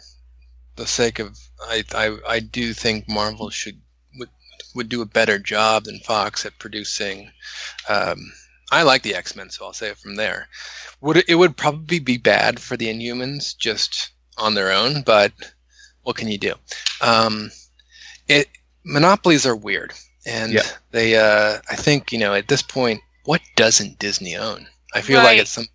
the 0.76 0.86
sake 0.86 1.18
of 1.18 1.38
I 1.62 1.84
I, 1.94 2.16
I 2.28 2.40
do 2.40 2.72
think 2.74 3.08
Marvel 3.08 3.50
should 3.50 3.80
would 4.18 4.28
would 4.74 4.88
do 4.88 5.02
a 5.02 5.06
better 5.06 5.38
job 5.38 5.84
than 5.84 6.00
Fox 6.00 6.44
at 6.44 6.58
producing. 6.58 7.30
Um, 7.88 8.18
I 8.70 8.82
like 8.82 9.02
the 9.02 9.14
X 9.14 9.36
Men, 9.36 9.50
so 9.50 9.64
I'll 9.64 9.72
say 9.72 9.88
it 9.88 9.98
from 9.98 10.16
there. 10.16 10.48
Would 11.00 11.18
it, 11.18 11.24
it 11.28 11.34
would 11.36 11.56
probably 11.56 11.98
be 12.00 12.16
bad 12.16 12.58
for 12.60 12.76
the 12.76 12.86
Inhumans 12.86 13.56
just 13.56 14.10
on 14.36 14.54
their 14.54 14.72
own, 14.72 15.02
but 15.02 15.32
what 16.02 16.16
can 16.16 16.28
you 16.28 16.38
do? 16.38 16.54
Um, 17.00 17.50
it 18.28 18.48
monopolies 18.84 19.46
are 19.46 19.56
weird, 19.56 19.92
and 20.26 20.52
Yeah. 20.52 20.62
they 20.90 21.16
uh, 21.16 21.60
I 21.70 21.76
think 21.76 22.12
you 22.12 22.18
know 22.18 22.34
at 22.34 22.48
this 22.48 22.62
point, 22.62 23.00
what 23.24 23.40
doesn't 23.56 23.98
Disney 23.98 24.36
own? 24.36 24.66
I 24.94 25.00
feel 25.00 25.18
like 25.18 25.26
Right. 25.26 25.40
it's 25.40 25.50
some 25.50 25.66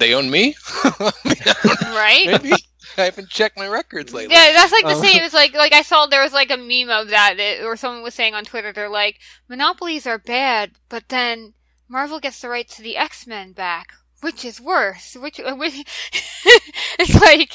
like 0.00 0.10
do 0.10 0.12
they 0.12 0.14
own 0.14 0.30
me? 0.30 0.56
I 0.84 1.12
mean, 1.24 1.36
I 1.46 1.54
don't 1.62 1.82
know. 1.82 1.94
Right? 1.94 2.26
Maybe 2.26 2.52
I 2.96 3.02
haven't 3.04 3.28
checked 3.30 3.58
my 3.58 3.68
records 3.68 4.12
lately. 4.14 4.34
Yeah, 4.34 4.52
that's 4.52 4.72
like 4.72 4.86
the 4.86 4.94
Um, 4.94 5.02
same. 5.02 5.22
It's 5.22 5.34
like 5.34 5.54
like 5.54 5.72
I 5.72 5.82
saw 5.82 6.06
there 6.06 6.22
was 6.22 6.32
like 6.32 6.50
a 6.50 6.56
meme 6.56 6.90
of 6.90 7.08
that, 7.10 7.36
that 7.36 7.64
or 7.64 7.76
someone 7.76 8.02
was 8.02 8.14
saying 8.14 8.34
on 8.34 8.44
Twitter. 8.44 8.72
They're 8.72 8.88
like 8.88 9.20
monopolies 9.48 10.06
are 10.06 10.18
bad, 10.18 10.72
but 10.88 11.08
then 11.08 11.54
Marvel 11.88 12.20
gets 12.20 12.40
the 12.40 12.48
rights 12.48 12.76
to 12.76 12.82
the 12.82 12.96
X 12.96 13.26
Men 13.26 13.52
back, 13.52 13.92
which 14.20 14.44
is 14.44 14.60
worse. 14.60 15.16
Which, 15.20 15.38
which 15.44 15.84
it's 16.98 17.20
like 17.20 17.52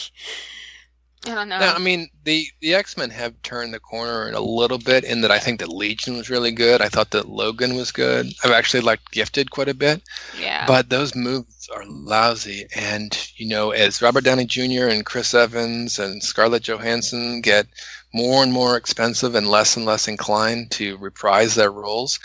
I 1.26 1.36
don't 1.36 1.50
know. 1.50 1.60
Now, 1.60 1.74
I 1.74 1.80
mean, 1.80 2.10
the 2.24 2.48
the 2.62 2.74
X 2.76 2.96
Men 2.96 3.10
have 3.10 3.42
turned 3.42 3.74
the 3.74 3.80
corner 3.80 4.32
a 4.32 4.40
little 4.40 4.78
bit 4.78 5.04
in 5.04 5.20
that 5.22 5.32
I 5.32 5.40
think 5.40 5.60
that 5.60 5.68
Legion 5.68 6.16
was 6.16 6.30
really 6.30 6.52
good. 6.52 6.82
I 6.82 6.88
thought 6.88 7.12
that 7.12 7.28
Logan 7.28 7.76
was 7.76 7.92
good. 7.92 8.28
I've 8.44 8.52
actually 8.52 8.82
liked 8.82 9.12
Gifted 9.12 9.52
quite 9.52 9.68
a 9.68 9.74
bit, 9.74 10.02
yeah. 10.40 10.66
but 10.66 10.90
those 10.90 11.16
movies 11.16 11.68
are 11.74 11.84
lousy. 11.86 12.68
And 12.74 13.18
you 13.36 13.50
know, 13.50 13.72
as 13.72 14.02
Robert 14.02 14.24
Downey 14.24 14.46
Jr. 14.46 14.88
and 14.88 15.06
Chris 15.06 15.34
Evans 15.34 16.00
and 16.00 16.24
Scarlett 16.24 16.64
Johansson 16.64 17.42
get 17.42 17.68
more 18.14 18.42
and 18.42 18.54
more 18.54 18.78
expensive 18.78 19.36
and 19.36 19.48
less 19.50 19.76
and 19.76 19.86
less 19.86 20.08
inclined 20.08 20.72
to 20.72 20.98
reprise 20.98 21.56
their 21.56 21.72
roles, 21.72 22.18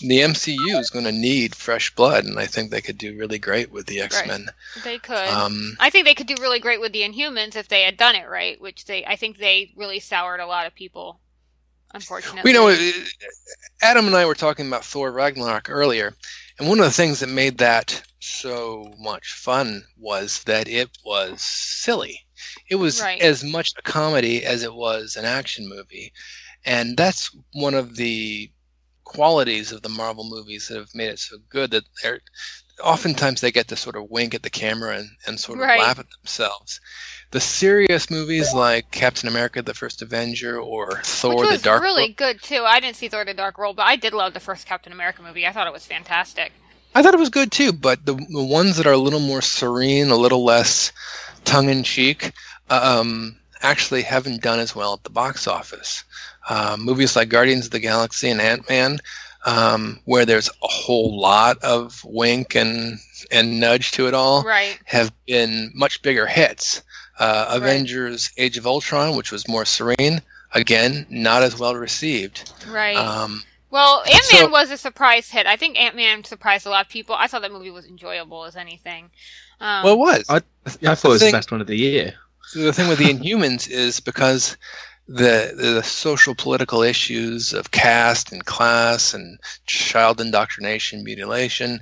the 0.00 0.20
MCU 0.20 0.78
is 0.78 0.90
going 0.90 1.04
to 1.04 1.12
need 1.12 1.54
fresh 1.54 1.94
blood, 1.94 2.24
and 2.24 2.38
I 2.38 2.46
think 2.46 2.70
they 2.70 2.80
could 2.80 2.98
do 2.98 3.16
really 3.18 3.38
great 3.38 3.70
with 3.72 3.86
the 3.86 4.00
X 4.00 4.24
Men. 4.26 4.46
they 4.84 4.98
could. 4.98 5.28
Um, 5.28 5.76
I 5.80 5.90
think 5.90 6.04
they 6.06 6.14
could 6.14 6.26
do 6.26 6.36
really 6.40 6.60
great 6.60 6.80
with 6.80 6.92
the 6.92 7.02
Inhumans 7.02 7.56
if 7.56 7.68
they 7.68 7.82
had 7.82 7.96
done 7.96 8.14
it 8.14 8.28
right, 8.28 8.60
which 8.60 8.84
they 8.84 9.04
I 9.04 9.16
think 9.16 9.38
they 9.38 9.72
really 9.76 10.00
soured 10.00 10.40
a 10.40 10.46
lot 10.46 10.66
of 10.66 10.74
people. 10.74 11.20
Unfortunately, 11.94 12.42
We 12.44 12.52
know 12.52 12.68
uh, 12.68 12.76
Adam 13.80 14.06
and 14.06 14.14
I 14.14 14.26
were 14.26 14.34
talking 14.34 14.66
about 14.66 14.84
Thor 14.84 15.10
Ragnarok 15.10 15.70
earlier, 15.70 16.14
and 16.58 16.68
one 16.68 16.78
of 16.80 16.84
the 16.84 16.90
things 16.90 17.20
that 17.20 17.28
made 17.30 17.58
that 17.58 18.02
so 18.20 18.92
much 18.98 19.32
fun 19.32 19.84
was 19.96 20.42
that 20.44 20.68
it 20.68 20.90
was 21.04 21.40
silly. 21.40 22.26
It 22.68 22.74
was 22.74 23.00
Right. 23.00 23.20
as 23.22 23.42
much 23.42 23.72
a 23.78 23.82
comedy 23.82 24.44
as 24.44 24.62
it 24.62 24.74
was 24.74 25.16
an 25.16 25.24
action 25.24 25.66
movie, 25.68 26.12
and 26.64 26.94
that's 26.96 27.34
one 27.54 27.72
of 27.74 27.96
the 27.96 28.50
qualities 29.08 29.72
of 29.72 29.82
the 29.82 29.88
Marvel 29.88 30.28
movies 30.28 30.68
that 30.68 30.76
have 30.78 30.94
made 30.94 31.08
it 31.08 31.18
so 31.18 31.36
good 31.50 31.70
that 31.72 31.84
they're 32.02 32.20
oftentimes 32.84 33.40
they 33.40 33.50
get 33.50 33.66
to 33.68 33.74
sort 33.74 33.96
of 33.96 34.08
wink 34.08 34.34
at 34.34 34.42
the 34.44 34.50
camera 34.50 34.96
and, 34.98 35.08
and 35.26 35.40
sort 35.40 35.58
of 35.58 35.64
Right. 35.64 35.80
laugh 35.80 35.98
at 35.98 36.06
themselves. 36.22 36.80
The 37.32 37.40
serious 37.40 38.08
movies 38.08 38.54
like 38.54 38.90
Captain 38.92 39.28
America: 39.28 39.60
The 39.62 39.74
First 39.74 40.00
Avenger 40.00 40.60
or 40.60 41.00
Thor: 41.02 41.36
which 41.38 41.46
The 41.48 41.52
was 41.54 41.62
Dark 41.62 41.82
really 41.82 42.02
World- 42.04 42.16
good 42.16 42.42
too. 42.42 42.62
I 42.64 42.78
didn't 42.80 42.96
see 42.96 43.08
Thor: 43.08 43.24
The 43.24 43.34
Dark 43.34 43.58
World, 43.58 43.74
but 43.76 43.86
I 43.86 43.96
did 43.96 44.12
love 44.14 44.32
the 44.34 44.40
first 44.40 44.66
Captain 44.66 44.92
America 44.92 45.22
movie. 45.22 45.44
I 45.46 45.52
thought 45.52 45.66
it 45.66 45.72
was 45.72 45.84
fantastic. 45.86 46.52
I 46.94 47.02
thought 47.02 47.14
it 47.14 47.20
was 47.20 47.28
good 47.30 47.50
too, 47.52 47.72
but 47.72 48.06
the, 48.06 48.14
the 48.14 48.44
ones 48.44 48.76
that 48.76 48.86
are 48.86 48.92
a 48.92 48.98
little 48.98 49.20
more 49.20 49.42
serene, 49.42 50.10
a 50.10 50.16
little 50.16 50.44
less 50.44 50.90
tongue 51.44 51.68
in 51.68 51.82
cheek, 51.82 52.32
um, 52.70 53.38
actually 53.60 54.02
haven't 54.02 54.40
done 54.42 54.58
as 54.60 54.74
well 54.74 54.94
at 54.94 55.02
the 55.04 55.10
box 55.10 55.46
office. 55.46 56.04
Uh, 56.48 56.76
movies 56.78 57.14
like 57.16 57.28
Guardians 57.28 57.66
of 57.66 57.72
the 57.72 57.78
Galaxy 57.80 58.30
and 58.30 58.40
Ant 58.40 58.68
Man, 58.68 58.98
um, 59.44 60.00
where 60.06 60.24
there's 60.24 60.48
a 60.48 60.68
whole 60.68 61.18
lot 61.20 61.62
of 61.62 62.02
wink 62.04 62.54
and 62.54 62.98
and 63.30 63.60
nudge 63.60 63.90
to 63.92 64.06
it 64.06 64.14
all, 64.14 64.42
Right. 64.42 64.78
have 64.84 65.12
been 65.26 65.70
much 65.74 66.00
bigger 66.02 66.26
hits. 66.26 66.82
Uh, 67.18 67.46
Right. 67.48 67.56
Avengers: 67.56 68.30
Age 68.38 68.56
of 68.56 68.66
Ultron, 68.66 69.16
which 69.16 69.30
was 69.32 69.46
more 69.48 69.64
serene, 69.64 70.22
again 70.54 71.04
not 71.10 71.42
as 71.42 71.58
well 71.58 71.74
received. 71.74 72.50
Right. 72.68 72.96
Um, 72.96 73.42
well, 73.70 74.02
Ant 74.06 74.32
Man 74.32 74.42
so- 74.44 74.48
was 74.48 74.70
a 74.70 74.78
surprise 74.78 75.28
hit. 75.30 75.46
I 75.46 75.56
think 75.56 75.78
Ant 75.78 75.96
Man 75.96 76.24
surprised 76.24 76.64
a 76.66 76.70
lot 76.70 76.86
of 76.86 76.90
people. 76.90 77.14
I 77.14 77.26
thought 77.26 77.42
that 77.42 77.52
movie 77.52 77.70
was 77.70 77.84
enjoyable 77.86 78.44
as 78.44 78.56
anything. 78.56 79.10
Um, 79.60 79.82
well, 79.84 79.92
it 79.94 79.98
was. 79.98 80.24
I, 80.30 80.36
I 80.36 80.94
thought 80.94 81.04
it 81.04 81.08
was 81.08 81.20
think- 81.20 81.32
the 81.32 81.38
best 81.38 81.50
one 81.52 81.60
of 81.60 81.66
the 81.66 81.76
year. 81.76 82.14
So 82.44 82.60
the 82.60 82.72
thing 82.72 82.88
with 82.88 82.98
the 82.98 83.12
Inhumans 83.12 83.68
is 83.68 84.00
because 84.00 84.56
the 85.08 85.54
the 85.56 85.82
social 85.82 86.34
political 86.34 86.82
issues 86.82 87.52
of 87.54 87.72
caste 87.72 88.32
and 88.32 88.44
class 88.46 89.14
and 89.14 89.38
child 89.66 90.20
indoctrination, 90.20 91.04
mutilation. 91.04 91.80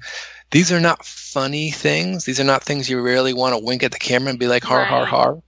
These 0.52 0.72
are 0.72 0.80
not 0.80 1.04
funny 1.04 1.70
things. 1.72 2.24
These 2.24 2.40
are 2.40 2.44
not 2.44 2.64
things 2.64 2.88
you 2.90 3.00
really 3.00 3.34
want 3.34 3.54
to 3.54 3.64
wink 3.64 3.82
at 3.82 3.92
the 3.92 3.98
camera 3.98 4.30
and 4.30 4.38
be 4.40 4.48
like 4.48 4.64
har 4.64 4.86
har 4.86 5.04
Right. 5.04 5.06
har. 5.06 5.38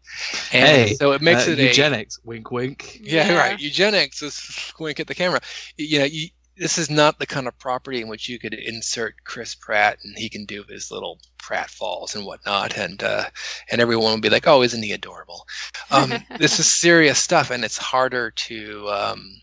And 0.53 0.87
Hey, 0.87 0.89
so 0.89 1.13
it 1.13 1.23
makes 1.23 1.47
Uh, 1.47 1.49
it 1.49 1.59
a 1.61 1.63
eugenics. 1.63 2.19
Wink, 2.25 2.51
wink. 2.51 3.01
yeah, 3.03 3.33
right. 3.33 3.59
Eugenics 3.59 4.23
is 4.23 4.73
wink 4.81 5.01
at 5.01 5.07
the 5.09 5.15
camera. 5.15 5.41
You 5.77 6.01
know, 6.01 6.05
you, 6.07 6.29
this 6.59 6.79
is 6.79 6.91
not 6.91 7.19
the 7.19 7.27
kind 7.27 7.47
of 7.47 7.59
property 7.59 8.01
in 8.01 8.09
which 8.09 8.29
you 8.29 8.39
could 8.39 8.55
insert 8.55 9.25
Chris 9.25 9.55
Pratt 9.55 9.99
and 10.03 10.17
he 10.19 10.29
can 10.29 10.45
do 10.45 10.65
his 10.69 10.91
little 10.91 11.19
Pratt 11.39 11.71
falls 11.71 12.15
and 12.15 12.27
whatnot, 12.27 12.77
and 12.77 13.03
uh, 13.03 13.25
and 13.71 13.81
everyone 13.81 14.13
will 14.13 14.21
be 14.21 14.31
like, 14.31 14.47
"Oh, 14.47 14.63
isn't 14.63 14.83
he 14.83 14.93
adorable?" 14.93 15.47
Um, 15.91 16.13
this 16.39 16.59
is 16.61 16.73
serious 16.73 17.19
stuff, 17.19 17.51
and 17.51 17.65
it's 17.65 17.79
harder 17.79 18.31
to 18.31 18.89
um, 18.89 19.41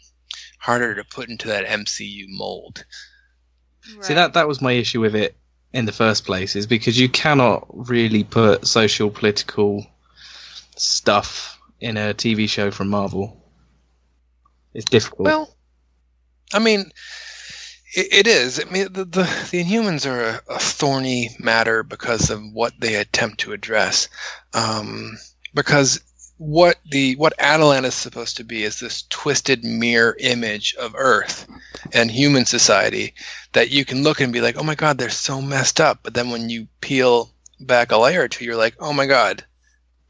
harder 0.60 0.96
to 0.96 1.04
put 1.04 1.30
into 1.30 1.48
that 1.48 1.66
MCU 1.66 2.26
mold. 2.28 2.86
See 4.02 4.14
that 4.14 4.34
that 4.34 4.48
was 4.48 4.62
my 4.62 4.74
issue 4.74 5.00
with 5.02 5.16
it 5.16 5.36
in 5.74 5.86
the 5.86 5.92
first 5.92 6.26
place 6.26 6.56
is 6.56 6.66
because 6.66 7.00
you 7.00 7.10
cannot 7.10 7.68
really 7.70 8.24
put 8.24 8.66
social 8.66 9.10
political 9.10 9.86
stuff 10.76 11.60
in 11.80 11.98
a 11.98 12.14
TV 12.14 12.50
show 12.50 12.72
from 12.72 12.88
Marvel. 12.90 13.42
It's 14.74 14.86
difficult. 14.86 15.26
Well, 15.26 15.55
I 16.54 16.60
mean, 16.60 16.92
it, 17.94 18.14
it 18.14 18.28
is. 18.28 18.60
I 18.60 18.70
mean, 18.70 18.92
the, 18.92 19.06
the 19.06 19.24
the 19.52 19.64
Inhumans 19.64 20.06
are 20.06 20.42
a, 20.50 20.56
a 20.56 20.60
thorny 20.60 21.36
matter 21.40 21.84
because 21.84 22.30
of 22.30 22.42
what 22.54 22.74
they 22.80 22.96
attempt 22.96 23.40
to 23.42 23.54
address. 23.54 24.08
Um, 24.54 25.18
because 25.54 26.02
what 26.38 26.78
the 26.92 27.16
what 27.16 27.38
Attilan 27.38 27.86
is 27.86 27.96
supposed 27.96 28.38
to 28.38 28.44
be 28.44 28.64
is 28.64 28.80
this 28.80 29.04
twisted 29.10 29.64
mirror 29.64 30.18
image 30.20 30.76
of 30.76 30.94
Earth 30.96 31.48
and 31.94 32.12
human 32.12 32.46
society 32.46 33.14
that 33.54 33.72
you 33.72 33.86
can 33.86 34.04
look 34.04 34.20
and 34.20 34.34
be 34.34 34.42
like, 34.42 34.58
oh 34.58 34.64
my 34.64 34.76
God, 34.76 34.98
they're 34.98 35.10
so 35.10 35.42
messed 35.42 35.80
up. 35.80 36.00
But 36.04 36.14
then 36.14 36.30
when 36.30 36.50
you 36.50 36.68
peel 36.82 37.32
back 37.62 37.92
a 37.92 37.98
layer 37.98 38.24
or 38.24 38.28
two, 38.28 38.44
you're 38.44 38.58
like, 38.58 38.76
oh 38.80 38.92
my 38.92 39.06
God, 39.06 39.46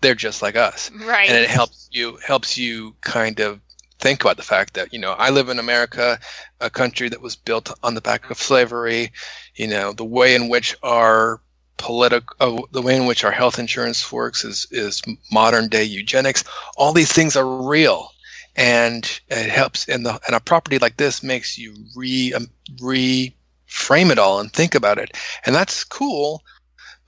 they're 0.01 0.15
just 0.15 0.41
like 0.41 0.55
us 0.55 0.91
right. 1.05 1.29
and 1.29 1.37
it 1.37 1.49
helps 1.49 1.89
you 1.91 2.17
helps 2.17 2.57
you 2.57 2.95
kind 3.01 3.39
of 3.39 3.59
think 4.05 4.21
about 4.23 4.37
the 4.37 4.43
fact 4.43 4.75
that 4.75 4.93
you 4.93 4.99
know 4.99 5.13
I 5.13 5.31
live 5.31 5.49
in 5.49 5.57
America, 5.57 6.19
a 6.61 6.69
country 6.69 7.09
that 7.09 7.21
was 7.21 7.35
built 7.35 7.71
on 7.81 7.95
the 7.95 8.01
back 8.09 8.29
of 8.29 8.37
slavery. 8.37 9.11
You 9.55 9.67
know 9.67 9.93
the 9.93 10.05
way 10.17 10.35
in 10.35 10.47
which 10.47 10.75
our 10.83 11.41
political, 11.77 12.35
uh, 12.39 12.61
the 12.71 12.83
way 12.83 12.95
in 12.95 13.07
which 13.07 13.23
our 13.23 13.31
health 13.31 13.57
insurance 13.57 14.11
works 14.11 14.45
is 14.45 14.67
is 14.69 15.01
modern 15.31 15.69
day 15.69 15.83
eugenics. 15.83 16.43
All 16.77 16.93
these 16.93 17.11
things 17.11 17.35
are 17.35 17.67
real, 17.67 18.11
and 18.55 19.03
it 19.29 19.49
helps. 19.49 19.89
And 19.89 20.05
the 20.05 20.19
and 20.27 20.35
a 20.35 20.39
property 20.39 20.77
like 20.77 20.97
this 20.97 21.23
makes 21.23 21.57
you 21.57 21.73
re 21.95 22.31
um, 22.33 22.47
reframe 22.77 24.11
it 24.11 24.19
all 24.19 24.39
and 24.39 24.53
think 24.53 24.75
about 24.75 24.99
it, 24.99 25.17
and 25.47 25.55
that's 25.55 25.83
cool 25.83 26.43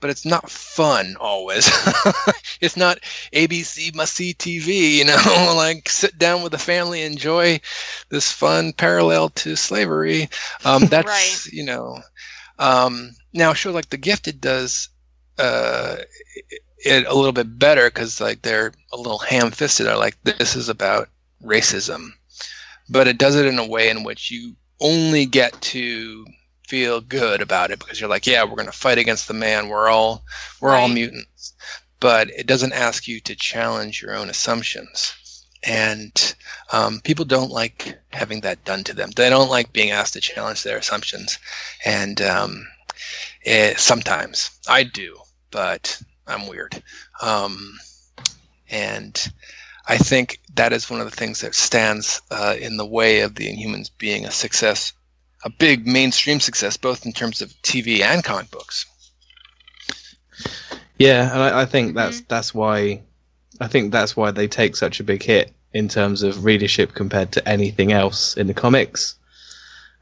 but 0.00 0.10
it's 0.10 0.24
not 0.24 0.50
fun 0.50 1.16
always. 1.20 1.66
it's 2.60 2.76
not 2.76 2.98
ABC 3.32 3.94
must 3.94 4.14
see 4.14 4.34
TV, 4.34 4.96
you 4.96 5.04
know, 5.04 5.52
like 5.56 5.88
sit 5.88 6.18
down 6.18 6.42
with 6.42 6.52
the 6.52 6.58
family, 6.58 7.02
enjoy 7.02 7.60
this 8.10 8.32
fun 8.32 8.72
parallel 8.72 9.30
to 9.30 9.56
slavery. 9.56 10.28
Um, 10.64 10.86
that's, 10.90 11.06
Right. 11.06 11.52
you 11.52 11.64
know, 11.64 11.98
um, 12.58 13.10
now 13.32 13.50
a 13.52 13.54
show 13.54 13.72
like 13.72 13.90
The 13.90 13.96
Gifted 13.98 14.40
does 14.40 14.88
uh, 15.38 15.96
it 16.78 17.06
a 17.06 17.14
little 17.14 17.32
bit 17.32 17.58
better 17.58 17.86
because 17.88 18.20
like 18.20 18.42
they're 18.42 18.72
a 18.92 18.96
little 18.96 19.18
ham-fisted. 19.18 19.86
They're 19.86 19.96
like, 19.96 20.16
this 20.24 20.56
is 20.56 20.68
about 20.68 21.08
racism, 21.44 22.10
but 22.88 23.06
it 23.08 23.18
does 23.18 23.36
it 23.36 23.46
in 23.46 23.58
a 23.58 23.66
way 23.66 23.88
in 23.90 24.02
which 24.04 24.30
you 24.30 24.54
only 24.80 25.26
get 25.26 25.60
to 25.60 26.24
feel 26.68 27.00
good 27.00 27.40
about 27.40 27.70
it 27.70 27.78
because 27.78 27.98
you're 27.98 28.10
like, 28.10 28.26
yeah, 28.26 28.44
we're 28.44 28.56
going 28.56 28.66
to 28.66 28.72
fight 28.72 28.98
against 28.98 29.26
the 29.26 29.34
man. 29.34 29.68
We're 29.68 29.88
all 29.88 30.22
we're 30.60 30.74
all 30.74 30.86
Right. 30.86 30.94
mutants, 30.94 31.54
but 31.98 32.28
it 32.30 32.46
doesn't 32.46 32.74
ask 32.74 33.08
you 33.08 33.20
to 33.20 33.34
challenge 33.34 34.02
your 34.02 34.14
own 34.14 34.28
assumptions. 34.28 35.14
And 35.64 36.34
um, 36.72 37.00
people 37.02 37.24
don't 37.24 37.50
like 37.50 37.98
having 38.12 38.42
that 38.42 38.64
done 38.64 38.84
to 38.84 38.94
them. 38.94 39.10
They 39.16 39.28
don't 39.30 39.50
like 39.50 39.72
being 39.72 39.90
asked 39.90 40.12
to 40.12 40.20
challenge 40.20 40.62
their 40.62 40.76
assumptions. 40.78 41.38
And 41.84 42.20
um, 42.22 42.66
it, 43.42 43.78
sometimes 43.80 44.50
I 44.68 44.84
do, 44.84 45.16
but 45.50 46.00
I'm 46.26 46.46
weird. 46.46 46.80
Um, 47.22 47.78
and 48.70 49.32
I 49.88 49.96
think 49.96 50.38
that 50.54 50.72
is 50.72 50.90
one 50.90 51.00
of 51.00 51.10
the 51.10 51.16
things 51.16 51.40
that 51.40 51.54
stands 51.54 52.20
uh, 52.30 52.54
in 52.60 52.76
the 52.76 52.86
way 52.86 53.20
of 53.20 53.34
the 53.34 53.48
Inhumans 53.50 53.90
being 53.98 54.26
a 54.26 54.30
success, 54.30 54.92
a 55.44 55.50
big 55.50 55.86
mainstream 55.86 56.40
success, 56.40 56.76
both 56.76 57.06
in 57.06 57.12
terms 57.12 57.40
of 57.42 57.50
TV 57.62 58.00
and 58.00 58.24
comic 58.24 58.50
books. 58.50 58.86
Yeah, 60.98 61.32
and 61.32 61.42
I, 61.42 61.62
I 61.62 61.64
think 61.66 61.94
that's 61.94 62.18
Mm-hmm. 62.18 62.26
that's 62.28 62.54
why 62.54 63.02
I 63.60 63.68
think 63.68 63.92
that's 63.92 64.16
why 64.16 64.30
they 64.30 64.48
take 64.48 64.76
such 64.76 65.00
a 65.00 65.04
big 65.04 65.22
hit 65.22 65.52
in 65.72 65.88
terms 65.88 66.22
of 66.22 66.44
readership 66.44 66.94
compared 66.94 67.32
to 67.32 67.48
anything 67.48 67.92
else 67.92 68.36
in 68.36 68.46
the 68.46 68.54
comics, 68.54 69.16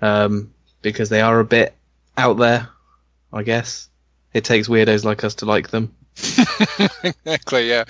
um, 0.00 0.52
because 0.82 1.08
they 1.08 1.20
are 1.20 1.40
a 1.40 1.44
bit 1.44 1.74
out 2.16 2.38
there. 2.38 2.68
I 3.32 3.42
guess 3.42 3.88
it 4.32 4.44
takes 4.44 4.68
weirdos 4.68 5.04
like 5.04 5.24
us 5.24 5.34
to 5.36 5.46
like 5.46 5.70
them. 5.70 5.94
exactly. 7.02 7.68
Yeah. 7.68 7.84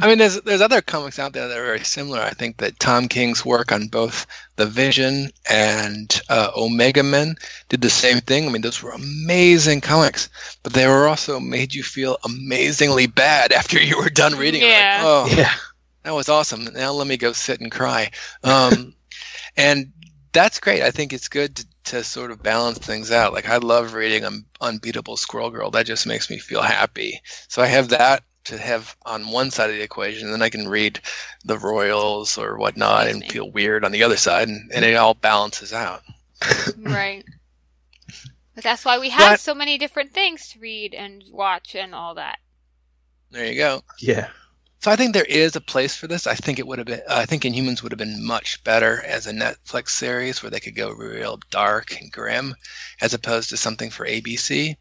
I 0.00 0.06
mean, 0.08 0.18
there's 0.18 0.40
there's 0.42 0.60
other 0.60 0.80
comics 0.80 1.18
out 1.18 1.32
there 1.32 1.48
that 1.48 1.58
are 1.58 1.64
very 1.64 1.80
similar. 1.84 2.20
I 2.20 2.30
think 2.30 2.58
that 2.58 2.78
Tom 2.78 3.08
King's 3.08 3.44
work 3.44 3.72
on 3.72 3.88
both 3.88 4.26
the 4.56 4.66
Vision 4.66 5.30
and 5.50 6.20
uh, 6.28 6.50
Omega 6.56 7.02
Men 7.02 7.36
did 7.68 7.80
the 7.82 7.90
same 7.90 8.20
thing. 8.20 8.46
I 8.48 8.52
mean, 8.52 8.62
those 8.62 8.82
were 8.82 8.90
amazing 8.92 9.80
comics, 9.80 10.28
but 10.62 10.72
they 10.72 10.86
were 10.86 11.06
also 11.08 11.40
made 11.40 11.74
you 11.74 11.82
feel 11.82 12.16
amazingly 12.24 13.06
bad 13.06 13.52
after 13.52 13.78
you 13.82 13.98
were 13.98 14.10
done 14.10 14.34
reading. 14.36 14.62
it. 14.62 14.66
Like, 14.66 14.72
Yeah. 14.74 15.02
oh, 15.04 15.26
Yeah. 15.36 15.52
that 16.04 16.14
was 16.14 16.28
awesome. 16.28 16.64
Now 16.64 16.92
let 16.92 17.06
me 17.06 17.16
go 17.16 17.32
sit 17.32 17.60
and 17.60 17.70
cry. 17.70 18.10
Um, 18.44 18.94
and 19.56 19.92
that's 20.32 20.60
great. 20.60 20.82
I 20.82 20.90
think 20.90 21.12
it's 21.12 21.28
good 21.28 21.56
to, 21.56 21.66
to 21.84 22.04
sort 22.04 22.30
of 22.30 22.42
balance 22.42 22.78
things 22.78 23.10
out. 23.10 23.32
Like 23.32 23.48
I 23.48 23.56
love 23.58 23.94
reading 23.94 24.24
Un- 24.24 24.44
Unbeatable 24.60 25.16
Squirrel 25.16 25.50
Girl. 25.50 25.70
That 25.70 25.86
just 25.86 26.06
makes 26.06 26.28
me 26.30 26.38
feel 26.38 26.62
happy. 26.62 27.20
So 27.48 27.62
I 27.62 27.66
have 27.66 27.88
that 27.90 28.22
to 28.46 28.58
have 28.58 28.96
on 29.06 29.30
one 29.30 29.50
side 29.50 29.70
of 29.70 29.76
the 29.76 29.82
equation, 29.82 30.24
and 30.26 30.32
then 30.34 30.42
I 30.42 30.48
can 30.50 30.68
read 30.68 31.00
the 31.44 31.58
Royals 31.58 32.38
or 32.38 32.58
whatnot 32.58 33.06
and 33.06 33.16
Amazing. 33.16 33.30
feel 33.30 33.50
weird 33.50 33.84
on 33.84 33.92
the 33.92 34.02
other 34.02 34.16
side, 34.16 34.48
and, 34.48 34.70
and 34.72 34.84
it 34.84 34.94
all 34.96 35.14
balances 35.14 35.72
out. 35.72 36.02
Right. 36.78 37.24
But 38.54 38.64
that's 38.64 38.84
why 38.84 38.98
we 38.98 39.10
have 39.10 39.32
But- 39.34 39.40
so 39.40 39.54
many 39.54 39.76
different 39.78 40.12
things 40.12 40.48
to 40.48 40.58
read 40.58 40.94
and 40.94 41.22
watch 41.30 41.74
and 41.74 41.94
all 41.94 42.14
that. 42.14 42.38
There 43.30 43.44
you 43.46 43.56
go. 43.56 43.82
Yeah. 44.00 44.28
So 44.80 44.90
I 44.90 44.96
think 44.96 45.12
there 45.14 45.24
is 45.24 45.56
a 45.56 45.60
place 45.60 45.96
for 45.96 46.06
this. 46.06 46.26
I 46.26 46.34
think 46.34 46.58
it 46.58 46.66
would 46.66 46.78
have 46.78 46.86
been. 46.86 47.02
I 47.08 47.26
think 47.26 47.42
Inhumans 47.42 47.82
would 47.82 47.90
have 47.92 47.98
been 47.98 48.24
much 48.24 48.62
better 48.62 49.02
as 49.04 49.26
a 49.26 49.32
Netflix 49.32 49.88
series 49.90 50.42
where 50.42 50.50
they 50.50 50.60
could 50.60 50.76
go 50.76 50.90
real 50.92 51.40
dark 51.50 52.00
and 52.00 52.12
grim, 52.12 52.54
as 53.00 53.12
opposed 53.12 53.50
to 53.50 53.56
something 53.56 53.90
for 53.90 54.06
ABC. 54.06 54.76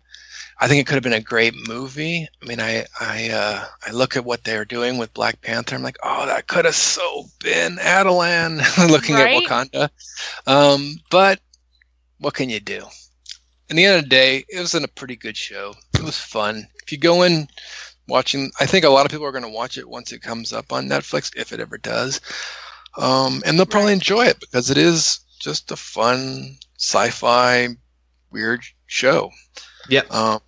I 0.60 0.68
think 0.68 0.82
it 0.82 0.88
could 0.88 0.96
have 0.96 1.04
been 1.04 1.14
a 1.14 1.20
great 1.22 1.54
movie. 1.68 2.28
I 2.42 2.46
mean, 2.46 2.60
I 2.60 2.86
I 3.00 3.30
uh, 3.30 3.66
I 3.86 3.92
look 3.92 4.16
at 4.16 4.26
what 4.26 4.44
they're 4.44 4.66
doing 4.66 4.98
with 4.98 5.14
Black 5.14 5.42
Panther. 5.42 5.76
I'm 5.76 5.84
like, 5.84 5.98
oh, 6.04 6.26
that 6.26 6.48
could 6.48 6.66
have 6.66 6.76
so 6.76 7.26
been 7.44 7.78
Attilan 7.78 8.62
looking 8.92 9.20
Right? 9.20 9.22
at 9.22 9.30
Wakanda. 9.32 9.90
Um, 10.48 10.96
but 11.10 11.40
what 12.20 12.34
can 12.34 12.50
you 12.50 12.60
do? 12.60 12.84
In 13.70 13.76
the 13.78 13.86
end 13.86 13.98
of 13.98 14.04
the 14.04 14.10
day, 14.10 14.44
it 14.50 14.60
was 14.60 14.74
in 14.74 14.84
a 14.84 14.88
pretty 14.90 15.16
good 15.16 15.38
show. 15.38 15.74
It 15.96 16.04
was 16.04 16.18
fun. 16.20 16.68
If 16.84 16.92
you 16.92 16.98
go 16.98 17.24
in 17.24 17.48
watching, 18.08 18.52
I 18.60 18.66
think 18.66 18.86
a 18.86 18.90
lot 18.90 19.06
of 19.06 19.12
people 19.12 19.26
are 19.26 19.32
going 19.32 19.44
to 19.44 19.50
watch 19.50 19.78
it 19.78 19.90
once 19.90 20.12
it 20.12 20.22
comes 20.22 20.54
up 20.54 20.72
on 20.72 20.88
Netflix, 20.88 21.32
if 21.36 21.52
it 21.54 21.60
ever 21.60 21.78
does, 21.78 22.22
um, 22.98 23.42
and 23.46 23.58
they'll 23.58 23.66
probably 23.66 23.94
Right. 23.94 23.94
enjoy 23.94 24.26
it 24.26 24.40
because 24.40 24.70
it 24.70 24.78
is 24.78 25.20
just 25.40 25.72
a 25.72 25.76
fun 25.76 26.58
sci-fi 26.78 27.70
weird 28.32 28.62
show. 28.88 29.32
Yep. 29.90 30.12
Um, 30.14 30.40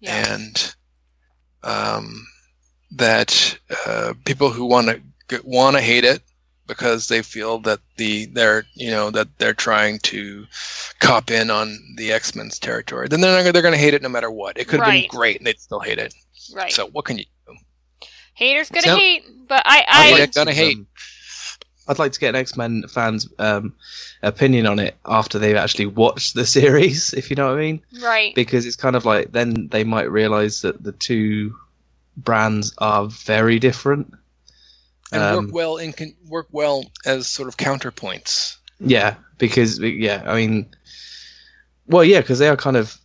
Yeah. 0.00 0.34
and 0.34 0.74
um, 1.62 2.26
that 2.92 3.58
uh, 3.86 4.14
people 4.24 4.50
who 4.50 4.66
want 4.66 4.88
to 5.28 5.40
want 5.44 5.76
to 5.76 5.82
hate 5.82 6.04
it 6.04 6.22
because 6.66 7.08
they 7.08 7.22
feel 7.22 7.58
that 7.60 7.80
the 7.96 8.26
they're 8.26 8.64
you 8.74 8.90
know 8.90 9.10
that 9.10 9.28
they're 9.38 9.54
trying 9.54 9.98
to 10.00 10.44
cop 11.00 11.30
in 11.30 11.50
on 11.50 11.78
the 11.96 12.12
X 12.12 12.34
Men's 12.34 12.58
territory, 12.58 13.08
then 13.08 13.20
they're 13.20 13.42
not, 13.44 13.52
they're 13.52 13.62
going 13.62 13.72
to 13.74 13.78
hate 13.78 13.94
it 13.94 14.02
no 14.02 14.08
matter 14.08 14.30
what. 14.30 14.58
It 14.58 14.68
could 14.68 14.80
have 14.80 14.88
Right. 14.88 15.10
been 15.10 15.18
great 15.18 15.38
and 15.38 15.46
they'd 15.46 15.58
still 15.60 15.80
hate 15.80 15.98
it. 15.98 16.14
right. 16.54 16.72
So 16.72 16.86
what 16.88 17.04
can 17.06 17.18
you 17.18 17.24
do? 17.46 17.54
Haters 18.34 18.68
gonna 18.68 18.82
So- 18.88 18.96
hate, 18.96 19.24
but 19.48 19.62
I 19.64 19.78
I'd 19.78 19.84
I 19.88 20.10
like- 20.10 20.20
like 20.20 20.34
gonna 20.34 20.50
to, 20.50 20.56
hate. 20.56 20.78
I'd 21.86 21.98
like 21.98 22.12
to 22.12 22.20
get 22.20 22.30
an 22.30 22.40
X 22.40 22.56
Men 22.56 22.84
fans' 22.88 23.28
um, 23.38 23.74
opinion 24.22 24.66
on 24.66 24.78
it 24.78 24.96
after 25.06 25.38
they've 25.38 25.56
actually 25.56 25.86
watched 25.86 26.34
the 26.34 26.46
series, 26.46 27.12
if 27.16 27.30
you 27.30 27.36
know 27.36 27.48
what 27.48 27.58
I 27.58 27.60
mean. 27.60 27.82
right. 28.00 28.34
Because 28.34 28.66
it's 28.66 28.76
kind 28.76 28.96
of 28.96 29.04
like 29.04 29.32
then 29.32 29.68
they 29.68 29.84
might 29.84 30.10
realize 30.10 30.62
that 30.62 30.82
the 30.82 30.92
two 30.92 31.54
brands 32.16 32.72
are 32.78 33.06
very 33.06 33.58
different. 33.58 34.12
And 35.12 35.22
Um, 35.22 35.44
work 35.46 35.54
well 35.54 35.76
in 35.76 35.92
con- 35.92 36.16
work 36.28 36.48
well 36.52 36.84
as 37.04 37.26
sort 37.26 37.48
of 37.48 37.56
counterpoints. 37.56 38.56
Yeah, 38.80 39.14
because 39.38 39.78
yeah, 39.78 40.22
I 40.26 40.34
mean, 40.36 40.66
well, 41.86 42.04
yeah, 42.04 42.20
because 42.20 42.38
they 42.38 42.48
are 42.48 42.56
kind 42.56 42.76
of 42.76 42.96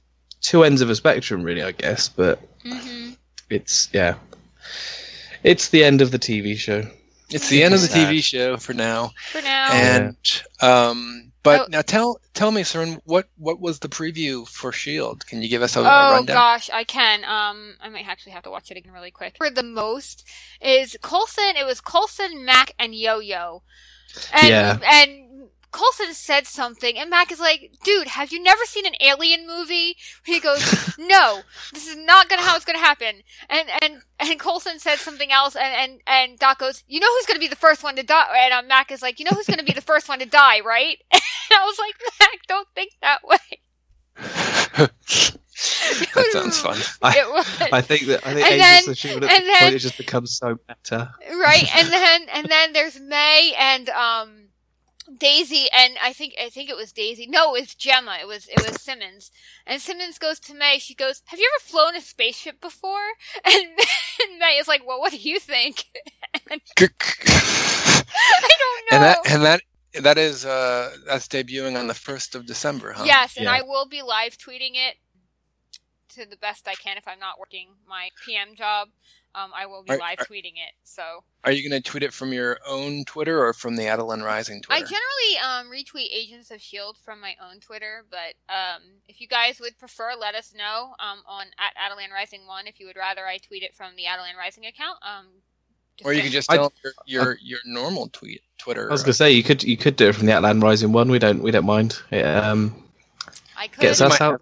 two 0.42 0.64
ends 0.64 0.82
of 0.82 0.90
a 0.90 0.96
spectrum, 0.96 1.44
really, 1.44 1.62
I 1.64 1.72
guess. 1.74 2.08
But 2.10 2.40
hmm 2.64 3.12
it's 3.50 3.90
yeah, 3.94 4.16
it's 5.44 5.70
the 5.70 5.84
end 5.84 6.02
of 6.02 6.12
the 6.12 6.20
TV 6.20 6.56
show. 6.58 6.88
It's 7.32 7.50
the 7.50 7.64
end 7.64 7.74
of 7.74 7.82
the 7.82 7.88
Sad. 7.88 8.08
TV 8.14 8.24
show 8.24 8.58
for 8.58 8.74
now. 8.74 9.12
For 9.32 9.42
now. 9.42 9.72
And 9.72 10.16
um, 10.62 11.32
but 11.44 11.62
Oh. 11.62 11.66
now 11.70 11.82
tell 11.82 12.20
tell 12.34 12.52
me, 12.52 12.62
Seren, 12.64 13.00
what 13.06 13.28
what 13.38 13.60
was 13.60 13.80
the 13.80 13.88
preview 13.90 14.48
for 14.48 14.72
Shield? 14.72 15.26
Can 15.28 15.42
you 15.42 15.48
give 15.50 15.62
us 15.62 15.76
a, 15.76 15.82
a 15.82 16.20
Oh 16.20 16.24
gosh, 16.24 16.70
I 16.72 16.84
can. 16.84 17.24
Um, 17.24 17.76
I 17.82 17.90
might 17.90 18.08
actually 18.08 18.34
have 18.34 18.44
to 18.44 18.50
watch 18.50 18.72
it 18.72 18.78
again 18.78 18.92
really 18.94 19.12
quick. 19.12 19.36
For 19.38 19.50
the 19.50 19.64
most 19.64 20.28
is 20.62 20.98
Coulson. 21.02 21.56
It 21.58 21.66
was 21.66 21.82
Coulson, 21.82 22.44
Mac, 22.46 22.74
and 22.80 22.94
Yo 22.96 23.20
Yo. 23.20 23.64
And, 24.34 24.48
Yeah. 24.50 24.80
And 24.84 25.29
Coulson 25.72 26.13
said 26.13 26.47
something, 26.47 26.97
and 26.97 27.09
Mac 27.09 27.32
is 27.32 27.39
like, 27.39 27.72
"Dude, 27.84 28.07
have 28.07 28.32
you 28.32 28.41
never 28.41 28.65
seen 28.65 28.86
an 28.86 28.95
alien 29.01 29.45
movie?" 29.47 29.95
He 30.26 30.39
goes, 30.39 30.95
"No, 30.97 31.41
this 31.74 31.88
is 31.88 31.95
not 31.95 32.28
gonna 32.30 32.41
how 32.41 32.55
it's 32.55 32.65
gonna 32.65 32.80
happen." 32.80 33.22
And 33.49 33.70
and 33.82 34.01
and 34.20 34.39
Coulson 34.39 34.80
said 34.80 34.97
something 34.99 35.32
else, 35.32 35.55
and 35.55 35.74
and 35.76 36.01
and 36.07 36.39
Doc 36.39 36.59
goes, 36.59 36.84
"You 36.88 36.99
know 36.99 37.07
who's 37.07 37.26
gonna 37.28 37.39
be 37.39 37.47
the 37.47 37.55
first 37.55 37.84
one 37.84 37.95
to 37.97 38.03
die?" 38.03 38.26
And 38.45 38.53
um, 38.53 38.67
Mac 38.67 38.91
is 38.91 39.01
like, 39.01 39.20
"You 39.20 39.26
know 39.26 39.32
who's 39.36 39.47
gonna 39.47 39.63
be 39.63 39.74
the 39.74 39.82
first 39.82 40.09
one 40.09 40.20
to 40.20 40.26
die, 40.26 40.61
right?" 40.61 40.97
And 41.51 41.57
I 41.59 41.65
was 41.65 41.80
like, 41.80 41.95
"Mac, 42.20 42.39
don't 42.47 42.67
think 42.76 42.91
that 43.01 43.22
way." 43.24 43.38
that 46.13 46.30
sounds 46.32 46.59
fun. 46.59 46.78
I. 47.01 47.70
I 47.72 47.82
think 47.82 48.03
that 48.07 48.26
I 48.26 48.34
think 48.34 48.47
And 48.47 48.61
then- 48.61 48.95
Shield 48.95 49.24
at 49.24 49.32
and 49.32 49.41
this 49.43 49.47
then- 49.47 49.59
point 49.61 49.76
it 49.76 49.80
just 49.80 49.97
becomes 49.97 50.38
so 50.38 50.57
meta. 50.67 51.11
right 51.41 51.76
and 51.76 51.88
then 51.91 52.28
and 52.32 52.47
then 52.47 52.74
there's 52.74 52.99
may 52.99 53.53
and 53.57 53.89
um 53.89 54.39
daisy 55.20 55.67
and 55.74 55.95
i 56.01 56.13
think 56.13 56.34
i 56.41 56.49
think 56.49 56.70
it 56.70 56.76
was 56.78 56.91
daisy. 56.91 57.28
No 57.28 57.55
it 57.55 57.61
was 57.61 57.76
Jemma. 57.76 58.20
It 58.22 58.28
was 58.28 58.47
it 58.47 58.61
was 58.65 58.82
simmons. 58.82 59.32
And 59.65 59.82
simmons 59.82 60.17
goes 60.17 60.39
to 60.41 60.53
may. 60.53 60.80
She 60.80 60.95
goes 60.95 61.22
have 61.28 61.39
you 61.39 61.49
ever 61.55 61.63
flown 61.63 61.95
a 61.95 62.01
spaceship 62.01 62.59
before? 62.61 63.07
And, 63.45 63.65
and 64.22 64.39
may 64.39 64.57
is 64.59 64.67
like 64.67 64.86
well 64.86 64.99
what 64.99 65.11
do 65.11 65.17
you 65.17 65.39
think? 65.39 65.86
I 66.49 66.59
don't 68.59 68.91
know 68.91 68.97
and 68.97 69.03
that 69.03 69.17
and 69.26 69.43
that 69.43 69.61
that 70.03 70.17
is 70.17 70.45
uh 70.45 70.95
that's 71.05 71.28
debuting 71.28 71.78
on 71.78 71.88
the 71.88 71.93
first 71.93 72.36
of 72.36 72.45
December, 72.45 72.93
huh? 72.93 73.03
yes 73.05 73.36
and 73.38 73.45
Yeah. 73.45 73.53
i 73.53 73.61
will 73.61 73.88
be 73.88 74.01
live 74.01 74.38
tweeting 74.38 74.72
it 74.76 74.95
to 76.20 76.30
the 76.30 76.38
best 76.38 76.67
i 76.67 76.76
can 76.76 76.97
if 76.97 77.07
i'm 77.07 77.20
not 77.20 77.39
working 77.39 77.67
my 77.88 78.09
pm 78.26 78.55
job 78.55 78.89
um, 79.36 79.51
I 79.55 79.65
will 79.67 79.84
be 79.84 79.91
Are- 79.91 79.97
live 79.99 80.20
are- 80.20 80.26
tweeting 80.26 80.53
it. 80.53 80.74
So 80.84 81.24
Are 81.43 81.51
you 81.51 81.67
going 81.67 81.82
to 81.82 81.88
tweet 81.88 82.03
it 82.03 82.13
from 82.13 82.34
your 82.34 82.59
own 82.67 83.05
Twitter 83.05 83.43
or 83.45 83.53
from 83.53 83.76
the 83.76 83.84
Attilan 83.84 84.24
Rising 84.24 84.61
Twitter? 84.61 84.84
I 84.84 84.88
generally 84.88 85.70
um, 85.70 85.72
retweet 85.72 86.07
Agents 86.11 86.51
of 86.51 86.61
Shield 86.61 86.97
from 86.97 87.22
my 87.22 87.36
own 87.41 87.59
Twitter, 87.59 88.05
but 88.09 88.53
um, 88.53 88.82
if 89.07 89.22
you 89.22 89.28
guys 89.28 89.59
would 89.59 89.78
prefer, 89.78 90.13
let 90.20 90.36
us 90.36 90.53
know 90.57 90.93
um, 90.99 91.20
on 91.28 91.45
at 91.59 91.74
Attilan 91.78 92.11
Rising 92.11 92.47
One. 92.47 92.67
If 92.67 92.80
you 92.80 92.88
would 92.88 92.95
rather 92.97 93.28
I 93.28 93.38
tweet 93.38 93.63
it 93.63 93.76
from 93.76 93.95
the 93.95 94.03
Attilan 94.03 94.38
Rising 94.38 94.65
account, 94.65 94.97
um, 95.03 95.28
or 96.03 96.13
you 96.13 96.20
say- 96.20 96.24
can 96.24 96.32
just 96.32 96.51
I- 96.51 96.57
tell 96.57 96.74
your 96.84 96.93
your, 97.05 97.38
your 97.41 97.59
normal 97.65 98.09
tweet 98.11 98.41
Twitter. 98.57 98.89
I 98.89 98.91
was 98.91 99.03
gonna 99.03 99.13
say 99.13 99.32
you 99.32 99.43
could 99.43 99.63
you 99.63 99.78
could 99.78 99.95
do 99.95 100.09
it 100.09 100.15
from 100.15 100.26
the 100.26 100.32
Attilan 100.34 100.61
Rising 100.61 100.91
one. 100.91 101.09
We 101.11 101.20
don't 101.20 101.43
we 101.43 101.51
don't 101.51 101.65
mind. 101.65 102.01
It 102.09 102.26
um, 102.26 102.74
I 103.55 103.67
could. 103.67 103.82
gets 103.82 104.01
us 104.01 104.20
might 104.20 104.22
out. 104.22 104.41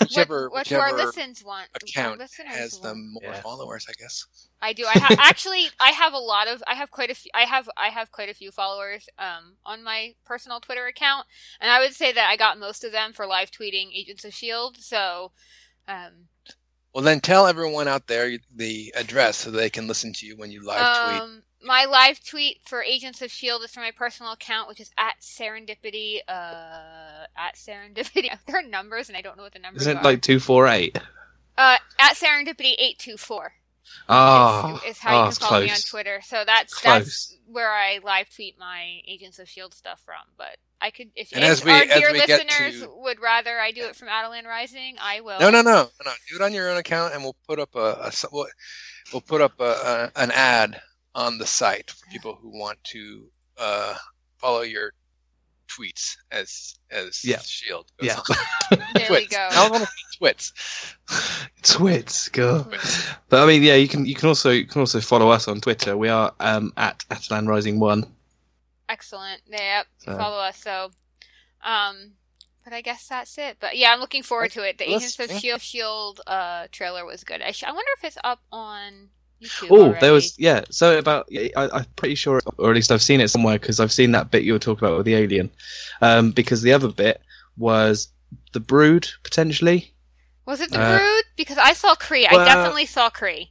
Whichever 0.00 0.44
what, 0.44 0.52
what 0.52 0.66
do 0.66 0.78
our 0.78 0.92
whichever 0.92 1.06
listens 1.06 1.44
want? 1.44 1.68
our 1.74 1.78
account 1.82 2.18
listeners 2.18 2.48
has 2.54 2.78
the 2.80 2.94
more 2.94 3.34
Yeah. 3.34 3.40
followers, 3.42 3.86
I 3.88 3.92
guess. 3.98 4.24
I 4.60 4.72
do. 4.72 4.86
I 4.86 4.94
have 4.98 5.14
actually. 5.18 5.68
I 5.80 5.90
have 5.90 6.12
a 6.12 6.18
lot 6.18 6.48
of. 6.48 6.62
I 6.66 6.74
have 6.74 6.90
quite 6.90 7.10
a 7.10 7.14
few. 7.14 7.30
I 7.34 7.42
have. 7.42 7.68
I 7.76 7.88
have 7.88 8.10
quite 8.12 8.28
a 8.28 8.34
few 8.34 8.50
followers 8.50 9.08
um, 9.18 9.56
on 9.64 9.82
my 9.84 10.14
personal 10.24 10.60
Twitter 10.60 10.86
account, 10.86 11.26
and 11.60 11.70
I 11.70 11.80
would 11.80 11.94
say 11.94 12.12
that 12.12 12.28
I 12.28 12.36
got 12.36 12.58
most 12.58 12.84
of 12.84 12.92
them 12.92 13.12
for 13.12 13.26
live 13.26 13.50
tweeting 13.50 13.92
Agents 13.94 14.24
of 14.24 14.34
Shield. 14.34 14.76
So, 14.78 15.32
um, 15.88 16.28
Well, 16.94 17.04
then 17.04 17.20
tell 17.20 17.46
everyone 17.46 17.88
out 17.88 18.06
there 18.06 18.38
the 18.54 18.92
address 18.96 19.36
so 19.36 19.50
they 19.50 19.70
can 19.70 19.86
listen 19.86 20.12
to 20.14 20.26
you 20.26 20.36
when 20.36 20.50
you 20.50 20.64
live 20.66 20.90
tweet. 20.92 21.22
um, 21.22 21.42
my 21.66 21.84
live 21.84 22.24
tweet 22.24 22.58
for 22.64 22.82
Agents 22.82 23.20
of 23.22 23.30
Shield 23.30 23.62
is 23.64 23.72
from 23.72 23.82
my 23.82 23.90
personal 23.90 24.32
account, 24.32 24.68
which 24.68 24.80
is 24.80 24.90
at 24.96 25.20
Serendipity. 25.20 26.20
Uh, 26.28 27.26
at 27.36 27.56
Serendipity. 27.56 28.30
There 28.46 28.56
are 28.58 28.62
numbers, 28.62 29.08
and 29.08 29.16
I 29.18 29.20
don't 29.20 29.36
know 29.36 29.42
what 29.42 29.52
the 29.52 29.58
numbers 29.58 29.82
Isn't 29.82 29.98
are. 29.98 30.00
it 30.00 30.04
like 30.04 30.22
two 30.22 30.38
four 30.40 30.68
eight? 30.68 30.96
uh, 31.58 31.76
at 31.98 32.14
Serendipity 32.14 32.74
eight 32.78 32.98
two 32.98 33.16
four. 33.16 33.52
Oh, 34.08 34.80
is, 34.84 34.92
is 34.92 34.98
how 34.98 35.10
oh, 35.10 35.16
you 35.18 35.22
can 35.22 35.28
it's 35.28 35.38
follow 35.38 35.60
me 35.62 35.70
on. 35.70 35.76
Twitter. 35.76 36.20
So 36.24 36.42
that's 36.44 36.74
Close. 36.74 36.82
that's 37.04 37.36
where 37.46 37.72
I 37.72 38.00
live 38.02 38.28
tweet 38.34 38.58
my 38.58 39.00
Agents 39.06 39.38
of 39.38 39.48
Shield 39.48 39.74
stuff 39.74 40.00
from. 40.04 40.16
But 40.36 40.56
I 40.80 40.90
could, 40.90 41.10
if, 41.14 41.32
if 41.32 41.38
as 41.38 41.64
we- 41.64 41.70
our 41.70 41.82
as 41.82 41.88
dear 42.00 42.12
we 42.12 42.18
listeners 42.18 42.82
to- 42.82 42.90
would 42.98 43.20
rather 43.20 43.58
I 43.58 43.70
do 43.70 43.82
it 43.84 43.96
from 43.96 44.08
Attilan 44.08 44.44
Rising, 44.44 44.96
I 45.00 45.20
will. 45.20 45.38
No, 45.40 45.50
no, 45.50 45.62
no, 45.62 45.88
no. 46.04 46.10
Do 46.28 46.36
it 46.36 46.42
on 46.42 46.52
your 46.52 46.70
own 46.70 46.76
account, 46.76 47.14
and 47.14 47.22
we'll 47.22 47.36
put 47.46 47.58
up 47.58 47.74
a. 47.74 48.10
we'll, 48.32 48.46
we'll 49.12 49.22
put 49.22 49.40
up 49.40 49.60
a, 49.60 49.64
a, 49.64 50.12
an 50.16 50.30
ad 50.32 50.80
on 51.16 51.38
the 51.38 51.46
site 51.46 51.90
for 51.90 52.06
people 52.10 52.38
who 52.40 52.50
want 52.56 52.78
to 52.84 53.26
uh, 53.58 53.94
follow 54.36 54.60
your 54.60 54.92
tweets 55.68 56.16
as 56.30 56.76
as 56.92 57.24
Yeah. 57.24 57.40
Shield. 57.40 57.90
Yeah. 58.00 58.20
There 58.94 59.10
we 59.10 59.26
go. 59.26 59.48
I 59.50 59.68
want 59.70 59.84
to 59.84 59.88
twits. 60.18 60.52
Twits, 61.62 62.28
God. 62.28 62.76
But 63.28 63.42
I 63.42 63.46
mean, 63.46 63.62
yeah, 63.62 63.74
you 63.74 63.88
can 63.88 64.06
you 64.06 64.14
can 64.14 64.28
also 64.28 64.50
you 64.50 64.66
can 64.66 64.80
also 64.80 65.00
follow 65.00 65.28
us 65.30 65.48
on 65.48 65.60
Twitter. 65.60 65.96
We 65.96 66.08
are 66.08 66.32
um, 66.40 66.72
at 66.76 67.04
Attilan 67.10 67.46
Rising 67.48 67.78
One. 67.80 68.04
Excellent. 68.88 69.42
Yep. 69.48 69.86
So- 69.98 70.16
Follow 70.16 70.38
us. 70.38 70.56
So, 70.58 70.90
um, 71.64 72.12
but 72.64 72.72
I 72.72 72.80
guess 72.80 73.08
that's 73.08 73.36
it. 73.38 73.56
But 73.60 73.76
yeah, 73.76 73.92
I'm 73.92 74.00
looking 74.00 74.22
forward 74.22 74.50
to 74.52 74.62
it. 74.68 74.78
The 74.78 74.86
Let's- 74.86 74.96
Agents 75.18 75.20
of 75.20 75.30
yeah. 75.32 75.38
Shield 75.38 75.60
Shield 75.60 76.20
uh 76.26 76.66
trailer 76.72 77.04
was 77.04 77.24
good. 77.24 77.42
I, 77.42 77.52
sh- 77.52 77.64
I 77.64 77.72
wonder 77.72 77.90
if 77.98 78.04
it's 78.04 78.18
up 78.24 78.40
on 78.52 79.10
YouTube. 79.42 79.70
Oh, 79.70 79.82
already. 79.82 80.00
there 80.00 80.12
was 80.12 80.38
yeah. 80.38 80.64
So 80.70 80.98
about 80.98 81.28
I, 81.32 81.50
I'm 81.72 81.84
pretty 81.96 82.14
sure, 82.14 82.40
or 82.58 82.70
at 82.70 82.74
least 82.74 82.90
I've 82.90 83.02
seen 83.02 83.20
it 83.20 83.28
somewhere 83.28 83.58
because 83.58 83.80
I've 83.80 83.92
seen 83.92 84.12
that 84.12 84.30
bit 84.30 84.44
you 84.44 84.52
were 84.52 84.58
talking 84.58 84.86
about 84.86 84.98
with 84.98 85.06
the 85.06 85.14
alien. 85.14 85.50
Um, 86.00 86.30
because 86.30 86.62
the 86.62 86.72
other 86.72 86.88
bit 86.88 87.20
was 87.56 88.08
the 88.52 88.60
Brood 88.60 89.08
potentially. 89.22 89.92
Was 90.46 90.60
it 90.60 90.70
the 90.70 90.80
uh, 90.80 90.98
Brood? 90.98 91.24
Because 91.36 91.58
I 91.58 91.72
saw 91.72 91.94
Kree. 91.94 92.26
I 92.28 92.44
definitely 92.44 92.86
saw 92.86 93.10
Kree. 93.10 93.48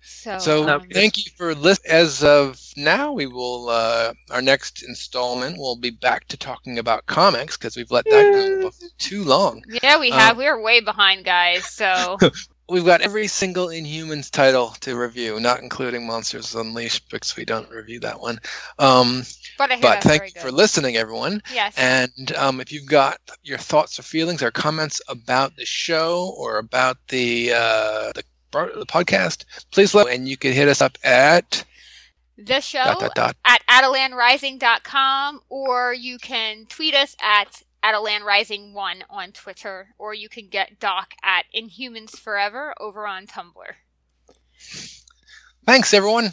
So, 0.00 0.38
So 0.38 0.68
um, 0.68 0.88
thank 0.90 1.18
you 1.18 1.30
for 1.36 1.54
listening. 1.54 1.92
As 1.92 2.22
of 2.22 2.60
now, 2.76 3.12
we 3.12 3.26
will 3.26 3.68
uh, 3.68 4.14
our 4.30 4.40
next 4.40 4.82
installment 4.86 5.58
will 5.58 5.76
be 5.76 5.90
back 5.90 6.28
to 6.28 6.36
talking 6.36 6.78
about 6.78 7.06
comics 7.06 7.56
because 7.56 7.76
we've 7.76 7.90
let 7.90 8.04
that 8.06 8.60
go 8.62 8.70
too 8.98 9.24
long. 9.24 9.62
yeah, 9.82 9.98
we 9.98 10.10
uh, 10.10 10.18
have. 10.18 10.36
we 10.36 10.46
are 10.46 10.60
way 10.60 10.80
behind, 10.80 11.24
guys. 11.24 11.66
So 11.66 12.16
We've 12.68 12.84
got 12.84 13.00
every 13.00 13.28
single 13.28 13.68
Inhumans 13.68 14.30
title 14.30 14.74
to 14.80 14.94
review, 14.94 15.40
not 15.40 15.60
including 15.62 16.06
Monsters 16.06 16.54
Unleashed 16.54 17.10
because 17.10 17.34
we 17.34 17.46
don't 17.46 17.70
review 17.70 17.98
that 18.00 18.20
one. 18.20 18.38
Um, 18.78 19.22
but 19.56 19.70
but 19.80 20.02
thank 20.02 20.24
you 20.24 20.32
good. 20.32 20.42
for 20.42 20.52
listening, 20.52 20.96
everyone. 20.96 21.42
yes. 21.52 21.74
And 21.78 22.32
um, 22.36 22.60
if 22.60 22.70
you've 22.70 22.86
got 22.86 23.18
your 23.42 23.58
thoughts 23.58 23.98
or 23.98 24.02
feelings 24.02 24.42
or 24.42 24.50
comments 24.50 25.00
about 25.08 25.56
the 25.56 25.64
show 25.64 26.34
or 26.36 26.58
about 26.58 26.98
the 27.08 27.52
uh, 27.54 28.12
the, 28.14 28.22
the 28.52 28.86
podcast, 28.86 29.44
please 29.70 29.94
let 29.94 30.08
and 30.08 30.28
you 30.28 30.36
can 30.36 30.52
hit 30.52 30.68
us 30.68 30.82
up 30.82 30.98
at 31.02 31.64
the 32.36 32.60
show 32.60 32.84
dot 32.84 33.00
dot 33.00 33.14
dot. 33.14 33.36
at 33.44 33.62
AttilanRising.com, 33.66 35.40
or 35.48 35.94
you 35.94 36.18
can 36.18 36.66
tweet 36.66 36.94
us 36.94 37.16
at 37.22 37.62
AttilanRising1 37.88 39.02
on 39.08 39.32
Twitter, 39.32 39.94
or 39.98 40.12
you 40.14 40.28
can 40.28 40.48
get 40.48 40.78
Doc 40.78 41.14
at 41.22 41.44
Inhumans 41.54 42.18
Forever 42.18 42.74
over 42.78 43.06
on 43.06 43.26
Tumblr. 43.26 43.74
Thanks, 45.64 45.94
everyone. 45.94 46.30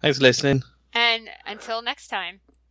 Thanks 0.00 0.18
for 0.18 0.22
listening. 0.22 0.62
And 0.92 1.28
until 1.46 1.82
next 1.82 2.08
time. 2.08 2.40